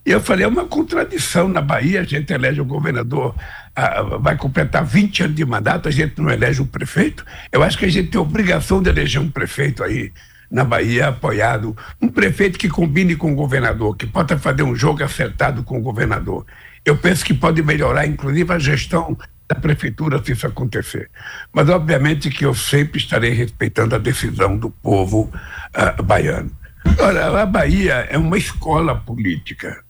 E 0.07 0.11
eu 0.11 0.23
falei, 0.23 0.47
é 0.47 0.49
uma 0.49 0.65
contradição. 0.65 1.49
Na 1.49 1.61
Bahia, 1.61 2.01
a 2.01 2.05
gente 2.05 2.33
elege 2.33 2.59
o 2.63 2.65
governador, 2.65 3.35
ah, 3.77 4.01
vai 4.23 4.39
completar 4.39 4.83
20 4.87 5.25
anos 5.25 5.37
de 5.37 5.45
mandato, 5.45 5.87
a 5.87 5.93
gente 5.93 6.19
não 6.19 6.31
elege 6.31 6.63
um 6.63 6.67
prefeito. 6.67 7.27
Eu 7.53 7.63
acho 7.63 7.77
que 7.77 7.85
a 7.85 7.91
gente 7.91 8.09
tem 8.09 8.19
obrigação 8.19 8.83
de 8.83 8.89
eleger 8.89 9.21
um 9.21 9.31
prefeito 9.31 9.85
aí 9.85 10.11
na 10.51 10.65
Bahia 10.65 11.09
apoiado. 11.09 11.77
Um 12.01 12.09
prefeito 12.09 12.59
que 12.59 12.69
combine 12.69 13.15
com 13.15 13.33
o 13.33 13.37
governador, 13.37 13.97
que 13.97 14.07
possa 14.07 14.37
fazer 14.39 14.63
um 14.63 14.75
jogo 14.75 15.05
acertado 15.05 15.63
com 15.63 15.79
o 15.79 15.83
governador. 15.83 16.45
Eu 16.85 16.97
penso 16.97 17.25
que 17.25 17.35
pode 17.35 17.63
melhorar, 17.63 18.07
inclusive, 18.07 18.53
a 18.53 18.59
gestão 18.59 19.17
da 19.49 19.55
prefeitura 19.55 20.23
se 20.25 20.33
isso 20.33 20.47
acontecer. 20.47 21.11
Mas, 21.53 21.69
obviamente, 21.69 22.31
que 22.31 22.45
eu 22.45 22.55
sempre 22.55 22.99
estarei 22.99 23.33
respeitando 23.33 23.95
a 23.95 23.99
decisão 23.99 24.57
do 24.57 24.71
povo 24.71 25.31
uh, 25.77 26.03
baiano. 26.03 26.51
Ora, 26.99 27.43
a 27.43 27.47
Bahia 27.47 28.07
é 28.11 28.17
uma 28.17 28.39
escola 28.39 28.97
política. 28.97 29.85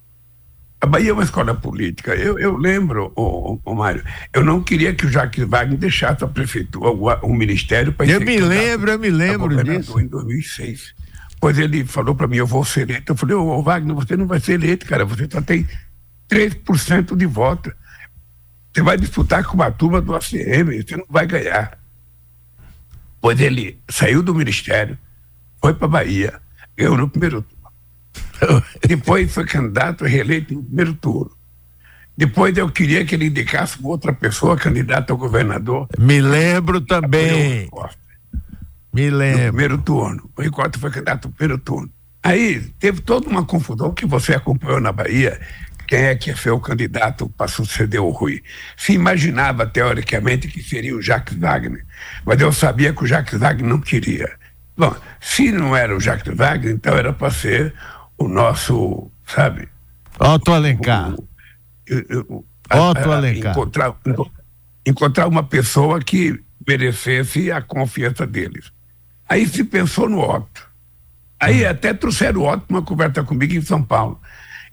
A 0.80 0.86
Bahia 0.86 1.10
é 1.10 1.12
uma 1.12 1.22
escola 1.22 1.54
política. 1.54 2.14
Eu, 2.14 2.38
eu 2.38 2.56
lembro, 2.56 3.12
o, 3.14 3.60
o, 3.64 3.74
Mário, 3.74 4.02
eu 4.32 4.42
não 4.42 4.62
queria 4.62 4.94
que 4.94 5.04
o 5.04 5.10
Jacques 5.10 5.46
Wagner 5.46 5.76
deixasse 5.76 6.24
a 6.24 6.26
prefeitura, 6.26 6.88
o, 6.88 7.08
o 7.26 7.34
ministério 7.34 7.92
para 7.92 8.06
Eu 8.06 8.20
me 8.20 8.38
lembro, 8.38 8.90
eu 8.90 8.98
me 8.98 9.10
lembro 9.10 9.62
disso. 9.62 10.00
Em 10.00 10.06
2006. 10.06 10.94
Pois 11.38 11.58
ele 11.58 11.84
falou 11.84 12.14
para 12.14 12.26
mim, 12.26 12.36
eu 12.36 12.46
vou 12.46 12.64
ser 12.64 12.82
eleito. 12.88 13.12
Eu 13.12 13.16
falei, 13.16 13.34
ô 13.34 13.62
Wagner, 13.62 13.94
você 13.94 14.16
não 14.16 14.26
vai 14.26 14.40
ser 14.40 14.54
eleito, 14.54 14.86
cara, 14.86 15.04
você 15.04 15.28
só 15.30 15.42
tem 15.42 15.68
3% 16.30 17.14
de 17.14 17.26
voto. 17.26 17.72
Você 18.72 18.82
vai 18.82 18.96
disputar 18.96 19.44
com 19.44 19.54
uma 19.54 19.70
turma 19.70 20.00
do 20.00 20.14
ACM, 20.14 20.82
você 20.82 20.96
não 20.96 21.06
vai 21.10 21.26
ganhar. 21.26 21.78
Pois 23.20 23.38
ele 23.38 23.78
saiu 23.88 24.22
do 24.22 24.34
ministério, 24.34 24.96
foi 25.60 25.74
para 25.74 25.88
Bahia, 25.88 26.40
ganhou 26.74 26.96
no 26.96 27.08
primeiro 27.08 27.42
turno. 27.42 27.59
Depois 28.86 29.32
foi 29.32 29.44
candidato 29.44 30.04
reeleito 30.04 30.54
no 30.54 30.62
primeiro 30.62 30.94
turno. 30.94 31.32
Depois 32.16 32.56
eu 32.56 32.70
queria 32.70 33.04
que 33.04 33.14
ele 33.14 33.26
indicasse 33.26 33.78
uma 33.78 33.88
outra 33.88 34.12
pessoa 34.12 34.56
candidata 34.56 35.12
ao 35.12 35.18
governador. 35.18 35.88
Me 35.98 36.20
lembro 36.20 36.80
também. 36.80 37.70
Me 38.92 39.08
lembro. 39.08 39.38
No 39.38 39.48
primeiro 39.48 39.78
turno. 39.78 40.30
O 40.36 40.42
Ricotta 40.42 40.78
foi 40.78 40.90
candidato 40.90 41.28
no 41.28 41.34
primeiro 41.34 41.62
turno. 41.62 41.90
Aí 42.22 42.60
teve 42.78 43.00
toda 43.00 43.28
uma 43.28 43.44
confusão 43.44 43.94
que 43.94 44.04
você 44.04 44.34
acompanhou 44.34 44.80
na 44.80 44.92
Bahia. 44.92 45.40
Quem 45.86 46.00
é 46.00 46.14
que 46.14 46.30
ia 46.30 46.36
ser 46.36 46.50
o 46.50 46.60
candidato 46.60 47.28
para 47.30 47.48
suceder 47.48 48.00
o 48.00 48.10
Rui? 48.10 48.42
Se 48.76 48.92
imaginava, 48.92 49.66
teoricamente, 49.66 50.46
que 50.46 50.62
seria 50.62 50.94
o 50.94 51.02
Jacques 51.02 51.36
Wagner. 51.36 51.84
Mas 52.24 52.40
eu 52.40 52.52
sabia 52.52 52.92
que 52.92 53.02
o 53.02 53.06
Jacques 53.06 53.38
Wagner 53.38 53.68
não 53.68 53.80
queria. 53.80 54.30
Bom, 54.76 54.94
se 55.20 55.50
não 55.50 55.74
era 55.74 55.96
o 55.96 56.00
Jacques 56.00 56.36
Wagner, 56.36 56.74
então 56.74 56.96
era 56.96 57.12
para 57.12 57.30
ser 57.30 57.74
o 58.20 58.28
nosso, 58.28 59.10
sabe? 59.26 59.66
Otto 60.18 60.52
Alencar. 60.52 61.14
Otto 62.70 63.10
Alencar. 63.10 63.52
Encontrar, 63.52 63.96
encontrar 64.86 65.26
uma 65.26 65.42
pessoa 65.42 66.00
que 66.00 66.38
merecesse 66.66 67.50
a 67.50 67.62
confiança 67.62 68.26
deles. 68.26 68.70
Aí 69.26 69.48
se 69.48 69.64
pensou 69.64 70.08
no 70.08 70.20
Otto. 70.20 70.68
Aí 71.40 71.64
hum. 71.64 71.70
até 71.70 71.94
trouxeram 71.94 72.42
o 72.42 72.52
Otto 72.52 72.66
uma 72.68 72.82
conversa 72.82 73.24
comigo 73.24 73.54
em 73.54 73.62
São 73.62 73.82
Paulo. 73.82 74.20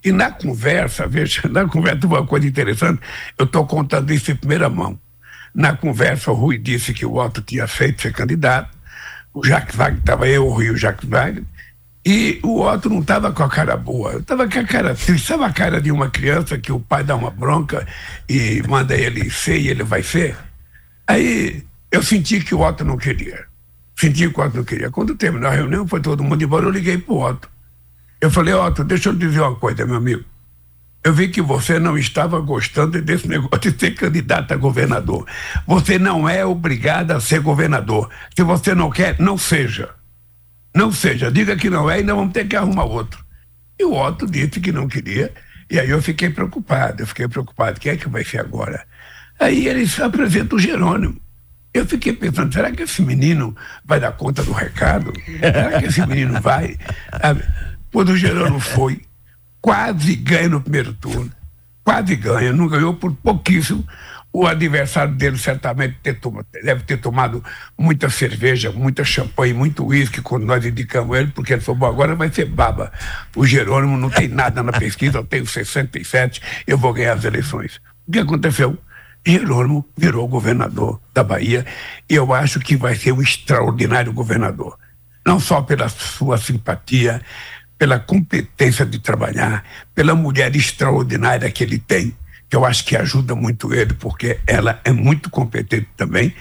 E 0.04 0.12
na 0.12 0.30
conversa, 0.30 1.06
veja, 1.08 1.48
na 1.48 1.66
conversa 1.66 2.06
uma 2.06 2.26
coisa 2.26 2.46
interessante, 2.46 3.00
eu 3.38 3.46
estou 3.46 3.66
contando 3.66 4.12
isso 4.12 4.30
em 4.30 4.36
primeira 4.36 4.68
mão. 4.68 5.00
Na 5.54 5.74
conversa, 5.74 6.30
o 6.30 6.34
Rui 6.34 6.58
disse 6.58 6.92
que 6.92 7.06
o 7.06 7.16
Otto 7.16 7.40
tinha 7.40 7.66
feito 7.66 8.02
ser 8.02 8.12
candidato, 8.12 8.76
o 9.32 9.44
Jacques 9.44 9.74
Wagner, 9.74 10.00
estava 10.00 10.28
eu, 10.28 10.46
o 10.46 10.50
Rui 10.50 10.66
e 10.66 10.70
o 10.70 10.76
Jacques 10.76 11.08
Wagner, 11.08 11.44
e 12.10 12.40
o 12.42 12.62
Otto 12.62 12.88
não 12.88 13.00
estava 13.00 13.30
com 13.32 13.42
a 13.42 13.50
cara 13.50 13.76
boa, 13.76 14.16
estava 14.16 14.48
com 14.48 14.58
a 14.58 14.64
cara 14.64 14.94
triste. 14.94 15.26
Sabe 15.26 15.44
a 15.44 15.52
cara 15.52 15.78
de 15.78 15.92
uma 15.92 16.08
criança 16.08 16.56
que 16.56 16.72
o 16.72 16.80
pai 16.80 17.04
dá 17.04 17.14
uma 17.14 17.30
bronca 17.30 17.86
e 18.26 18.62
manda 18.66 18.96
ele 18.96 19.28
ser 19.28 19.58
e 19.60 19.68
ele 19.68 19.82
vai 19.82 20.02
ser? 20.02 20.34
Aí 21.06 21.62
eu 21.92 22.02
senti 22.02 22.40
que 22.40 22.54
o 22.54 22.62
Otto 22.62 22.82
não 22.82 22.96
queria. 22.96 23.44
Senti 23.94 24.26
que 24.26 24.40
o 24.40 24.42
Otto 24.42 24.56
não 24.56 24.64
queria. 24.64 24.90
Quando 24.90 25.14
terminou 25.16 25.50
a 25.50 25.54
reunião, 25.54 25.86
foi 25.86 26.00
todo 26.00 26.24
mundo 26.24 26.42
embora, 26.42 26.64
eu 26.64 26.70
liguei 26.70 26.96
para 26.96 27.12
o 27.12 27.20
Otto. 27.20 27.46
Eu 28.22 28.30
falei, 28.30 28.54
Otto, 28.54 28.84
deixa 28.84 29.10
eu 29.10 29.14
dizer 29.14 29.42
uma 29.42 29.56
coisa, 29.56 29.84
meu 29.84 29.96
amigo. 29.96 30.24
Eu 31.04 31.12
vi 31.12 31.28
que 31.28 31.42
você 31.42 31.78
não 31.78 31.98
estava 31.98 32.40
gostando 32.40 33.02
desse 33.02 33.28
negócio 33.28 33.70
de 33.70 33.78
ser 33.78 33.90
candidato 33.90 34.54
a 34.54 34.56
governador. 34.56 35.26
Você 35.66 35.98
não 35.98 36.26
é 36.26 36.42
obrigado 36.42 37.10
a 37.10 37.20
ser 37.20 37.40
governador. 37.40 38.08
Se 38.34 38.42
você 38.42 38.74
não 38.74 38.88
quer, 38.88 39.20
não 39.20 39.36
seja. 39.36 39.97
Não 40.74 40.92
seja, 40.92 41.30
diga 41.30 41.56
que 41.56 41.70
não 41.70 41.90
é 41.90 42.00
e 42.00 42.02
não 42.02 42.16
vamos 42.16 42.32
ter 42.32 42.46
que 42.46 42.56
arrumar 42.56 42.84
outro. 42.84 43.24
E 43.78 43.84
o 43.84 43.94
Otto 43.94 44.26
disse 44.26 44.60
que 44.60 44.72
não 44.72 44.88
queria, 44.88 45.32
e 45.70 45.78
aí 45.78 45.90
eu 45.90 46.02
fiquei 46.02 46.30
preocupado, 46.30 47.02
eu 47.02 47.06
fiquei 47.06 47.28
preocupado, 47.28 47.78
quem 47.80 47.92
é 47.92 47.96
que 47.96 48.08
vai 48.08 48.24
ser 48.24 48.40
agora? 48.40 48.84
Aí 49.38 49.66
ele 49.66 49.86
se 49.86 50.02
apresenta 50.02 50.56
o 50.56 50.58
Jerônimo. 50.58 51.20
Eu 51.72 51.86
fiquei 51.86 52.12
pensando, 52.12 52.52
será 52.52 52.72
que 52.72 52.82
esse 52.82 53.02
menino 53.02 53.54
vai 53.84 54.00
dar 54.00 54.12
conta 54.12 54.42
do 54.42 54.52
recado? 54.52 55.12
Será 55.38 55.78
que 55.78 55.86
esse 55.86 56.04
menino 56.06 56.40
vai? 56.40 56.76
Quando 57.92 58.10
o 58.10 58.16
Jerônimo 58.16 58.58
foi, 58.58 59.02
quase 59.60 60.16
ganha 60.16 60.48
no 60.48 60.60
primeiro 60.60 60.92
turno, 60.94 61.30
quase 61.84 62.16
ganha, 62.16 62.52
não 62.52 62.68
ganhou 62.68 62.94
por 62.94 63.14
pouquíssimo, 63.14 63.86
o 64.32 64.46
adversário 64.46 65.14
dele 65.14 65.38
certamente 65.38 65.96
ter 66.02 66.18
deve 66.62 66.82
ter 66.82 66.98
tomado 66.98 67.42
muita 67.76 68.10
cerveja, 68.10 68.70
muita 68.70 69.02
champanhe, 69.04 69.52
muito 69.52 69.86
uísque 69.86 70.20
quando 70.20 70.44
nós 70.44 70.64
indicamos 70.64 71.16
ele, 71.18 71.28
porque 71.28 71.54
ele 71.54 71.62
falou: 71.62 71.88
agora 71.88 72.14
vai 72.14 72.30
ser 72.30 72.44
baba. 72.44 72.92
O 73.34 73.46
Jerônimo 73.46 73.96
não 73.96 74.10
tem 74.10 74.28
nada 74.28 74.62
na 74.62 74.72
pesquisa, 74.72 75.18
eu 75.18 75.24
tenho 75.24 75.46
67, 75.46 76.42
eu 76.66 76.76
vou 76.76 76.92
ganhar 76.92 77.14
as 77.14 77.24
eleições. 77.24 77.80
O 78.06 78.12
que 78.12 78.18
aconteceu? 78.18 78.78
Jerônimo 79.26 79.86
virou 79.96 80.28
governador 80.28 81.00
da 81.12 81.22
Bahia 81.24 81.66
e 82.08 82.14
eu 82.14 82.32
acho 82.32 82.60
que 82.60 82.76
vai 82.76 82.94
ser 82.94 83.12
um 83.12 83.20
extraordinário 83.20 84.12
governador. 84.12 84.78
Não 85.26 85.40
só 85.40 85.60
pela 85.60 85.88
sua 85.88 86.38
simpatia, 86.38 87.20
pela 87.76 87.98
competência 87.98 88.86
de 88.86 88.98
trabalhar, 88.98 89.64
pela 89.94 90.14
mulher 90.14 90.54
extraordinária 90.56 91.50
que 91.50 91.62
ele 91.62 91.78
tem 91.78 92.16
que 92.48 92.56
eu 92.56 92.64
acho 92.64 92.84
que 92.84 92.96
ajuda 92.96 93.34
muito 93.34 93.72
ele, 93.74 93.94
porque 93.94 94.40
ela 94.46 94.80
é 94.84 94.92
muito 94.92 95.30
competente 95.30 95.88
também, 95.96 96.34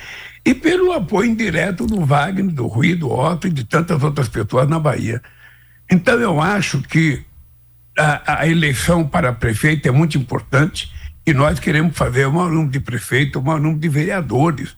e 0.45 0.53
pelo 0.53 0.93
apoio 0.93 1.29
indireto 1.29 1.85
do 1.85 2.05
Wagner, 2.05 2.53
do 2.53 2.67
Rui, 2.67 2.95
do 2.95 3.11
Otto 3.11 3.47
e 3.47 3.51
de 3.51 3.65
tantas 3.65 4.01
outras 4.01 4.29
pessoas 4.29 4.69
na 4.69 4.79
Bahia. 4.79 5.21
Então, 5.91 6.17
eu 6.19 6.39
acho 6.39 6.81
que 6.81 7.21
a, 7.97 8.41
a 8.41 8.47
eleição 8.47 9.05
para 9.05 9.33
prefeito 9.33 9.87
é 9.87 9.91
muito 9.91 10.17
importante 10.17 10.89
e 11.25 11.33
nós 11.33 11.59
queremos 11.59 11.97
fazer 11.97 12.25
o 12.25 12.31
maior 12.31 12.49
número 12.49 12.71
de 12.71 12.79
prefeitos, 12.79 13.41
o 13.41 13.43
maior 13.43 13.59
número 13.59 13.81
de 13.81 13.89
vereadores, 13.89 14.75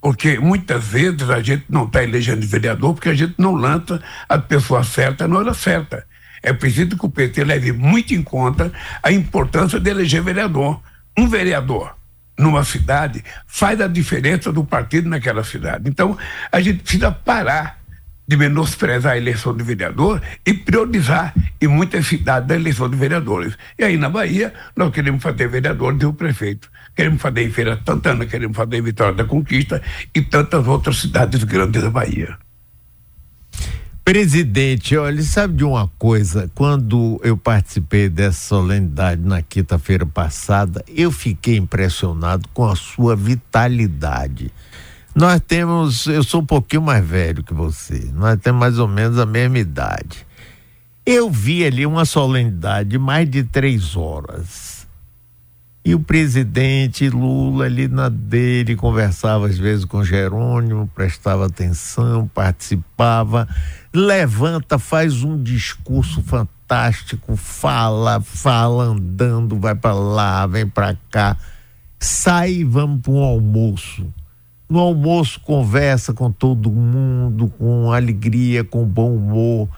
porque 0.00 0.40
muitas 0.40 0.84
vezes 0.84 1.30
a 1.30 1.40
gente 1.40 1.66
não 1.68 1.84
está 1.84 2.02
elegendo 2.02 2.44
vereador 2.44 2.94
porque 2.94 3.10
a 3.10 3.14
gente 3.14 3.34
não 3.38 3.54
lança 3.54 4.02
a 4.28 4.36
pessoa 4.38 4.82
certa 4.82 5.28
na 5.28 5.38
hora 5.38 5.54
certa. 5.54 6.04
É 6.42 6.52
preciso 6.52 6.96
que 6.96 7.06
o 7.06 7.10
PT 7.10 7.44
leve 7.44 7.72
muito 7.72 8.12
em 8.14 8.22
conta 8.22 8.72
a 9.02 9.12
importância 9.12 9.78
de 9.78 9.90
eleger 9.90 10.22
vereador. 10.22 10.80
Um 11.16 11.28
vereador 11.28 11.94
numa 12.38 12.64
cidade 12.64 13.22
faz 13.46 13.80
a 13.80 13.86
diferença 13.86 14.52
do 14.52 14.64
partido 14.64 15.08
naquela 15.08 15.44
cidade. 15.44 15.88
Então, 15.88 16.16
a 16.50 16.60
gente 16.60 16.82
precisa 16.82 17.12
parar 17.12 17.82
de 18.26 18.36
menosprezar 18.36 19.12
a 19.12 19.16
eleição 19.16 19.54
de 19.54 19.62
vereador 19.62 20.22
e 20.46 20.54
priorizar 20.54 21.34
em 21.60 21.66
muitas 21.66 22.06
cidades 22.06 22.50
a 22.50 22.54
eleição 22.54 22.88
de 22.88 22.96
vereadores. 22.96 23.56
E 23.78 23.84
aí 23.84 23.96
na 23.96 24.08
Bahia, 24.08 24.54
nós 24.76 24.92
queremos 24.92 25.22
fazer 25.22 25.48
vereador 25.48 25.96
e 26.00 26.06
o 26.06 26.12
prefeito. 26.12 26.70
Queremos 26.94 27.20
fazer 27.20 27.42
em 27.42 27.50
Feira 27.50 27.80
Santana, 27.84 28.24
queremos 28.26 28.56
fazer 28.56 28.76
em 28.76 28.82
Vitória 28.82 29.14
da 29.14 29.24
Conquista 29.24 29.82
e 30.14 30.22
tantas 30.22 30.66
outras 30.66 30.98
cidades 30.98 31.42
grandes 31.44 31.82
da 31.82 31.90
Bahia. 31.90 32.36
Presidente, 34.04 34.96
olha, 34.96 35.22
sabe 35.22 35.54
de 35.54 35.64
uma 35.64 35.88
coisa? 35.96 36.50
Quando 36.56 37.20
eu 37.22 37.36
participei 37.36 38.08
dessa 38.08 38.48
solenidade 38.48 39.22
na 39.22 39.42
quinta-feira 39.42 40.04
passada, 40.04 40.84
eu 40.88 41.12
fiquei 41.12 41.56
impressionado 41.56 42.48
com 42.52 42.66
a 42.66 42.74
sua 42.74 43.14
vitalidade. 43.14 44.50
Nós 45.14 45.40
temos, 45.46 46.06
eu 46.08 46.24
sou 46.24 46.40
um 46.40 46.46
pouquinho 46.46 46.82
mais 46.82 47.04
velho 47.06 47.44
que 47.44 47.54
você, 47.54 48.10
nós 48.12 48.40
temos 48.40 48.58
mais 48.58 48.78
ou 48.80 48.88
menos 48.88 49.20
a 49.20 49.26
mesma 49.26 49.60
idade. 49.60 50.26
Eu 51.06 51.30
vi 51.30 51.64
ali 51.64 51.86
uma 51.86 52.04
solenidade 52.04 52.88
de 52.90 52.98
mais 52.98 53.30
de 53.30 53.44
três 53.44 53.94
horas 53.94 54.71
e 55.84 55.94
o 55.94 56.00
presidente 56.00 57.08
Lula 57.08 57.64
ali 57.64 57.88
na 57.88 58.08
dele 58.08 58.76
conversava 58.76 59.46
às 59.46 59.58
vezes 59.58 59.84
com 59.84 60.04
Jerônimo, 60.04 60.88
prestava 60.94 61.46
atenção, 61.46 62.28
participava, 62.28 63.48
levanta, 63.92 64.78
faz 64.78 65.24
um 65.24 65.42
discurso 65.42 66.22
fantástico, 66.22 67.36
fala, 67.36 68.20
fala 68.20 68.84
andando, 68.84 69.58
vai 69.58 69.74
para 69.74 69.94
lá, 69.94 70.46
vem 70.46 70.68
para 70.68 70.96
cá. 71.10 71.36
sai 71.98 72.52
e 72.52 72.64
vamos 72.64 73.02
para 73.02 73.12
um 73.12 73.22
almoço. 73.22 74.06
No 74.68 74.78
almoço 74.78 75.40
conversa 75.40 76.14
com 76.14 76.30
todo 76.30 76.70
mundo, 76.70 77.48
com 77.58 77.92
alegria, 77.92 78.62
com 78.62 78.86
bom 78.86 79.16
humor. 79.16 79.68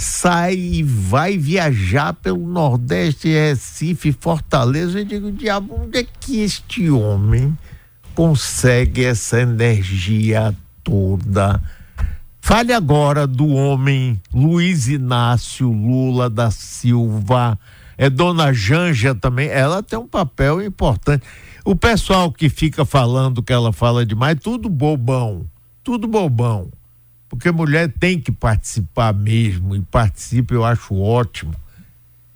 Sai 0.00 0.54
e 0.54 0.82
vai 0.82 1.36
viajar 1.36 2.14
pelo 2.14 2.46
Nordeste, 2.46 3.28
Recife, 3.28 4.16
Fortaleza. 4.18 4.98
Eu 4.98 5.04
digo, 5.04 5.30
diabo, 5.30 5.78
onde 5.82 5.98
é 5.98 6.06
que 6.18 6.40
este 6.40 6.88
homem 6.88 7.56
consegue 8.14 9.04
essa 9.04 9.42
energia 9.42 10.56
toda? 10.82 11.60
Fale 12.40 12.72
agora 12.72 13.26
do 13.26 13.48
homem 13.48 14.18
Luiz 14.32 14.88
Inácio 14.88 15.70
Lula 15.70 16.30
da 16.30 16.50
Silva. 16.50 17.58
É 17.98 18.08
Dona 18.08 18.54
Janja 18.54 19.14
também. 19.14 19.48
Ela 19.50 19.82
tem 19.82 19.98
um 19.98 20.08
papel 20.08 20.62
importante. 20.62 21.26
O 21.62 21.76
pessoal 21.76 22.32
que 22.32 22.48
fica 22.48 22.86
falando 22.86 23.42
que 23.42 23.52
ela 23.52 23.70
fala 23.70 24.06
demais, 24.06 24.38
tudo 24.42 24.70
bobão. 24.70 25.44
Tudo 25.84 26.08
bobão. 26.08 26.70
Porque 27.30 27.50
mulher 27.52 27.88
tem 27.88 28.20
que 28.20 28.32
participar 28.32 29.14
mesmo, 29.14 29.76
e 29.76 29.80
participa, 29.80 30.52
eu 30.52 30.64
acho 30.64 30.96
ótimo. 30.96 31.54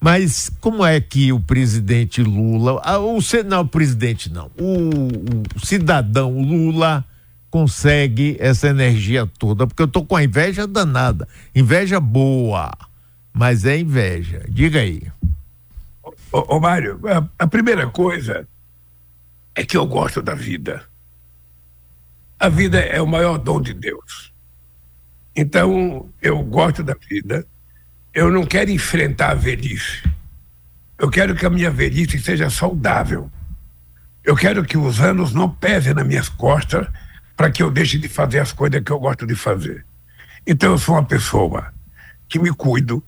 Mas 0.01 0.49
como 0.61 0.84
é 0.84 1.01
que 1.01 1.32
o 1.32 1.40
presidente 1.40 2.22
Lula, 2.22 2.80
ah, 2.84 3.01
o 3.01 3.18
não, 3.45 3.62
o 3.62 3.68
presidente 3.68 4.30
não, 4.30 4.51
o, 4.57 4.90
o 5.57 5.66
cidadão 5.66 6.40
Lula 6.40 7.05
consegue 7.51 8.36
essa 8.38 8.68
energia 8.68 9.26
toda, 9.38 9.66
porque 9.66 9.82
eu 9.82 9.88
tô 9.88 10.05
com 10.05 10.14
a 10.14 10.22
inveja 10.22 10.66
danada. 10.66 11.26
Inveja 11.55 11.99
boa, 11.99 12.70
mas 13.32 13.64
é 13.64 13.78
inveja. 13.78 14.45
Diga 14.49 14.80
aí. 14.80 15.03
Ô, 16.30 16.57
ô 16.57 16.61
Mário, 16.61 17.01
a, 17.09 17.45
a, 17.45 17.47
primeira 17.49 17.88
coisa 17.88 18.47
é 19.55 19.64
que 19.64 19.76
eu 19.76 19.86
gosto 19.86 20.22
da 20.22 20.34
vida. 20.34 20.84
A 22.38 22.49
vida 22.49 22.78
é 22.78 23.01
o 23.01 23.07
maior 23.07 23.38
dom 23.38 23.61
de 23.61 23.72
Deus. 23.72 24.34
Então, 25.37 26.09
eu 26.22 26.43
gosto 26.43 26.82
da 26.82 26.95
vida. 26.95 27.47
Eu 28.12 28.30
não 28.30 28.47
quero 28.47 28.70
enfrentar 28.70 29.30
a 29.30 29.35
velhice. 29.35 30.03
Eu 30.99 31.11
quero 31.11 31.35
que 31.35 31.45
a 31.45 31.51
minha 31.51 31.70
velhice 31.70 32.18
seja 32.20 32.49
saudável. 32.49 33.30
Eu 34.22 34.37
quero 34.37 34.64
que 34.64 34.78
os 34.78 35.01
anos 35.01 35.32
não 35.32 35.51
pesem 35.51 35.93
nas 35.93 36.07
minhas 36.07 36.28
costas 36.28 36.87
para 37.37 37.51
que 37.51 37.62
eu 37.62 37.70
deixe 37.70 37.99
de 37.99 38.09
fazer 38.09 38.39
as 38.39 38.53
coisas 38.53 38.82
que 38.82 38.93
eu 38.93 38.99
gosto 38.99 39.26
de 39.26 39.35
fazer. 39.35 39.85
Então 40.47 40.72
eu 40.72 40.78
sou 40.78 40.95
uma 40.95 41.05
pessoa 41.05 41.72
que 42.28 42.39
me 42.39 42.53
cuido, 42.53 43.03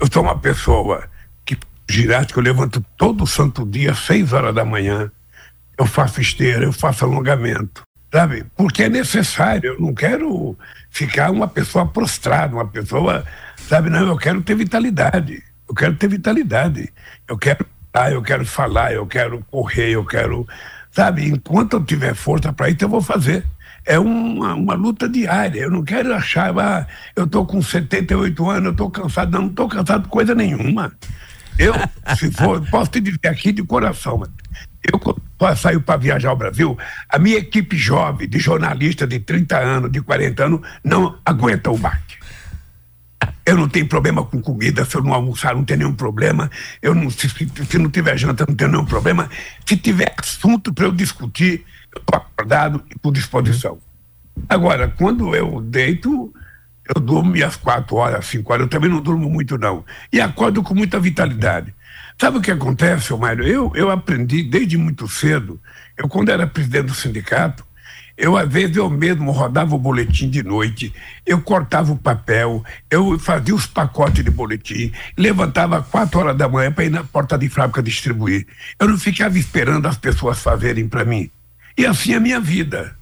eu 0.00 0.08
sou 0.12 0.22
uma 0.22 0.38
pessoa 0.38 1.08
que 1.44 1.56
ginástica, 1.88 2.40
eu 2.40 2.44
levanto 2.44 2.84
todo 2.96 3.26
santo 3.26 3.64
dia, 3.64 3.94
seis 3.94 4.32
horas 4.32 4.54
da 4.54 4.64
manhã, 4.64 5.10
eu 5.78 5.86
faço 5.86 6.20
esteira, 6.20 6.64
eu 6.64 6.72
faço 6.72 7.04
alongamento, 7.04 7.82
sabe? 8.12 8.44
Porque 8.54 8.84
é 8.84 8.88
necessário, 8.88 9.72
eu 9.72 9.80
não 9.80 9.94
quero 9.94 10.56
ficar 10.90 11.30
uma 11.30 11.48
pessoa 11.48 11.86
prostrada, 11.86 12.54
uma 12.54 12.68
pessoa, 12.68 13.24
sabe? 13.56 13.88
Não, 13.88 14.06
eu 14.06 14.16
quero 14.16 14.42
ter 14.42 14.54
vitalidade, 14.54 15.42
eu 15.68 15.74
quero 15.74 15.94
ter 15.96 16.08
vitalidade, 16.08 16.92
eu 17.26 17.38
quero 17.38 17.66
ah, 17.94 18.10
eu 18.10 18.22
quero 18.22 18.46
falar, 18.46 18.94
eu 18.94 19.06
quero 19.06 19.44
correr, 19.50 19.90
eu 19.90 20.04
quero 20.04 20.46
Sabe, 20.92 21.26
enquanto 21.26 21.72
eu 21.72 21.84
tiver 21.84 22.14
força 22.14 22.52
para 22.52 22.68
isso, 22.68 22.78
eu 22.82 22.88
vou 22.88 23.00
fazer. 23.00 23.46
É 23.84 23.98
uma, 23.98 24.54
uma 24.54 24.74
luta 24.74 25.08
diária. 25.08 25.60
Eu 25.60 25.70
não 25.70 25.82
quero 25.82 26.14
achar, 26.14 26.56
ah, 26.58 26.86
eu 27.16 27.24
estou 27.24 27.46
com 27.46 27.62
78 27.62 28.50
anos, 28.50 28.66
eu 28.66 28.70
estou 28.72 28.90
cansado. 28.90 29.32
Não, 29.32 29.40
não 29.40 29.48
estou 29.48 29.68
cansado 29.68 30.02
de 30.02 30.08
coisa 30.10 30.34
nenhuma. 30.34 30.92
Eu, 31.58 31.72
se 32.16 32.30
for, 32.30 32.62
posso 32.70 32.90
te 32.90 33.00
dizer 33.00 33.26
aqui 33.26 33.52
de 33.52 33.62
coração, 33.62 34.22
eu 34.84 35.56
saio 35.56 35.80
para 35.80 35.98
viajar 35.98 36.30
ao 36.30 36.36
Brasil, 36.36 36.76
a 37.08 37.18
minha 37.18 37.38
equipe 37.38 37.76
jovem, 37.76 38.28
de 38.28 38.38
jornalista 38.38 39.06
de 39.06 39.18
30 39.18 39.58
anos, 39.58 39.92
de 39.92 40.00
40 40.00 40.44
anos, 40.44 40.60
não 40.84 41.18
aguenta 41.24 41.70
o 41.70 41.78
baque. 41.78 42.16
Eu 43.44 43.56
não 43.56 43.68
tenho 43.68 43.86
problema 43.86 44.24
com 44.24 44.40
comida, 44.40 44.84
se 44.84 44.96
eu 44.96 45.02
não 45.02 45.12
almoçar, 45.12 45.54
não 45.54 45.64
tem 45.64 45.76
nenhum 45.76 45.94
problema. 45.94 46.50
Eu 46.80 46.94
não, 46.94 47.10
se, 47.10 47.28
se 47.28 47.78
não 47.78 47.90
tiver 47.90 48.16
janta, 48.16 48.44
não 48.48 48.54
tem 48.54 48.68
nenhum 48.68 48.84
problema. 48.84 49.28
Se 49.66 49.76
tiver 49.76 50.14
assunto 50.16 50.72
para 50.72 50.86
eu 50.86 50.92
discutir, 50.92 51.64
eu 51.94 52.00
estou 52.00 52.16
acordado 52.16 52.82
e 52.90 52.98
por 52.98 53.12
disposição. 53.12 53.78
Agora, 54.48 54.88
quando 54.88 55.34
eu 55.34 55.60
deito, 55.60 56.32
eu 56.94 57.00
durmo 57.00 57.30
minhas 57.30 57.56
quatro 57.56 57.96
horas, 57.96 58.26
cinco 58.26 58.52
horas, 58.52 58.64
eu 58.64 58.70
também 58.70 58.90
não 58.90 59.00
durmo 59.00 59.28
muito, 59.28 59.58
não. 59.58 59.84
E 60.12 60.20
acordo 60.20 60.62
com 60.62 60.74
muita 60.74 60.98
vitalidade. 60.98 61.74
Sabe 62.22 62.38
o 62.38 62.40
que 62.40 62.52
acontece, 62.52 63.12
Mário? 63.16 63.44
Eu, 63.44 63.72
eu 63.74 63.90
aprendi 63.90 64.44
desde 64.44 64.78
muito 64.78 65.08
cedo, 65.08 65.60
eu 65.98 66.08
quando 66.08 66.28
era 66.28 66.46
presidente 66.46 66.84
do 66.84 66.94
sindicato, 66.94 67.66
eu, 68.16 68.36
às 68.36 68.48
vezes, 68.48 68.76
eu 68.76 68.88
mesmo 68.88 69.32
rodava 69.32 69.74
o 69.74 69.78
boletim 69.78 70.30
de 70.30 70.40
noite, 70.40 70.94
eu 71.26 71.40
cortava 71.40 71.90
o 71.90 71.98
papel, 71.98 72.64
eu 72.88 73.18
fazia 73.18 73.52
os 73.52 73.66
pacotes 73.66 74.22
de 74.22 74.30
boletim, 74.30 74.92
levantava 75.18 75.82
quatro 75.82 76.20
horas 76.20 76.36
da 76.36 76.48
manhã 76.48 76.70
para 76.70 76.84
ir 76.84 76.90
na 76.90 77.02
porta 77.02 77.36
de 77.36 77.48
fábrica 77.48 77.82
distribuir. 77.82 78.46
Eu 78.78 78.86
não 78.86 78.96
ficava 78.96 79.36
esperando 79.36 79.88
as 79.88 79.96
pessoas 79.96 80.38
fazerem 80.38 80.86
para 80.86 81.04
mim. 81.04 81.28
E 81.76 81.84
assim 81.84 82.12
é 82.12 82.18
a 82.18 82.20
minha 82.20 82.38
vida. 82.38 82.94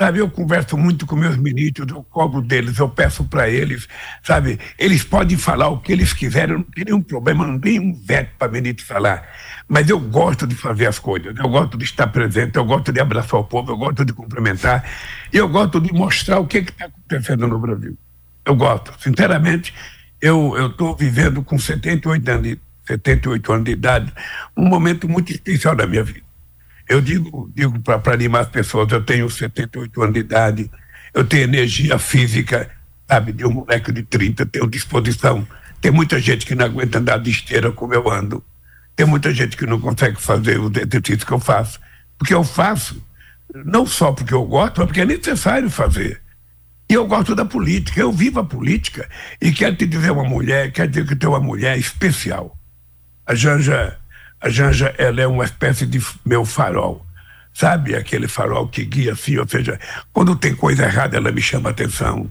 Sabe, 0.00 0.18
eu 0.18 0.30
converso 0.30 0.78
muito 0.78 1.04
com 1.04 1.14
meus 1.14 1.36
ministros, 1.36 1.86
eu 1.90 2.02
cobro 2.04 2.40
deles, 2.40 2.78
eu 2.78 2.88
peço 2.88 3.22
para 3.24 3.50
eles, 3.50 3.86
sabe, 4.22 4.58
eles 4.78 5.04
podem 5.04 5.36
falar 5.36 5.68
o 5.68 5.78
que 5.78 5.92
eles 5.92 6.14
quiserem, 6.14 6.56
não 6.56 6.62
tem 6.62 6.86
nenhum 6.86 7.02
problema, 7.02 7.46
não 7.46 7.58
tem 7.58 7.78
um 7.78 7.92
veto 7.92 8.30
para 8.38 8.50
ministro 8.50 8.86
falar. 8.86 9.28
Mas 9.68 9.90
eu 9.90 10.00
gosto 10.00 10.46
de 10.46 10.54
fazer 10.54 10.86
as 10.86 10.98
coisas, 10.98 11.36
eu 11.36 11.46
gosto 11.50 11.76
de 11.76 11.84
estar 11.84 12.06
presente, 12.06 12.56
eu 12.56 12.64
gosto 12.64 12.90
de 12.90 12.98
abraçar 12.98 13.40
o 13.40 13.44
povo, 13.44 13.72
eu 13.72 13.76
gosto 13.76 14.02
de 14.02 14.14
cumprimentar, 14.14 14.90
e 15.30 15.36
eu 15.36 15.46
gosto 15.46 15.78
de 15.78 15.92
mostrar 15.92 16.40
o 16.40 16.46
que 16.46 16.60
está 16.60 16.86
acontecendo 16.86 17.46
no 17.46 17.58
Brasil. 17.58 17.94
Eu 18.46 18.54
gosto, 18.54 18.94
sinceramente, 19.02 19.74
eu 20.18 20.68
estou 20.68 20.96
vivendo 20.96 21.42
com 21.42 21.58
78 21.58 22.30
anos, 22.30 22.42
de, 22.42 22.58
78 22.86 23.52
anos 23.52 23.64
de 23.66 23.72
idade, 23.72 24.10
um 24.56 24.64
momento 24.64 25.06
muito 25.06 25.30
especial 25.30 25.76
da 25.76 25.86
minha 25.86 26.02
vida. 26.02 26.29
Eu 26.90 27.00
digo, 27.00 27.48
digo 27.54 27.78
para 27.78 28.12
animar 28.12 28.40
as 28.40 28.48
pessoas, 28.48 28.90
eu 28.90 29.00
tenho 29.00 29.30
78 29.30 30.02
anos 30.02 30.12
de 30.12 30.18
idade, 30.18 30.70
eu 31.14 31.24
tenho 31.24 31.44
energia 31.44 31.96
física, 32.00 32.68
sabe, 33.08 33.30
de 33.30 33.46
um 33.46 33.52
moleque 33.52 33.92
de 33.92 34.02
30, 34.02 34.44
tenho 34.46 34.66
disposição. 34.66 35.46
Tem 35.80 35.92
muita 35.92 36.18
gente 36.18 36.44
que 36.44 36.52
não 36.52 36.64
aguenta 36.64 36.98
andar 36.98 37.18
de 37.18 37.30
esteira 37.30 37.70
como 37.70 37.94
eu 37.94 38.10
ando. 38.10 38.42
Tem 38.96 39.06
muita 39.06 39.32
gente 39.32 39.56
que 39.56 39.66
não 39.66 39.80
consegue 39.80 40.20
fazer 40.20 40.58
o 40.58 40.66
exercício 40.66 41.24
que 41.24 41.32
eu 41.32 41.38
faço. 41.38 41.78
Porque 42.18 42.34
eu 42.34 42.42
faço, 42.42 43.00
não 43.54 43.86
só 43.86 44.10
porque 44.10 44.34
eu 44.34 44.44
gosto, 44.44 44.78
mas 44.78 44.86
porque 44.86 45.02
é 45.02 45.06
necessário 45.06 45.70
fazer. 45.70 46.20
E 46.90 46.94
eu 46.94 47.06
gosto 47.06 47.36
da 47.36 47.44
política, 47.44 48.00
eu 48.00 48.10
vivo 48.10 48.40
a 48.40 48.44
política. 48.44 49.08
E 49.40 49.52
quero 49.52 49.76
te 49.76 49.86
dizer 49.86 50.10
uma 50.10 50.24
mulher, 50.24 50.72
quero 50.72 50.90
dizer 50.90 51.06
que 51.06 51.14
tem 51.14 51.28
uma 51.28 51.38
mulher 51.38 51.78
especial. 51.78 52.58
A 53.24 53.32
Janja, 53.32 53.96
a 54.40 54.48
Janja, 54.48 54.94
ela 54.96 55.20
é 55.20 55.26
uma 55.26 55.44
espécie 55.44 55.86
de 55.86 56.00
meu 56.24 56.44
farol. 56.44 57.04
Sabe 57.52 57.94
aquele 57.94 58.28
farol 58.28 58.68
que 58.68 58.84
guia 58.84 59.12
assim, 59.12 59.36
ou 59.36 59.46
seja, 59.46 59.78
quando 60.12 60.36
tem 60.36 60.54
coisa 60.54 60.84
errada, 60.84 61.16
ela 61.16 61.30
me 61.30 61.42
chama 61.42 61.70
atenção. 61.70 62.30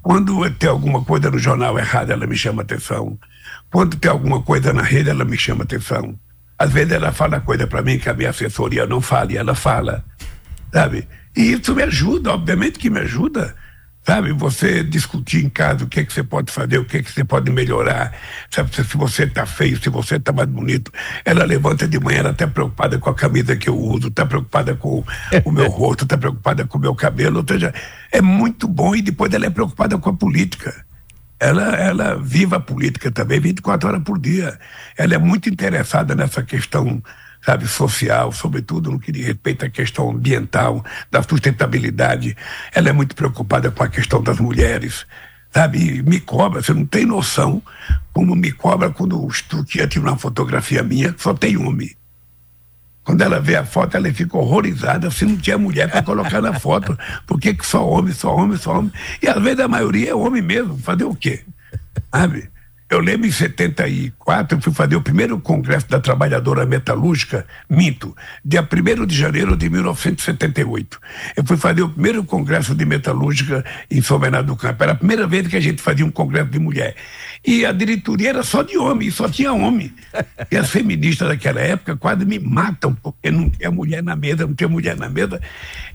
Quando 0.00 0.48
tem 0.52 0.70
alguma 0.70 1.04
coisa 1.04 1.30
no 1.30 1.38
jornal 1.38 1.78
errada, 1.78 2.12
ela 2.12 2.26
me 2.26 2.36
chama 2.36 2.62
atenção. 2.62 3.18
Quando 3.70 3.96
tem 3.96 4.10
alguma 4.10 4.40
coisa 4.42 4.72
na 4.72 4.82
rede, 4.82 5.10
ela 5.10 5.24
me 5.24 5.36
chama 5.36 5.64
atenção. 5.64 6.18
Às 6.58 6.72
vezes 6.72 6.92
ela 6.92 7.12
fala 7.12 7.40
coisa 7.40 7.66
para 7.66 7.82
mim 7.82 7.98
que 7.98 8.08
a 8.08 8.14
minha 8.14 8.30
assessoria 8.30 8.86
não 8.86 9.00
fala, 9.00 9.32
e 9.32 9.36
ela 9.36 9.54
fala, 9.54 10.04
sabe? 10.72 11.06
E 11.36 11.52
isso 11.52 11.74
me 11.74 11.82
ajuda, 11.82 12.32
obviamente 12.32 12.78
que 12.78 12.90
me 12.90 13.00
ajuda. 13.00 13.54
Sabe, 14.10 14.32
você 14.32 14.82
discutir 14.82 15.44
em 15.44 15.48
casa 15.48 15.84
o 15.84 15.86
que, 15.86 16.00
é 16.00 16.04
que 16.04 16.12
você 16.12 16.24
pode 16.24 16.50
fazer, 16.50 16.78
o 16.78 16.84
que, 16.84 16.96
é 16.96 17.02
que 17.04 17.12
você 17.12 17.22
pode 17.22 17.48
melhorar. 17.52 18.12
Sabe, 18.50 18.74
se 18.74 18.96
você 18.96 19.22
está 19.22 19.46
feio, 19.46 19.80
se 19.80 19.88
você 19.88 20.16
está 20.16 20.32
mais 20.32 20.48
bonito. 20.48 20.90
Ela 21.24 21.44
levanta 21.44 21.86
de 21.86 21.96
manhã, 22.00 22.18
ela 22.18 22.30
está 22.30 22.48
preocupada 22.48 22.98
com 22.98 23.08
a 23.08 23.14
camisa 23.14 23.54
que 23.54 23.68
eu 23.68 23.78
uso, 23.78 24.08
está 24.08 24.26
preocupada 24.26 24.74
com 24.74 25.04
o 25.44 25.52
meu 25.52 25.70
rosto, 25.70 26.02
está 26.02 26.18
preocupada 26.18 26.66
com 26.66 26.76
o 26.76 26.80
meu 26.80 26.92
cabelo. 26.92 27.38
Ou 27.38 27.44
seja, 27.48 27.72
é 28.10 28.20
muito 28.20 28.66
bom 28.66 28.96
e 28.96 29.00
depois 29.00 29.32
ela 29.32 29.46
é 29.46 29.50
preocupada 29.50 29.96
com 29.96 30.10
a 30.10 30.12
política 30.12 30.74
ela, 31.40 31.74
ela 31.74 32.16
vive 32.16 32.54
a 32.54 32.60
política 32.60 33.10
também 33.10 33.40
24 33.40 33.88
horas 33.88 34.02
por 34.02 34.18
dia. 34.18 34.58
Ela 34.96 35.14
é 35.14 35.18
muito 35.18 35.48
interessada 35.48 36.14
nessa 36.14 36.42
questão, 36.42 37.02
sabe, 37.44 37.66
social, 37.66 38.32
sobretudo 38.32 38.90
no 38.90 39.00
que 39.00 39.12
diz 39.12 39.26
respeito 39.26 39.64
à 39.64 39.70
questão 39.70 40.10
ambiental, 40.10 40.84
da 41.10 41.22
sustentabilidade. 41.22 42.36
Ela 42.72 42.90
é 42.90 42.92
muito 42.92 43.14
preocupada 43.14 43.70
com 43.70 43.82
a 43.82 43.88
questão 43.88 44.22
das 44.22 44.38
mulheres, 44.38 45.06
sabe? 45.52 46.02
me 46.02 46.20
cobra, 46.20 46.62
você 46.62 46.72
não 46.72 46.86
tem 46.86 47.06
noção 47.06 47.62
como 48.12 48.34
me 48.34 48.52
cobra 48.52 48.90
quando 48.90 49.24
o 49.24 49.30
Stuquia 49.30 49.86
tira 49.86 50.04
uma 50.04 50.18
fotografia 50.18 50.82
minha, 50.82 51.14
só 51.18 51.32
tem 51.32 51.56
homem. 51.56 51.94
Quando 53.02 53.22
ela 53.22 53.40
vê 53.40 53.56
a 53.56 53.64
foto, 53.64 53.96
ela 53.96 54.12
fica 54.12 54.36
horrorizada 54.36 55.10
se 55.10 55.24
não 55.24 55.36
tinha 55.36 55.58
mulher 55.58 55.90
para 55.90 56.02
colocar 56.02 56.40
na 56.40 56.60
foto. 56.60 56.96
Por 57.26 57.40
que, 57.40 57.54
que 57.54 57.66
só 57.66 57.88
homem, 57.88 58.12
só 58.12 58.34
homem, 58.36 58.56
só 58.56 58.78
homem? 58.78 58.92
E 59.22 59.26
às 59.26 59.42
vezes 59.42 59.60
a 59.60 59.66
maioria 59.66 60.10
é 60.10 60.14
homem 60.14 60.42
mesmo. 60.42 60.78
Fazer 60.78 61.04
o 61.04 61.14
quê? 61.14 61.42
Sabe? 62.12 62.48
Eu 62.90 62.98
lembro 62.98 63.24
em 63.24 63.30
74, 63.30 64.58
eu 64.58 64.60
fui 64.60 64.72
fazer 64.72 64.96
o 64.96 65.00
primeiro 65.00 65.38
congresso 65.38 65.88
da 65.88 66.00
trabalhadora 66.00 66.66
metalúrgica, 66.66 67.46
minto, 67.68 68.16
dia 68.44 68.62
1 68.62 69.06
de 69.06 69.16
janeiro 69.16 69.56
de 69.56 69.70
1978. 69.70 70.98
Eu 71.36 71.44
fui 71.44 71.56
fazer 71.56 71.82
o 71.82 71.88
primeiro 71.88 72.24
congresso 72.24 72.74
de 72.74 72.84
metalúrgica 72.84 73.64
em 73.88 74.02
São 74.02 74.18
Bernardo 74.18 74.48
do 74.48 74.56
Campo. 74.56 74.82
Era 74.82 74.92
a 74.92 74.96
primeira 74.96 75.24
vez 75.24 75.46
que 75.46 75.56
a 75.56 75.60
gente 75.60 75.80
fazia 75.80 76.04
um 76.04 76.10
congresso 76.10 76.50
de 76.50 76.58
mulher. 76.58 76.96
E 77.46 77.64
a 77.64 77.70
diretoria 77.70 78.30
era 78.30 78.42
só 78.42 78.64
de 78.64 78.76
homem, 78.76 79.08
só 79.08 79.28
tinha 79.28 79.52
homem. 79.52 79.94
E 80.50 80.56
as 80.56 80.68
feministas 80.68 81.28
daquela 81.28 81.60
época 81.60 81.96
quase 81.96 82.24
me 82.24 82.40
matam, 82.40 82.92
porque 82.92 83.30
não 83.30 83.48
tinha 83.48 83.70
mulher 83.70 84.02
na 84.02 84.16
mesa, 84.16 84.48
não 84.48 84.54
tinha 84.54 84.68
mulher 84.68 84.96
na 84.96 85.08
mesa. 85.08 85.40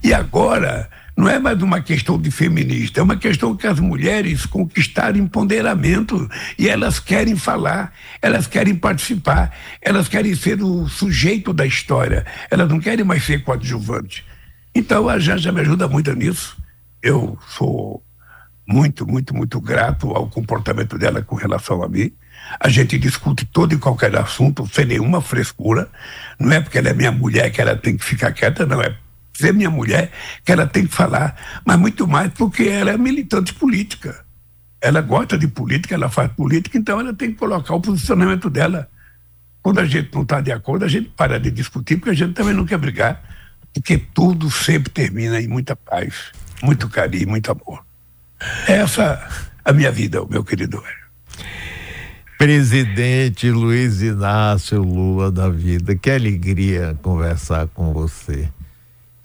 E 0.02 0.14
agora 0.14 0.90
não 1.18 1.30
é 1.30 1.40
mais 1.40 1.62
uma 1.62 1.82
questão 1.82 2.20
de 2.20 2.30
feminista, 2.30 3.00
é 3.00 3.04
uma 3.04 3.16
questão 3.16 3.56
que 3.56 3.66
as 3.66 3.80
mulheres 3.80 4.46
conquistaram 4.46 5.18
empoderamento 5.18 6.30
e 6.60 6.68
elas 6.68 7.00
querem 7.00 7.38
falar, 7.38 7.94
elas 8.22 8.48
querem 8.48 8.76
participar, 8.76 9.56
elas 9.82 10.10
querem 10.10 10.36
ser 10.36 10.62
o 10.62 10.90
sujeito 10.90 11.54
da 11.54 11.66
história, 11.66 12.26
elas 12.52 12.68
não 12.68 12.82
querem 12.82 13.06
mais 13.06 13.24
ser 13.24 13.44
coadjuvante. 13.44 14.26
Então 14.74 15.08
a 15.08 15.18
Janja 15.18 15.54
me 15.54 15.62
ajuda 15.62 15.88
muito 15.88 16.14
nisso. 16.14 16.58
Eu 17.02 17.40
sou 17.48 18.04
muito, 18.68 19.08
muito, 19.08 19.34
muito 19.34 19.62
grato 19.62 20.12
ao 20.12 20.28
comportamento 20.28 20.98
dela 20.98 21.22
com 21.22 21.36
relação 21.36 21.82
a 21.82 21.88
mim. 21.88 22.12
A 22.60 22.68
gente 22.68 22.98
discute 22.98 23.46
todo 23.46 23.74
e 23.74 23.78
qualquer 23.78 24.14
assunto 24.18 24.68
sem 24.68 24.86
nenhuma 24.86 25.22
frescura. 25.22 25.88
Não 26.38 26.52
é 26.52 26.60
porque 26.60 26.78
ela 26.78 26.90
é 26.90 26.94
minha 26.94 27.12
mulher 27.12 27.50
que 27.52 27.62
ela 27.62 27.78
tem 27.78 27.96
que 27.96 28.04
ficar 28.04 28.34
quieta, 28.34 28.66
não 28.66 28.82
é 28.82 28.98
ser 29.36 29.54
minha 29.54 29.70
mulher, 29.70 30.12
que 30.44 30.52
ela 30.52 30.66
tem 30.66 30.88
que 30.88 30.94
falar, 30.94 31.36
mas 31.66 31.78
muito 31.78 32.08
mais 32.08 32.32
porque 32.32 32.64
ela 32.64 32.92
é 32.92 32.98
militante 32.98 33.54
política. 33.54 34.24
Ela 34.80 35.02
gosta 35.02 35.38
de 35.38 35.48
política, 35.48 35.96
ela 35.96 36.10
faz 36.10 36.32
política, 36.32 36.78
então 36.78 37.00
ela 37.00 37.14
tem 37.14 37.32
que 37.32 37.38
colocar 37.38 37.76
o 37.76 37.82
posicionamento 37.82 38.50
dela. 38.50 38.90
Quando 39.62 39.80
a 39.80 39.86
gente 39.86 40.14
não 40.14 40.22
está 40.22 40.40
de 40.42 40.52
acordo, 40.52 40.86
a 40.86 40.88
gente 40.88 41.10
para 41.10 41.40
de 41.40 41.52
discutir, 41.52 41.98
porque 41.98 42.12
a 42.12 42.14
gente 42.14 42.34
também 42.34 42.54
não 42.54 42.66
quer 42.66 42.78
brigar, 42.78 43.22
porque 43.74 43.98
tudo 43.98 44.50
sempre 44.50 44.90
termina 44.90 45.42
em 45.42 45.48
muita 45.48 45.76
paz, 45.76 46.32
muito 46.62 46.88
carinho, 46.88 47.30
muito 47.30 47.52
amor. 47.52 47.84
Essa 48.68 49.04
é 49.66 49.70
a 49.70 49.74
minha 49.74 49.92
vida, 49.92 50.24
meu 50.30 50.44
querido 50.44 50.82
Presidente 52.38 53.50
Luiz 53.50 54.02
Inácio 54.02 54.82
Lula 54.82 55.32
da 55.32 55.50
vida, 55.50 55.96
que 55.96 56.12
alegria 56.12 56.98
conversar 57.02 57.68
com 57.68 57.92
você. 57.92 58.50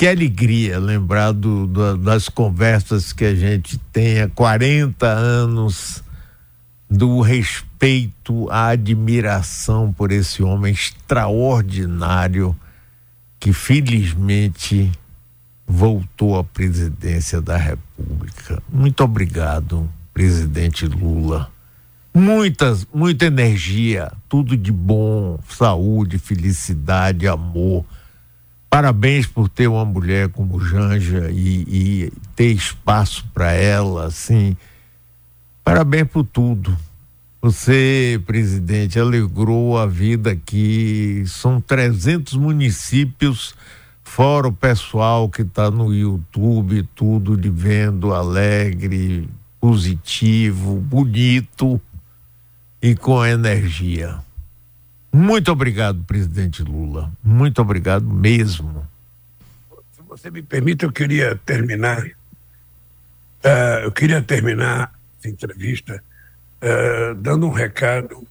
Que 0.01 0.09
alegria 0.09 0.79
lembrar 0.79 1.31
do, 1.31 1.67
do, 1.67 1.99
das 1.99 2.27
conversas 2.27 3.13
que 3.13 3.23
a 3.23 3.35
gente 3.35 3.77
tem 3.93 4.23
há 4.23 4.31
40 4.31 5.07
anos, 5.07 6.03
do 6.89 7.21
respeito, 7.21 8.49
a 8.51 8.69
admiração 8.69 9.93
por 9.93 10.11
esse 10.11 10.43
homem 10.43 10.73
extraordinário 10.73 12.57
que 13.39 13.53
felizmente 13.53 14.91
voltou 15.69 16.39
à 16.39 16.45
presidência 16.45 17.43
da 17.43 17.59
República. 17.59 18.63
Muito 18.73 19.05
obrigado, 19.05 19.87
presidente 20.15 20.87
Lula. 20.87 21.51
Muitas, 22.15 22.87
muita 22.91 23.27
energia, 23.27 24.11
tudo 24.31 24.57
de 24.57 24.73
bom, 24.73 25.39
saúde, 25.47 26.17
felicidade, 26.17 27.29
amor 27.29 27.85
Parabéns 28.71 29.27
por 29.27 29.49
ter 29.49 29.67
uma 29.67 29.85
mulher 29.85 30.29
como 30.29 30.65
Janja 30.65 31.29
e, 31.29 31.65
e 31.67 32.13
ter 32.37 32.53
espaço 32.53 33.27
para 33.35 33.51
ela, 33.51 34.07
assim. 34.07 34.57
Parabéns 35.65 36.07
por 36.07 36.25
tudo. 36.25 36.79
Você, 37.43 38.23
presidente, 38.25 39.01
alegrou 39.01 39.77
a 39.77 39.87
vida 39.87 40.31
aqui. 40.31 41.25
São 41.27 41.61
300 41.61 42.35
municípios, 42.35 43.57
fora 44.05 44.47
o 44.47 44.53
pessoal 44.53 45.29
que 45.29 45.43
está 45.43 45.69
no 45.69 45.93
YouTube, 45.93 46.89
tudo 46.95 47.37
de 47.37 47.51
vendo 47.51 48.15
alegre, 48.15 49.29
positivo, 49.61 50.77
bonito 50.77 51.81
e 52.81 52.95
com 52.95 53.27
energia. 53.27 54.21
Muito 55.13 55.51
obrigado, 55.51 56.05
presidente 56.05 56.63
Lula. 56.63 57.11
Muito 57.23 57.61
obrigado 57.61 58.07
mesmo. 58.07 58.87
Se 59.93 60.03
você 60.09 60.31
me 60.31 60.43
permite, 60.43 60.85
eu 60.85 60.93
queria 60.93 61.35
terminar. 61.45 62.05
Uh, 62.05 63.81
eu 63.83 63.93
queria 63.93 64.23
terminar 64.23 64.93
essa 65.19 65.29
entrevista 65.29 66.03
uh, 66.63 67.15
dando 67.17 67.47
um 67.47 67.53
recado 67.53 68.27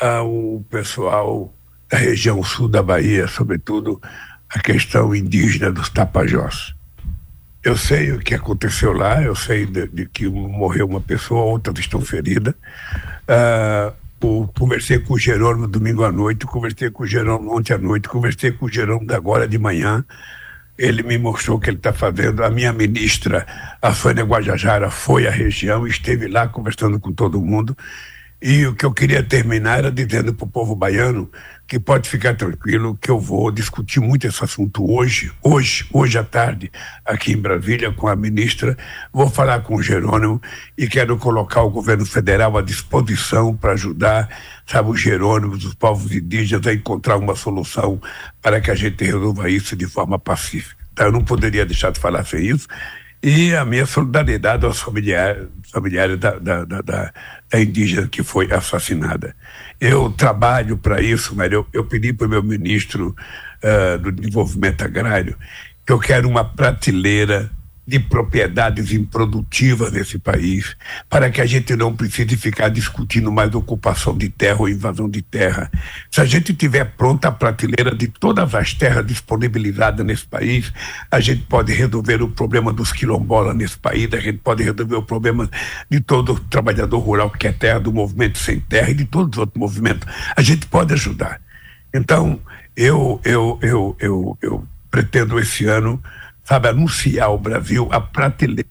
ao 0.00 0.64
pessoal 0.70 1.52
da 1.88 1.96
região 1.96 2.42
sul 2.42 2.68
da 2.68 2.82
Bahia, 2.82 3.26
sobretudo 3.26 4.00
a 4.48 4.58
questão 4.58 5.14
indígena 5.14 5.70
dos 5.70 5.88
Tapajós. 5.88 6.74
Eu 7.62 7.76
sei 7.76 8.12
o 8.12 8.18
que 8.18 8.34
aconteceu 8.34 8.92
lá, 8.92 9.22
eu 9.22 9.34
sei 9.34 9.66
de, 9.66 9.86
de 9.88 10.06
que 10.06 10.28
morreu 10.28 10.86
uma 10.86 11.00
pessoa, 11.00 11.42
outras 11.42 11.78
estão 11.78 12.00
feridas. 12.00 12.54
Uh, 13.28 13.99
conversei 14.54 14.98
com 14.98 15.14
o 15.14 15.18
Jerônimo 15.18 15.66
domingo 15.66 16.04
à 16.04 16.12
noite, 16.12 16.46
conversei 16.46 16.90
com 16.90 17.04
o 17.04 17.06
Jerônimo 17.06 17.56
ontem 17.56 17.72
à 17.72 17.78
noite, 17.78 18.08
conversei 18.08 18.52
com 18.52 18.66
o 18.66 18.72
Jerônimo 18.72 19.12
agora 19.12 19.48
de 19.48 19.58
manhã. 19.58 20.04
Ele 20.78 21.02
me 21.02 21.18
mostrou 21.18 21.56
o 21.56 21.60
que 21.60 21.70
ele 21.70 21.76
está 21.76 21.92
fazendo. 21.92 22.42
A 22.42 22.50
minha 22.50 22.72
ministra, 22.72 23.46
a 23.80 23.92
Sônia 23.92 24.24
Guajajara, 24.24 24.90
foi 24.90 25.26
à 25.26 25.30
região, 25.30 25.86
esteve 25.86 26.28
lá 26.28 26.48
conversando 26.48 27.00
com 27.00 27.12
todo 27.12 27.40
mundo. 27.40 27.76
E 28.42 28.66
o 28.66 28.74
que 28.74 28.86
eu 28.86 28.92
queria 28.92 29.22
terminar 29.22 29.80
era 29.80 29.92
dizendo 29.92 30.32
para 30.32 30.46
o 30.46 30.50
povo 30.50 30.74
baiano 30.74 31.30
que 31.68 31.78
pode 31.78 32.08
ficar 32.08 32.34
tranquilo 32.34 32.96
que 32.96 33.10
eu 33.10 33.20
vou 33.20 33.50
discutir 33.50 34.00
muito 34.00 34.26
esse 34.26 34.42
assunto 34.42 34.90
hoje, 34.90 35.30
hoje, 35.42 35.86
hoje 35.92 36.16
à 36.16 36.24
tarde, 36.24 36.72
aqui 37.04 37.32
em 37.32 37.36
Brasília, 37.36 37.92
com 37.92 38.08
a 38.08 38.16
ministra. 38.16 38.78
Vou 39.12 39.28
falar 39.28 39.60
com 39.60 39.76
o 39.76 39.82
Jerônimo 39.82 40.40
e 40.76 40.88
quero 40.88 41.18
colocar 41.18 41.62
o 41.62 41.70
governo 41.70 42.06
federal 42.06 42.56
à 42.56 42.62
disposição 42.62 43.54
para 43.54 43.72
ajudar, 43.72 44.30
sabe, 44.66 44.88
os 44.88 44.98
Jerônimos, 44.98 45.62
os 45.66 45.74
povos 45.74 46.10
indígenas 46.10 46.66
a 46.66 46.72
encontrar 46.72 47.18
uma 47.18 47.36
solução 47.36 48.00
para 48.40 48.58
que 48.58 48.70
a 48.70 48.74
gente 48.74 49.04
resolva 49.04 49.50
isso 49.50 49.76
de 49.76 49.86
forma 49.86 50.18
pacífica. 50.18 50.80
Então, 50.94 51.06
eu 51.06 51.12
não 51.12 51.22
poderia 51.22 51.66
deixar 51.66 51.92
de 51.92 52.00
falar 52.00 52.24
sem 52.24 52.46
isso 52.46 52.66
e 53.22 53.54
a 53.54 53.64
minha 53.64 53.84
solidariedade 53.84 54.64
aos 54.64 54.80
familiares, 54.80 55.46
familiares 55.70 56.18
da, 56.18 56.38
da, 56.38 56.64
da, 56.64 56.80
da, 56.80 57.12
indígena 57.54 58.08
que 58.08 58.22
foi 58.22 58.50
assassinada. 58.52 59.34
Eu 59.80 60.10
trabalho 60.10 60.78
para 60.78 61.02
isso, 61.02 61.34
mas 61.36 61.52
eu, 61.52 61.66
eu 61.72 61.84
pedi 61.84 62.12
para 62.12 62.26
o 62.26 62.30
meu 62.30 62.42
ministro 62.42 63.14
uh, 63.62 63.98
do 63.98 64.10
Desenvolvimento 64.10 64.82
Agrário 64.82 65.36
que 65.90 65.92
eu 65.92 65.98
quero 65.98 66.28
uma 66.28 66.44
prateleira 66.44 67.50
de 67.90 67.98
propriedades 67.98 68.92
improdutivas 68.92 69.90
nesse 69.90 70.16
país, 70.16 70.76
para 71.08 71.28
que 71.28 71.40
a 71.40 71.46
gente 71.46 71.74
não 71.74 71.92
precise 71.92 72.36
ficar 72.36 72.68
discutindo 72.68 73.32
mais 73.32 73.52
ocupação 73.52 74.16
de 74.16 74.28
terra 74.28 74.60
ou 74.60 74.68
invasão 74.68 75.10
de 75.10 75.20
terra. 75.20 75.68
Se 76.08 76.20
a 76.20 76.24
gente 76.24 76.54
tiver 76.54 76.84
pronta 76.84 77.26
a 77.26 77.32
prateleira 77.32 77.92
de 77.92 78.06
todas 78.06 78.54
as 78.54 78.74
terras 78.74 79.04
disponibilizadas 79.04 80.06
nesse 80.06 80.24
país, 80.24 80.72
a 81.10 81.18
gente 81.18 81.42
pode 81.42 81.72
resolver 81.72 82.22
o 82.22 82.28
problema 82.28 82.72
dos 82.72 82.92
quilombolas 82.92 83.56
nesse 83.56 83.76
país, 83.76 84.08
a 84.12 84.20
gente 84.20 84.38
pode 84.38 84.62
resolver 84.62 84.94
o 84.94 85.02
problema 85.02 85.50
de 85.90 85.98
todo 85.98 86.38
trabalhador 86.48 87.00
rural 87.00 87.28
que 87.28 87.38
quer 87.38 87.54
terra, 87.54 87.80
do 87.80 87.92
movimento 87.92 88.38
sem 88.38 88.60
terra 88.60 88.90
e 88.90 88.94
de 88.94 89.04
todos 89.04 89.36
os 89.36 89.38
outros 89.38 89.58
movimentos. 89.58 90.06
A 90.36 90.42
gente 90.42 90.64
pode 90.68 90.92
ajudar. 90.92 91.40
Então, 91.92 92.38
eu, 92.76 93.20
eu, 93.24 93.58
eu, 93.60 93.96
eu, 93.98 94.38
eu 94.40 94.64
pretendo 94.92 95.40
esse 95.40 95.64
ano 95.66 96.00
sabe, 96.50 96.66
anunciar 96.66 97.28
ao 97.28 97.38
Brasil 97.38 97.88
a 97.92 98.00
prateleira 98.00 98.66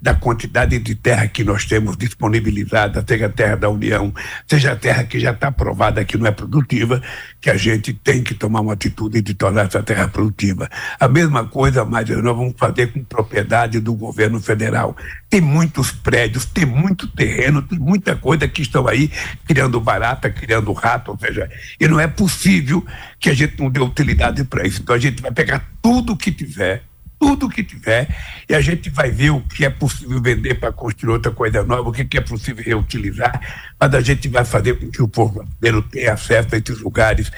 da 0.00 0.14
quantidade 0.14 0.78
de 0.78 0.94
terra 0.94 1.26
que 1.26 1.42
nós 1.42 1.64
temos 1.64 1.96
disponibilizada, 1.96 3.04
seja 3.04 3.26
a 3.26 3.28
terra 3.28 3.56
da 3.56 3.68
União, 3.68 4.14
seja 4.46 4.70
a 4.70 4.76
terra 4.76 5.02
que 5.02 5.18
já 5.18 5.32
está 5.32 5.50
provada 5.50 6.04
que 6.04 6.16
não 6.16 6.28
é 6.28 6.30
produtiva, 6.30 7.02
que 7.40 7.50
a 7.50 7.56
gente 7.56 7.92
tem 7.92 8.22
que 8.22 8.34
tomar 8.34 8.60
uma 8.60 8.74
atitude 8.74 9.20
de 9.20 9.34
tornar 9.34 9.66
essa 9.66 9.82
terra 9.82 10.06
produtiva. 10.06 10.70
A 11.00 11.08
mesma 11.08 11.44
coisa, 11.44 11.84
mas 11.84 12.08
nós 12.08 12.22
vamos 12.22 12.54
fazer 12.56 12.92
com 12.92 13.02
propriedade 13.02 13.80
do 13.80 13.92
governo 13.92 14.40
federal. 14.40 14.96
Tem 15.28 15.40
muitos 15.40 15.90
prédios, 15.90 16.46
tem 16.46 16.64
muito 16.64 17.08
terreno, 17.08 17.60
tem 17.60 17.80
muita 17.80 18.14
coisa 18.14 18.46
que 18.46 18.62
estão 18.62 18.86
aí 18.86 19.10
criando 19.44 19.80
barata, 19.80 20.30
criando 20.30 20.72
rato, 20.72 21.10
ou 21.10 21.18
seja, 21.18 21.50
e 21.80 21.88
não 21.88 21.98
é 21.98 22.06
possível 22.06 22.86
que 23.18 23.28
a 23.28 23.34
gente 23.34 23.58
não 23.58 23.68
dê 23.68 23.80
utilidade 23.80 24.44
para 24.44 24.64
isso. 24.64 24.80
Então 24.80 24.94
a 24.94 24.98
gente 25.00 25.20
vai 25.20 25.32
pegar 25.32 25.68
tudo 25.82 26.16
que 26.16 26.30
tiver 26.30 26.84
tudo 27.18 27.48
que 27.48 27.64
tiver 27.64 28.08
e 28.48 28.54
a 28.54 28.60
gente 28.60 28.88
vai 28.90 29.10
ver 29.10 29.30
o 29.30 29.40
que 29.40 29.64
é 29.64 29.70
possível 29.70 30.20
vender 30.22 30.54
para 30.54 30.72
construir 30.72 31.12
outra 31.12 31.32
coisa 31.32 31.64
nova, 31.64 31.88
o 31.88 31.92
que 31.92 32.16
é 32.16 32.20
possível 32.20 32.64
reutilizar, 32.64 33.40
mas 33.78 33.94
a 33.94 34.00
gente 34.00 34.28
vai 34.28 34.44
fazer 34.44 34.78
com 34.78 34.90
que 34.90 35.02
o 35.02 35.08
povo 35.08 35.44
brasileiro 35.44 35.82
tenha 35.82 36.12
acesso 36.12 36.48
a 36.54 36.58
esses 36.58 36.80
lugares, 36.80 37.30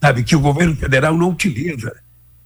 sabe, 0.00 0.24
que 0.24 0.34
o 0.34 0.40
governo 0.40 0.74
federal 0.74 1.16
não 1.16 1.30
utiliza. 1.30 1.94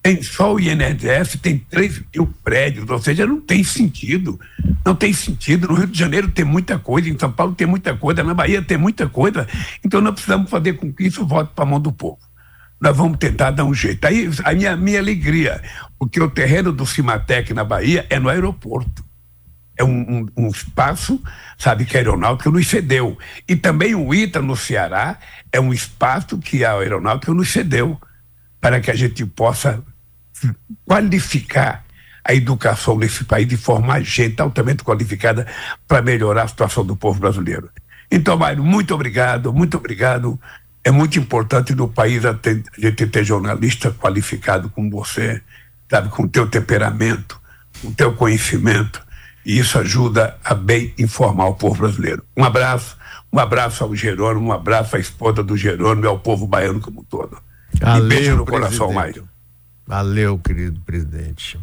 tem 0.02 0.22
só 0.22 0.54
o 0.54 0.60
INSS, 0.60 1.38
tem 1.40 1.58
3 1.58 2.02
mil 2.14 2.26
prédios, 2.44 2.88
ou 2.90 3.00
seja, 3.00 3.26
não 3.26 3.40
tem 3.40 3.64
sentido. 3.64 4.38
Não 4.84 4.94
tem 4.94 5.14
sentido. 5.14 5.68
No 5.68 5.74
Rio 5.74 5.86
de 5.86 5.98
Janeiro 5.98 6.30
tem 6.30 6.44
muita 6.44 6.78
coisa, 6.78 7.08
em 7.08 7.18
São 7.18 7.32
Paulo 7.32 7.54
tem 7.54 7.66
muita 7.66 7.96
coisa, 7.96 8.22
na 8.22 8.34
Bahia 8.34 8.60
tem 8.60 8.76
muita 8.76 9.08
coisa. 9.08 9.48
Então 9.82 10.02
nós 10.02 10.12
precisamos 10.12 10.50
fazer 10.50 10.74
com 10.74 10.92
que 10.92 11.04
isso 11.04 11.24
volte 11.24 11.52
para 11.54 11.64
a 11.64 11.66
mão 11.66 11.80
do 11.80 11.90
povo. 11.90 12.18
Nós 12.84 12.94
vamos 12.94 13.16
tentar 13.16 13.50
dar 13.50 13.64
um 13.64 13.72
jeito. 13.72 14.04
Aí 14.04 14.28
a 14.44 14.52
minha, 14.52 14.76
minha 14.76 14.98
alegria, 14.98 15.62
porque 15.98 16.20
o 16.20 16.28
terreno 16.28 16.70
do 16.70 16.84
Cimatec 16.84 17.54
na 17.54 17.64
Bahia 17.64 18.04
é 18.10 18.18
no 18.20 18.28
aeroporto. 18.28 19.02
É 19.74 19.82
um, 19.82 19.88
um, 19.88 20.26
um 20.36 20.48
espaço, 20.48 21.18
sabe, 21.56 21.86
que 21.86 21.96
a 21.96 22.00
aeronáutica 22.00 22.50
nos 22.50 22.68
cedeu. 22.68 23.16
E 23.48 23.56
também 23.56 23.94
o 23.94 24.14
ITA 24.14 24.42
no 24.42 24.54
Ceará 24.54 25.18
é 25.50 25.58
um 25.58 25.72
espaço 25.72 26.36
que 26.36 26.62
a 26.62 26.74
aeronáutica 26.74 27.32
nos 27.32 27.50
cedeu 27.50 27.98
para 28.60 28.78
que 28.82 28.90
a 28.90 28.94
gente 28.94 29.24
possa 29.24 29.82
qualificar 30.84 31.86
a 32.22 32.34
educação 32.34 32.98
nesse 32.98 33.24
país 33.24 33.50
e 33.50 33.56
formar 33.56 34.02
gente 34.02 34.42
altamente 34.42 34.84
qualificada 34.84 35.46
para 35.88 36.02
melhorar 36.02 36.42
a 36.42 36.48
situação 36.48 36.84
do 36.84 36.94
povo 36.94 37.18
brasileiro. 37.18 37.70
Então, 38.10 38.36
Mário, 38.36 38.62
muito 38.62 38.94
obrigado, 38.94 39.54
muito 39.54 39.78
obrigado. 39.78 40.38
É 40.84 40.90
muito 40.90 41.18
importante 41.18 41.74
no 41.74 41.88
país 41.88 42.24
a, 42.24 42.34
ter, 42.34 42.62
a 42.76 42.80
gente 42.80 43.06
ter 43.06 43.24
jornalista 43.24 43.90
qualificado 43.90 44.68
como 44.68 44.90
você, 44.90 45.42
sabe, 45.90 46.10
com 46.10 46.24
o 46.24 46.28
teu 46.28 46.46
temperamento, 46.46 47.40
com 47.80 47.88
o 47.88 47.94
teu 47.94 48.14
conhecimento, 48.14 49.02
e 49.46 49.58
isso 49.58 49.78
ajuda 49.78 50.36
a 50.44 50.54
bem 50.54 50.92
informar 50.98 51.46
o 51.46 51.54
povo 51.54 51.80
brasileiro. 51.80 52.22
Um 52.36 52.44
abraço, 52.44 52.96
um 53.32 53.38
abraço 53.38 53.82
ao 53.82 53.96
Jerônimo, 53.96 54.48
um 54.48 54.52
abraço 54.52 54.96
à 54.96 54.98
esposa 54.98 55.42
do 55.42 55.56
Jerônimo 55.56 56.04
e 56.04 56.08
ao 56.08 56.18
povo 56.18 56.46
baiano 56.46 56.80
como 56.80 57.00
um 57.00 57.04
todo. 57.04 57.38
Valeu, 57.80 58.04
e 58.04 58.08
beijo 58.08 58.36
no 58.36 58.44
presidente. 58.44 58.78
coração, 58.78 58.92
Mário. 58.92 59.28
Valeu, 59.86 60.38
querido 60.38 60.80
presidente. 60.80 61.58